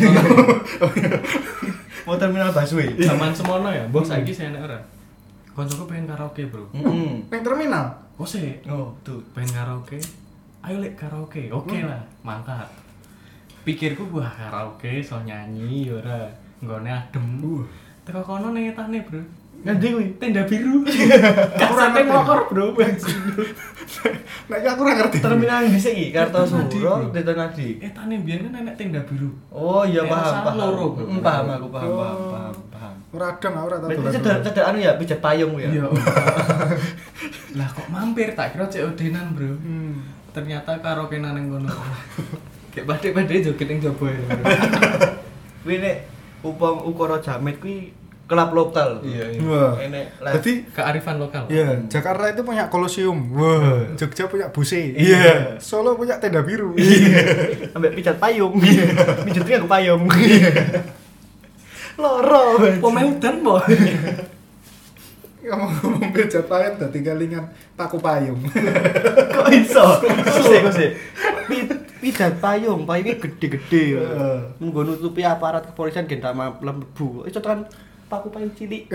Mau 2.05 2.17
terminal 2.17 2.49
busway. 2.49 2.89
Zaman 2.97 3.29
semono 3.29 3.69
ya, 3.69 3.85
mbok 3.87 4.01
saiki 4.01 4.33
saya 4.33 4.49
enak 4.51 4.65
ora. 4.65 4.79
Koncoku 5.51 5.83
pengen 5.85 6.07
karaoke, 6.07 6.47
Bro. 6.47 6.63
Heeh. 6.73 7.21
Neng 7.27 7.41
terminal. 7.43 7.91
Oh 8.15 8.23
sih, 8.23 8.55
Oh, 8.65 8.89
tuh. 9.03 9.19
pengen 9.35 9.51
karaoke. 9.53 9.99
Ayo 10.63 10.79
lek 10.79 10.95
karaoke. 10.95 11.51
Oke 11.51 11.83
lah, 11.83 11.99
mangkat. 12.23 12.65
Pikirku 13.61 14.07
wah 14.09 14.31
karaoke 14.31 15.03
so 15.03 15.19
nyanyi 15.21 15.91
ya 15.91 15.99
ora. 15.99 16.25
Nggone 16.63 16.89
adem. 16.89 17.25
Teko 18.01 18.21
kono 18.23 18.49
ning 18.49 18.71
etane, 18.71 19.03
Bro. 19.05 19.21
Ngendi 19.61 19.87
kuwi? 19.93 20.05
Tenda 20.17 20.41
biru. 20.49 20.81
Kurang 21.69 21.91
ngerti. 21.93 22.09
ngokor, 22.09 22.39
Bro. 22.49 22.65
Iki 24.51 24.67
aku 24.67 24.81
ora 24.81 24.93
ngerti. 24.97 25.17
Terminal 25.21 25.69
di 25.69 25.79
sini 25.79 26.05
Kartosuro, 26.09 26.65
Bro. 26.65 26.93
Tirtonadi. 27.13 27.77
Etane 27.77 28.15
biyen 28.25 28.49
kan 28.49 28.57
enek 28.65 28.75
tenda 28.75 29.01
biru. 29.05 29.29
Oh 29.53 29.85
iya 29.85 30.01
Nek 30.01 30.11
paham 30.11 30.33
paham. 30.41 30.57
loro, 30.57 30.85
Bro. 30.97 31.03
Mm, 31.05 31.21
paham 31.21 31.45
aku 31.45 31.67
paham 31.69 31.89
paham 31.93 32.17
paham 32.33 32.55
paham. 32.73 32.93
Ora 33.13 33.27
aku 33.37 33.47
ora 33.47 33.75
tau. 33.77 33.87
Berarti 33.93 34.19
Solo. 34.19 34.41
cedek 34.49 34.65
anu 34.65 34.77
ya 34.81 34.91
pijat 34.97 35.19
payung 35.21 35.53
ya. 35.61 35.69
Iya. 35.69 35.85
lah 37.59 37.67
kok 37.69 37.87
mampir 37.93 38.33
tak 38.33 38.57
kira 38.57 38.65
cek 38.65 38.81
odenan, 38.81 39.37
Bro. 39.37 39.53
Hmm. 39.61 39.93
Ternyata 40.33 40.71
karaoke 40.81 41.21
nang 41.21 41.37
kono. 41.37 41.69
Kayak 42.73 42.85
badhe-badhe 42.87 43.45
joget 43.45 43.67
ning 43.69 43.77
jaba 43.77 44.09
ya. 44.09 44.21
Bro. 44.25 44.43
Kuwi 45.61 45.77
nek 45.77 45.97
upam 46.41 46.81
ukara 46.81 47.21
jamet 47.21 47.61
kuwi 47.61 47.93
kelab 48.31 48.55
lokal. 48.55 49.03
Iya, 49.03 49.35
iya. 49.35 49.41
Wah. 49.43 49.75
Enek 49.75 50.05
live. 50.17 50.33
Jadi 50.39 50.53
Kearifan 50.71 51.19
lokal. 51.19 51.43
Iya, 51.51 51.83
Jakarta 51.85 52.31
itu 52.31 52.41
punya 52.41 52.71
kolosium. 52.71 53.19
Wah, 53.35 53.91
Jogja 53.99 54.31
punya 54.31 54.47
buse. 54.47 54.95
Iya. 54.95 55.59
Solo 55.59 55.99
punya 55.99 56.15
tenda 56.15 56.39
biru. 56.39 56.71
ambek 57.75 57.91
pijat 57.93 58.15
payung. 58.15 58.55
Pijatnya 59.27 59.59
ke 59.59 59.67
payung. 59.67 60.07
Loro. 61.99 62.43
Pemeudan, 62.79 63.35
Boy. 63.43 63.67
Ngomong-ngomong 65.41 66.13
bejat 66.13 66.45
payung 66.45 66.77
dadi 66.77 66.99
kelingan 67.01 67.45
paku 67.73 67.97
payung. 67.97 68.39
Kok 69.27 69.47
iso? 69.51 69.85
Sik. 70.71 70.91
Pi- 71.51 71.79
Pijat 72.01 72.41
payung, 72.41 72.81
payungnya 72.81 73.13
gede-gede. 73.13 73.93
Heeh. 73.93 74.37
Nggo 74.57 74.81
nutupi 74.81 75.21
aparat 75.21 75.69
kepolisian 75.69 76.09
gen 76.09 76.17
tak 76.17 76.33
lembu. 76.61 77.25
Itu 77.25 77.37
kan 77.41 77.69
paku 78.11 78.27
payung 78.27 78.51
cilik. 78.51 78.91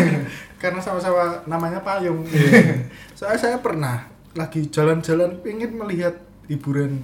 Karena 0.62 0.78
sama-sama 0.78 1.42
namanya 1.50 1.82
payung. 1.82 2.22
Soalnya 3.18 3.38
saya 3.42 3.56
pernah 3.58 4.06
lagi 4.38 4.70
jalan-jalan 4.70 5.42
ingin 5.42 5.74
melihat 5.74 6.14
hiburan 6.46 7.02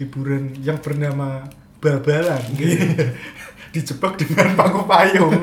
hiburan 0.00 0.56
yang 0.64 0.80
bernama 0.80 1.44
babalan. 1.84 2.40
Dijebak 3.76 4.16
dengan 4.16 4.56
paku 4.56 4.88
payung. 4.88 5.36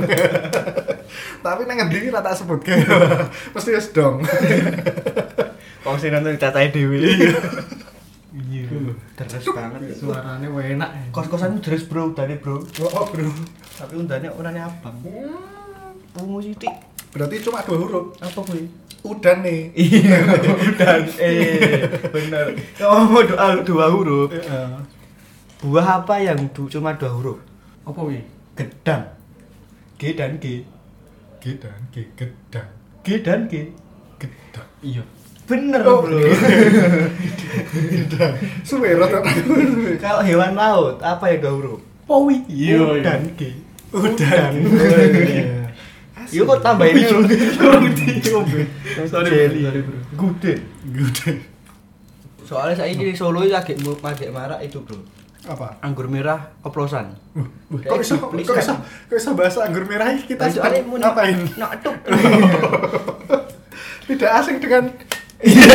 Tapi 1.42 1.62
nang 1.66 1.82
ngendi 1.82 2.14
tak 2.14 2.38
sebut 2.38 2.62
Mesti 3.54 3.74
wis 3.74 3.90
dong. 3.90 4.22
Wong 5.82 5.98
sing 5.98 6.14
nonton 6.14 6.38
cacahe 6.38 6.70
dhewe. 6.70 6.98
Iya. 7.00 8.70
Terus 9.18 9.50
banget. 9.50 9.98
Suarane 9.98 10.46
enak. 10.46 10.90
ya. 10.94 11.04
Kos-kosan 11.10 11.58
deres 11.58 11.90
bro, 11.90 12.14
udane 12.14 12.38
bro. 12.38 12.62
Oh, 12.62 13.06
bro. 13.10 13.30
Tapi 13.80 13.94
undane 13.98 14.30
orangnya 14.30 14.70
abang. 14.70 15.00
Ungu 16.20 16.40
sithik. 16.40 16.74
Berarti 17.10 17.36
cuma 17.40 17.60
dua 17.62 17.78
huruf. 17.78 18.06
Apa 18.20 18.40
kuwi? 18.40 18.64
Udan 19.02 19.42
nih. 19.42 19.72
Iya, 19.74 20.18
udah. 20.36 20.96
Eh, 21.18 21.88
benar. 22.12 22.52
Kalau 22.76 23.08
mau 23.08 23.24
doa 23.24 23.48
dua 23.64 23.86
huruf, 23.88 24.30
Heeh. 24.30 24.70
buah 25.60 26.04
apa 26.04 26.20
yang 26.20 26.52
du- 26.52 26.68
cuma 26.68 26.92
dua 26.94 27.10
huruf? 27.10 27.40
Apa 27.82 28.00
wi? 28.04 28.20
Gedang. 28.54 29.08
G 29.96 30.14
dan 30.14 30.36
G. 30.38 30.68
G 31.40 31.56
dan 31.56 31.80
G 31.90 32.04
gedang. 32.14 32.68
G 33.02 33.08
dan 33.20 33.48
G. 33.48 33.72
Gedang. 34.20 34.68
Iya. 34.80 35.04
Bener, 35.48 35.82
Oh, 35.82 36.04
Bro. 36.04 36.20
Gedang. 37.90 38.34
Suwe. 38.62 38.94
Kalau 39.98 40.22
hewan 40.22 40.54
laut, 40.54 41.00
apa 41.00 41.26
yang 41.26 41.40
dua 41.42 41.54
huruf? 41.56 41.80
Powi. 42.06 42.44
U 42.76 43.00
dan 43.00 43.24
G. 43.34 43.56
Udan. 43.90 44.54
Yuk 46.30 46.46
kok 46.46 46.62
tambahin 46.62 47.10
dulu. 47.10 47.26
Sorry, 49.10 49.30
Jelly. 49.30 49.62
sorry, 49.66 49.82
bro. 49.82 49.98
Gude. 50.14 50.54
Gede. 50.94 51.32
Soalnya 52.46 52.76
saya 52.82 52.94
di 52.94 53.14
Solo 53.14 53.46
itu 53.46 53.54
lagi 53.54 53.78
mau 53.86 53.94
pakai 53.94 54.34
marak 54.34 54.58
itu, 54.66 54.82
Bro. 54.82 54.98
Apa? 55.50 55.78
Anggur 55.86 56.10
merah 56.10 56.50
oplosan. 56.66 57.14
Kok 57.70 57.98
bisa 58.02 58.18
kok 58.18 58.34
bisa 58.34 58.54
kok 58.58 58.82
bisa 59.08 59.30
bahasa 59.38 59.60
anggur 59.70 59.86
merah 59.86 60.10
ini 60.14 60.26
kita 60.26 60.46
Nah, 60.46 60.52
soalnya 60.52 60.82
mau 60.84 60.98
ngapain? 60.98 61.38
Nak 61.56 61.72
tuk. 61.86 61.96
Tidak 64.10 64.32
asing 64.42 64.58
dengan 64.58 64.90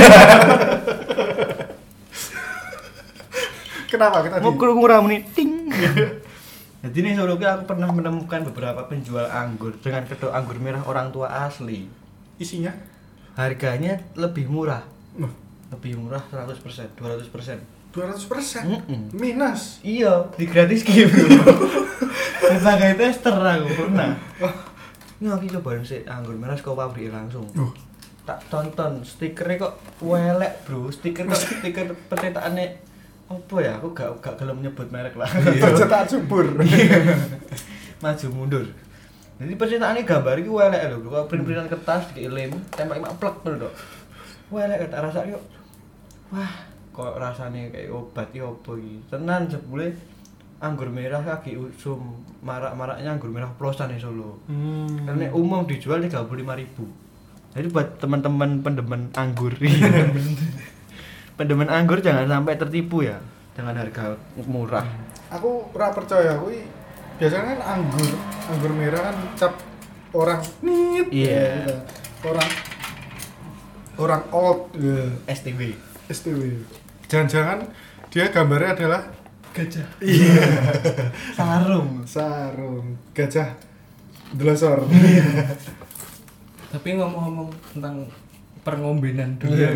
Kenapa 3.95 4.27
kita 4.27 4.43
Mau 4.43 4.53
di 4.53 4.59
kurang 4.59 5.07
muni 5.07 5.23
ting. 5.31 5.71
Jadi 6.85 7.01
nih 7.01 7.17
Solo 7.17 7.41
aku 7.41 7.65
pernah 7.65 7.89
menemukan 7.89 8.45
beberapa 8.53 8.85
penjual 8.85 9.25
anggur 9.25 9.73
dengan 9.81 10.05
kedok 10.05 10.29
anggur 10.37 10.61
merah 10.61 10.85
orang 10.85 11.09
tua 11.09 11.33
asli. 11.49 11.89
isinya? 12.37 12.77
Harganya 13.41 14.05
lebih 14.21 14.53
murah. 14.53 14.85
Wah, 15.17 15.33
Lebih 15.73 15.97
murah 15.97 16.21
100%, 16.29 16.93
200%. 17.01 17.89
200 17.89 18.27
persen 18.29 18.63
Mm-mm. 18.69 19.17
minus. 19.17 19.81
Iya, 19.81 20.29
di 20.37 20.45
gratis 20.45 20.85
game. 20.85 21.09
Sebagai 22.53 23.01
tester 23.01 23.33
aku 23.33 23.71
pernah. 23.71 24.19
Ini 25.23 25.31
aku 25.31 25.47
coba 25.57 25.81
sih 25.87 26.05
anggur 26.05 26.37
merah 26.37 26.59
ke 26.59 26.69
pabrik 26.69 27.09
langsung. 27.09 27.49
Uh. 27.57 27.73
Tak 28.29 28.45
tonton 28.53 29.01
stikernya 29.07 29.57
kok 29.57 29.75
welek, 30.05 30.69
Bro. 30.69 30.93
Stiker 30.93 31.25
kok 31.33 31.39
stiker 31.49 31.97
percetakannya 32.13 32.77
apa 33.29 33.57
ya? 33.61 33.73
Aku 33.81 33.97
gak 33.97 34.21
gak 34.21 34.37
gelem 34.37 34.61
nyebut 34.61 34.89
merek 34.93 35.17
lah. 35.17 35.29
Percetaan 35.33 36.07
subur. 36.07 36.45
Maju 38.03 38.27
mundur. 38.33 38.67
Jadi 39.35 39.53
percintaannya 39.59 40.07
gambar 40.07 40.37
iki 40.39 40.51
elek 40.51 40.83
lho, 40.95 40.97
kok 41.11 41.27
print-printan 41.27 41.67
kertas 41.67 42.07
dikei 42.15 42.31
lem, 42.31 42.55
tembak 42.71 43.03
mak 43.03 43.19
plek 43.19 43.35
ngono 43.43 43.67
tok. 43.67 43.75
Elek 44.55 44.87
tak 44.95 45.03
rasa 45.03 45.27
yo. 45.27 45.43
Wah, 46.31 46.55
kok 46.95 47.19
rasane 47.19 47.75
kayak 47.75 47.91
obat 47.91 48.31
iki 48.31 48.41
opo 48.47 48.79
iki. 48.79 49.03
Tenan 49.11 49.51
jebule 49.51 49.91
anggur 50.63 50.87
merah 50.87 51.21
kaki 51.21 51.59
usum 51.59 52.23
marak-maraknya 52.47 53.11
anggur 53.11 53.35
merah 53.35 53.51
plosan 53.59 53.91
di 53.91 53.99
Solo. 53.99 54.39
Hmm. 54.47 55.03
Karena 55.03 55.35
umum 55.35 55.67
dijual 55.67 55.99
35.000. 56.07 57.59
Jadi 57.59 57.67
buat 57.75 57.99
teman-teman 57.99 58.63
pendemen 58.63 59.11
anggur. 59.19 59.59
pendemen 61.35 61.67
anggur 61.67 61.99
jangan 61.99 62.27
sampai 62.27 62.55
tertipu 62.55 63.03
ya 63.03 63.19
dengan 63.55 63.75
harga 63.75 64.15
murah. 64.47 64.87
aku 65.31 65.67
ora 65.71 65.91
percaya 65.91 66.39
kuwi 66.39 66.63
biasanya 67.19 67.55
kan 67.55 67.61
anggur 67.79 68.11
anggur 68.47 68.73
merah 68.75 69.11
kan 69.11 69.17
cap 69.35 69.55
orang 70.11 70.43
nit 70.63 71.07
Iya. 71.11 71.31
ya, 71.31 71.47
gitu. 71.63 71.75
orang 72.25 72.51
orang 73.95 74.23
old 74.31 74.61
ya, 74.75 75.07
STW. 75.29 75.75
STW 76.07 76.41
jangan-jangan 77.07 77.67
dia 78.11 78.31
gambarnya 78.31 78.75
adalah 78.75 79.03
Gajah. 79.55 79.87
Sarung. 81.39 82.03
sarung 82.03 82.99
gajah 83.15 83.55
delosor 84.35 84.83
Tapi 86.75 86.89
ngomong-ngomong 86.99 87.55
tentang 87.71 88.03
perngombenan 88.67 89.39
dulu. 89.39 89.55
Iya. 89.55 89.71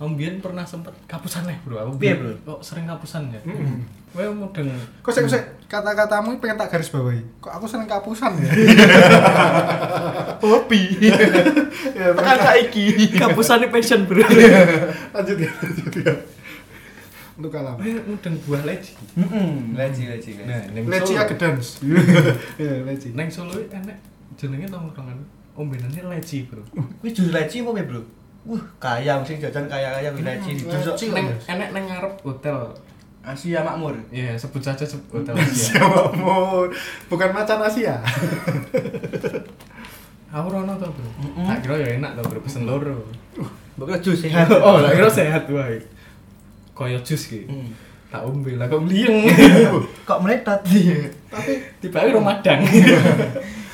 Om 0.00 0.16
Bian 0.16 0.40
pernah 0.40 0.64
sempet 0.64 0.96
kapusan 1.04 1.44
nih 1.44 1.60
bro. 1.60 1.76
Aku 1.78 1.92
biyen- 1.94 2.16
bro. 2.16 2.56
Kok 2.56 2.60
sering 2.60 2.88
kapusan 2.88 3.28
ya? 3.28 3.40
Mm-mm. 3.42 3.84
Kowe 4.10 4.26
mudeng. 4.26 4.66
kok 4.98 5.12
sih 5.12 5.22
kata-katamu 5.64 6.42
pengen 6.42 6.58
tak 6.58 6.66
garis 6.68 6.90
bawahi 6.90 7.22
kok 7.38 7.52
aku 7.52 7.62
seneng 7.62 7.86
kapusan 7.86 8.34
ya 8.36 8.50
Hobi. 10.42 10.82
ya 10.98 12.10
Tekan 12.10 12.38
saiki. 12.40 12.84
Kapusan 13.14 13.68
passion 13.68 14.02
bro. 14.04 14.18
lanjut 15.14 15.36
ya 15.38 15.50
lanjut 15.52 15.94
ya 15.96 16.14
untuk 17.36 17.54
kalam 17.54 17.76
Kowe 17.76 17.92
mudeng 18.04 18.34
buah 18.42 18.62
leci. 18.64 18.92
Heeh, 19.14 19.48
leci 19.72 20.02
leci. 20.06 20.30
Nah, 20.42 20.60
neng 20.70 20.84
leci 20.86 21.12
Solo. 21.14 21.22
agedans 21.22 21.66
ya 22.60 22.72
leci 22.82 23.08
Neng 23.12 23.28
Solo 23.28 23.56
enek 23.62 23.96
jenenge 24.34 24.66
tongkrongan 24.66 25.16
ombenannya 25.54 26.02
leci 26.10 26.44
bro. 26.44 26.60
Wis 27.00 27.14
jus 27.14 27.30
leci 27.30 27.60
apa 27.60 27.72
ya, 27.74 27.84
Bro? 27.86 28.02
Wah, 28.40 28.62
kaya 28.80 29.20
mesti 29.20 29.36
jajan 29.36 29.68
kaya-kaya. 29.68 30.08
Hmm, 30.16 30.40
Jus 30.48 30.64
leci. 30.88 31.12
Neng 31.12 31.28
enek 31.44 31.68
neng 31.76 31.84
ngarep 31.92 32.14
hotel. 32.24 32.72
Asia 33.20 33.60
Makmur. 33.60 33.92
Ya 34.08 34.32
sebut 34.32 34.64
saja 34.64 34.80
sebut 34.80 35.20
hotel 35.20 35.36
Asia. 35.44 35.76
Siapa 35.76 36.08
bukan 37.12 37.30
macan 37.36 37.60
Asia 37.60 38.00
Aku 40.30 40.46
rono 40.46 40.72
to 40.78 40.86
bro. 40.86 41.08
Mm-mm. 41.20 41.42
Tak 41.42 41.58
kira 41.66 41.74
ya 41.84 41.88
enak 42.00 42.16
to 42.16 42.22
bro 42.24 42.40
pesen 42.40 42.64
loro. 42.64 43.02
Mbok 43.76 43.98
jus 44.00 44.24
sehat. 44.24 44.46
oh, 44.64 44.80
tak 44.80 44.94
kira 44.96 45.10
sehat 45.10 45.44
wae. 45.50 45.82
Kaya 46.72 46.96
jus 47.02 47.28
ki. 47.28 47.44
Hmm. 47.50 47.68
Tak 48.08 48.24
ombe 48.24 48.54
lah 48.56 48.70
kok 48.70 48.80
mliyeng. 48.80 49.26
Kok 50.06 50.20
meletot 50.22 50.62
dia? 50.70 50.96
tapi 51.28 51.60
Tiba-tiba 51.82 52.16
Ramadan. 52.22 52.58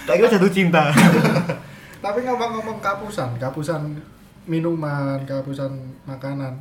Tak 0.08 0.14
kira 0.16 0.26
jatuh 0.32 0.50
cinta. 0.50 0.90
tapi 2.00 2.22
ngomong-ngomong 2.22 2.78
kapusan 2.78 3.34
kapusan 3.34 3.82
minuman 4.46 5.20
kapusan 5.26 5.70
makanan 6.06 6.54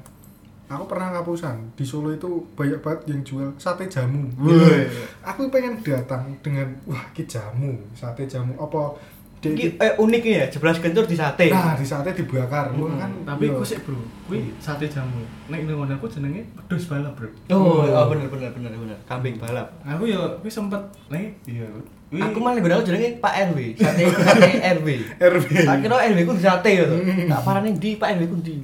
aku 0.65 0.89
pernah 0.89 1.13
kapusan 1.13 1.61
di 1.77 1.85
Solo 1.85 2.09
itu 2.09 2.41
banyak 2.57 2.81
banget 2.81 3.01
yang 3.13 3.21
jual 3.21 3.49
sate 3.61 3.85
jamu 3.85 4.25
Wih. 4.41 4.89
aku 5.21 5.45
pengen 5.53 5.77
datang 5.85 6.33
dengan 6.41 6.65
wah 6.89 7.05
ki 7.13 7.29
jamu 7.29 7.77
sate 7.93 8.25
jamu 8.25 8.57
apa 8.57 8.97
di, 9.35 9.53
Iki 9.53 9.77
eh, 9.77 9.93
unik 10.01 10.23
ya, 10.25 10.45
jeblas 10.49 10.81
kentur 10.81 11.05
di 11.05 11.13
sate. 11.13 11.53
nah 11.53 11.77
di 11.77 11.85
sate 11.85 12.17
dibakar 12.17 12.73
Wah, 12.73 12.97
kan 12.97 13.11
Tapi 13.29 13.45
yo. 13.45 13.61
ku 13.61 13.61
sik 13.61 13.85
bro, 13.85 13.93
kuwi 14.25 14.49
sate 14.57 14.89
jamu. 14.89 15.21
Nek 15.53 15.69
ning 15.69 15.77
ngono 15.77 15.93
aku 15.93 16.09
jenenge 16.09 16.41
pedus 16.57 16.89
balap 16.89 17.13
bro. 17.13 17.29
Oh, 17.53 17.85
oh 17.85 18.05
bener 18.09 18.25
bener 18.25 18.49
bener 18.49 18.73
bener. 18.73 18.97
Kambing 19.05 19.37
balap. 19.37 19.69
Aku 19.85 20.09
ya 20.09 20.17
kuwi 20.41 20.49
sempet 20.49 20.81
nek 21.13 21.37
iya. 21.45 21.67
Kuwi- 22.07 22.21
Aku 22.21 22.37
malah 22.37 22.57
bener 22.57 22.79
jenenge 22.81 23.17
Pak 23.17 23.33
RW, 23.49 23.59
sate 23.75 24.03
sate 24.25 24.51
RW. 24.75 24.87
RW 25.17 25.45
Tak 25.61 25.77
kira 25.81 25.95
RW 26.05 26.19
ku 26.21 26.33
sate 26.35 26.69
ya 26.71 26.83
to. 26.85 26.95
Tak 27.25 27.41
parane 27.41 27.69
ndi 27.71 27.89
Pak 27.95 28.09
RW 28.13 28.23
ku 28.25 28.37
ndi. 28.39 28.55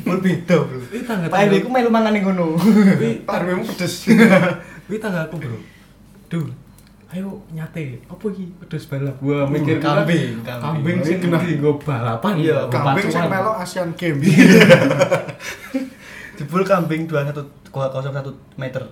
Bro. 0.00 0.22
Kuwi 0.22 1.02
tangga 1.02 1.26
Pak 1.26 1.40
RW 1.46 1.54
ku 1.60 1.68
melu 1.68 1.88
mangan 1.88 2.12
ning 2.12 2.22
ngono. 2.22 2.54
kuwi 2.54 3.20
Pak 3.28 3.36
RW 3.42 3.50
mu 3.58 3.64
pedes 3.66 3.94
kuwi 4.86 4.96
tangga 4.96 5.24
aku 5.24 5.36
bro. 5.36 5.58
Duh, 6.26 6.46
ayo 7.10 7.42
nyate. 7.50 7.98
Apa 8.06 8.24
iki 8.30 8.44
pedus 8.56 8.86
balap? 8.86 9.18
Wah, 9.18 9.44
mikir 9.44 9.76
kambing, 9.78 10.40
kambing. 10.40 10.62
kambing. 10.62 10.98
Sing 11.02 11.18
Kena. 11.18 11.42
dienggo 11.42 11.74
balapan. 11.76 12.38
Iya, 12.38 12.64
nggo 12.64 12.72
kambing 12.72 13.06
sing 13.06 13.26
melok 13.26 13.56
Asian 13.58 13.90
Games 13.92 14.24
Jebul 16.38 16.62
kambing 16.64 17.04
21 17.04 17.44
meter. 18.56 18.82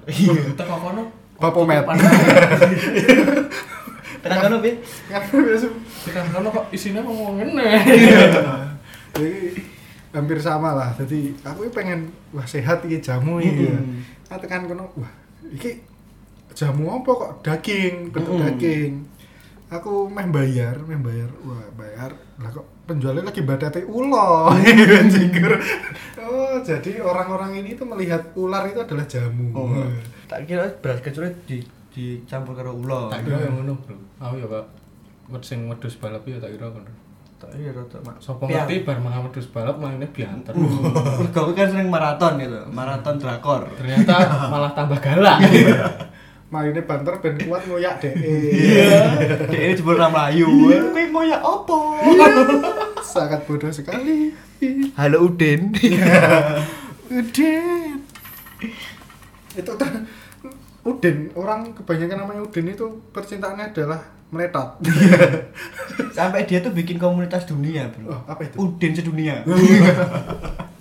Teko 0.54 0.76
kono 0.76 1.02
Bapomet. 1.38 1.86
Tekan 4.18 4.38
kono 4.50 4.56
piye? 4.58 4.74
kan 5.06 5.22
biasa 5.30 5.68
tekan 6.04 6.26
kono 6.34 6.48
kok 6.50 6.66
isine 6.74 7.00
ngomong 7.00 7.38
ngene. 7.38 7.70
jadi 9.14 9.34
hampir 10.12 10.38
sama 10.40 10.72
lah 10.72 10.90
jadi 10.96 11.32
aku 11.44 11.68
ini 11.68 11.72
pengen 11.72 12.00
wah 12.32 12.46
sehat 12.48 12.82
iki 12.84 12.98
jamu 13.02 13.38
iki 13.42 13.68
ya 13.68 13.78
Mm-mm. 13.78 14.02
nah, 14.30 14.38
tekan 14.40 14.64
kono 14.64 14.88
wah 14.96 15.12
iki 15.52 15.84
jamu 16.56 16.98
apa 16.98 17.10
kok 17.12 17.32
daging 17.44 18.10
bentuk 18.10 18.34
Mm-mm. 18.36 18.46
daging 18.46 18.92
aku 19.68 20.08
meh 20.08 20.26
bayar 20.32 20.80
meh 20.86 20.98
bayar 20.98 21.30
wah 21.44 21.66
bayar 21.76 22.10
lah 22.38 22.50
kok 22.54 22.66
penjualnya 22.86 23.26
lagi 23.26 23.42
badate 23.42 23.82
ulo 23.82 24.46
Jinggur. 25.12 25.58
oh 26.22 26.54
jadi 26.62 27.02
orang-orang 27.02 27.58
ini 27.58 27.74
tuh 27.74 27.82
melihat 27.82 28.30
ular 28.38 28.62
itu 28.70 28.78
adalah 28.78 29.04
jamu 29.10 29.50
Oh. 29.54 29.74
Tak 30.28 30.44
kira 30.46 30.68
beras 30.78 31.00
kecuali 31.02 31.32
di 31.48 31.58
dicampur 31.88 32.52
karo 32.54 32.76
ulo. 32.76 33.08
Tak 33.10 33.24
kira 33.26 33.48
yang 33.48 33.58
ngono, 33.58 33.74
Bro. 33.80 33.96
Aku 34.22 34.34
ya 34.38 34.46
Pak. 34.46 34.64
Wet 35.34 35.42
sing 35.42 35.66
wedhus 35.66 35.96
balap 35.98 36.22
ya 36.28 36.38
tak 36.38 36.52
kira 36.54 36.68
ngono. 36.68 36.92
Tak 37.38 37.54
iya 37.54 37.70
rada 37.70 37.98
mak. 38.02 38.18
Sopo 38.18 38.44
ngerti 38.50 38.82
bar 38.82 38.98
mangan 38.98 39.30
wedhus 39.30 39.48
balap 39.50 39.78
mainnya 39.78 40.06
bianter. 40.10 40.52
Mergo 40.58 41.38
aku 41.48 41.52
kan 41.54 41.70
sering 41.70 41.86
maraton 41.86 42.34
gitu, 42.38 42.60
maraton 42.70 43.14
drakor. 43.18 43.66
Ternyata 43.78 44.14
malah 44.52 44.74
tambah 44.76 44.98
galak. 45.00 45.38
mainnya 46.48 46.80
banter 46.80 47.12
ben 47.20 47.36
kuat 47.44 47.62
ngoyak 47.68 48.00
deh 48.00 48.12
Dek 49.48 49.60
ini 49.60 49.74
jebul 49.76 49.94
ra 49.94 50.08
mlayu. 50.08 50.48
Kowe 50.48 51.02
ngoyak 51.12 51.40
opo? 51.44 52.00
sangat 53.12 53.44
bodoh 53.44 53.68
sekali 53.68 54.32
Halo 54.96 55.28
Udin. 55.28 55.72
Udin 57.12 58.00
itu 59.54 59.72
ter- 59.74 60.04
Udin 60.84 61.16
orang 61.34 61.72
kebanyakan 61.72 62.24
namanya 62.24 62.42
Udin 62.42 62.68
itu 62.68 62.86
percintaannya 63.12 63.72
adalah 63.72 64.00
meletot 64.28 64.76
Sampai 66.12 66.44
dia 66.44 66.60
tuh 66.60 66.72
bikin 66.72 66.96
komunitas 66.96 67.44
dunia, 67.44 67.88
Bro. 67.88 68.12
oh, 68.12 68.20
apa 68.24 68.44
itu 68.44 68.56
Udin 68.56 68.92
sedunia. 68.92 69.40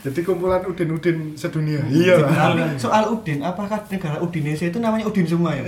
jadi 0.00 0.20
kumpulan 0.22 0.64
Udin-Udin 0.64 1.34
sedunia 1.34 1.84
iya 1.86 2.16
lah 2.16 2.32
Tapi 2.56 2.80
soal 2.80 3.04
Udin, 3.10 3.40
apakah 3.40 3.84
negara 3.86 4.16
Udinese 4.16 4.66
itu 4.66 4.78
namanya 4.78 5.04
Udin 5.04 5.24
semua 5.24 5.52
ya? 5.52 5.60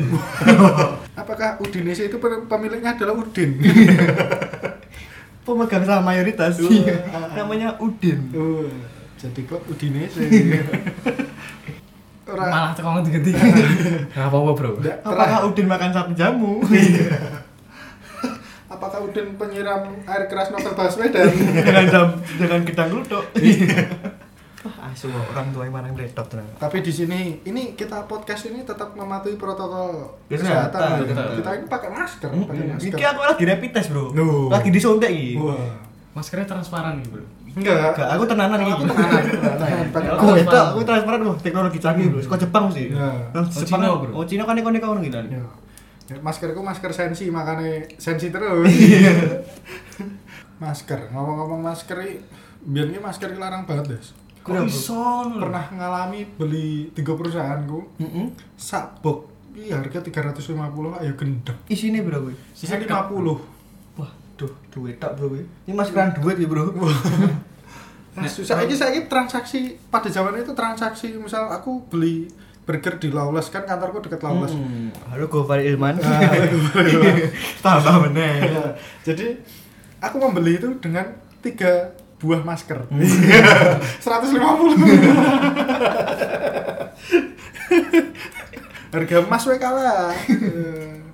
Apakah 1.21 1.59
Udinese 1.59 2.09
itu 2.09 2.17
pe- 2.17 2.47
pemiliknya 2.47 2.97
adalah 2.97 3.13
Udin 3.15 3.61
Pemegang 5.45 5.83
saham 5.83 6.01
mayoritas. 6.03 6.55
Iya. 6.57 7.03
namanya 7.37 7.77
Udin. 7.77 8.31
oh, 8.33 8.65
jadi 9.17 9.41
klub 9.43 9.61
Udinese 9.67 10.25
Ora- 12.25 12.49
malah 12.49 12.73
teko 12.73 12.89
ganti-ganti. 12.95 13.35
Enggak 13.35 14.25
apa-apa, 14.25 14.51
Bro. 14.55 14.71
Nggak, 14.79 14.97
Apakah 15.05 15.39
Udin 15.45 15.67
makan 15.67 15.91
sapi 15.91 16.13
jamu? 16.15 16.65
apakah 18.73 19.05
Udin 19.05 19.37
penyiram 19.37 19.85
air 20.03 20.25
keras 20.27 20.49
novel 20.49 20.73
Baswedan 20.73 21.29
dengan 21.29 21.85
jam 21.85 22.07
dengan 22.35 22.61
gedang 22.65 22.89
lutok. 22.91 23.25
Wah, 24.63 24.89
asu 24.89 25.11
orang 25.11 25.51
tua 25.51 25.63
yang 25.63 25.75
mana 25.75 25.87
yang 25.87 25.97
meletot 25.97 26.23
ternyata. 26.25 26.55
tapi 26.57 26.79
di 26.79 26.91
sini 26.91 27.21
ini 27.43 27.75
kita 27.75 28.07
podcast 28.07 28.47
ini 28.47 28.63
tetap 28.63 28.93
mematuhi 28.93 29.35
protokol 29.35 30.07
Kesehatan, 30.27 30.71
kesehatan 31.03 31.03
betul. 31.03 31.35
kita 31.37 31.51
ini 31.53 31.67
pakai 31.67 31.91
masker 31.91 32.31
pakai 32.31 32.65
masker 32.71 32.89
Iki 32.89 33.05
aku 33.05 33.21
lagi 33.25 33.43
rapid 33.45 33.71
test, 33.73 33.89
Bro. 33.91 34.05
Loh. 34.13 34.47
Lagi 34.49 34.71
disuntik 34.71 35.11
iki. 35.11 35.35
wah 35.37 35.59
Maskernya 36.13 36.47
transparan 36.47 36.95
nih, 36.97 37.07
Bro. 37.09 37.25
enggak 37.53 37.75
Enggak, 37.93 38.09
aku 38.13 38.25
tenanan 38.25 38.59
iki. 38.59 38.73
Aku 38.73 38.85
tenanan, 38.87 39.23
Aku 40.15 40.27
itu, 40.41 40.57
aku 40.57 40.81
transparan 40.83 41.21
loh, 41.21 41.35
teknologi 41.37 41.79
canggih 41.79 42.07
bro. 42.09 42.21
Suka 42.21 42.37
Jepang 42.39 42.65
sih. 42.69 42.89
Ya. 42.89 43.11
Oh, 43.31 43.43
Jepang, 43.43 43.81
Cina, 43.83 43.89
bro. 43.99 44.11
Oh 44.15 44.25
Cina 44.25 44.43
kan 44.45 44.55
neko-neko 44.55 44.87
ngono 44.89 45.03
gitu. 45.03 45.19
Ya. 45.19 45.43
Ya, 46.05 46.17
maskerku 46.19 46.61
masker 46.61 46.89
sensi 46.89 47.29
makanya 47.29 47.83
sensi 47.97 48.29
terus 48.29 48.63
masker 50.59 51.11
ngomong-ngomong 51.11 51.61
masker 51.63 51.99
i- 52.01 52.21
biar 52.63 52.87
ini 52.87 52.99
masker 52.99 53.35
larang 53.35 53.65
banget 53.65 53.87
des 53.93 54.07
Kok 54.43 54.67
iso 54.67 54.99
pernah 55.33 55.65
ngalami 55.69 56.27
beli 56.33 56.91
tiga 56.91 57.15
perusahaanku 57.15 57.79
Heeh. 57.97 58.27
sak 58.53 58.99
box 58.99 59.31
iya 59.53 59.77
harga 59.77 60.01
350 60.01 60.59
ayo 60.99 61.13
gendeng 61.15 61.59
Isine 61.67 62.01
berapa? 62.01 62.25
kuwi? 62.25 62.35
sisa 62.51 62.75
50 62.75 62.91
Wah, 63.95 64.11
duh, 64.35 64.51
duit 64.69 64.97
tak 64.97 65.15
bro. 65.15 65.29
kuwi. 65.29 65.45
Ini 65.63 65.73
mas 65.73 65.89
keran 65.89 66.11
duit 66.15 66.37
ya 66.37 66.47
bro. 66.47 66.67
Nah, 68.13 68.29
susah 68.29 68.61
ini 68.61 68.77
saya 68.77 68.93
transaksi 69.03 69.73
pada 69.89 70.05
zaman 70.07 70.37
itu 70.37 70.53
transaksi 70.53 71.17
misal 71.17 71.49
aku 71.49 71.89
beli 71.89 72.29
burger 72.61 73.01
di 73.01 73.09
Lawless 73.09 73.49
kan 73.49 73.65
kantorku 73.65 73.99
dekat 74.01 74.21
Lawless 74.21 74.53
Hmm. 74.53 74.93
Halo 75.09 75.25
Gofar 75.27 75.57
Ilman. 75.59 75.97
Ah, 75.97 76.29
Tambah 77.65 77.97
meneh. 78.05 78.53
Ya, 78.53 78.65
jadi 79.03 79.41
aku 79.99 80.21
membeli 80.21 80.55
itu 80.55 80.77
dengan 80.77 81.09
tiga 81.41 81.97
buah 82.23 82.39
masker 82.41 82.87
Hmm. 82.87 83.03
150 83.99 84.39
harga 88.93 89.15
emas 89.21 89.43
we 89.43 89.57
kalah 89.57 90.13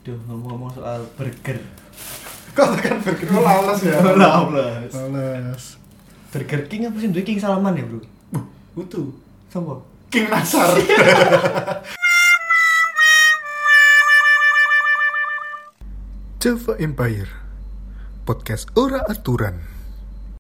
Duh, 0.03 0.19
ngomong-ngomong 0.27 0.71
soal 0.73 1.01
burger. 1.15 1.59
kok 2.51 2.67
tekan 2.75 2.99
burger 3.01 3.27
oh, 3.31 3.41
Lawless 3.41 3.81
ya 3.83 3.97
Lawless. 4.19 4.93
Lawless 4.93 5.65
Burger 6.29 6.61
King 6.67 6.85
apa 6.85 6.97
sih? 6.99 7.09
King 7.19 7.39
Salman 7.39 7.73
ya, 7.73 7.83
Bro? 7.83 7.99
utuh 8.77 9.09
Sopo? 9.49 9.81
King 10.09 10.29
Nasar 10.29 10.77
Java 16.39 16.73
Empire 16.79 17.31
Podcast 18.23 18.71
Ora 18.75 19.03
Aturan 19.03 19.78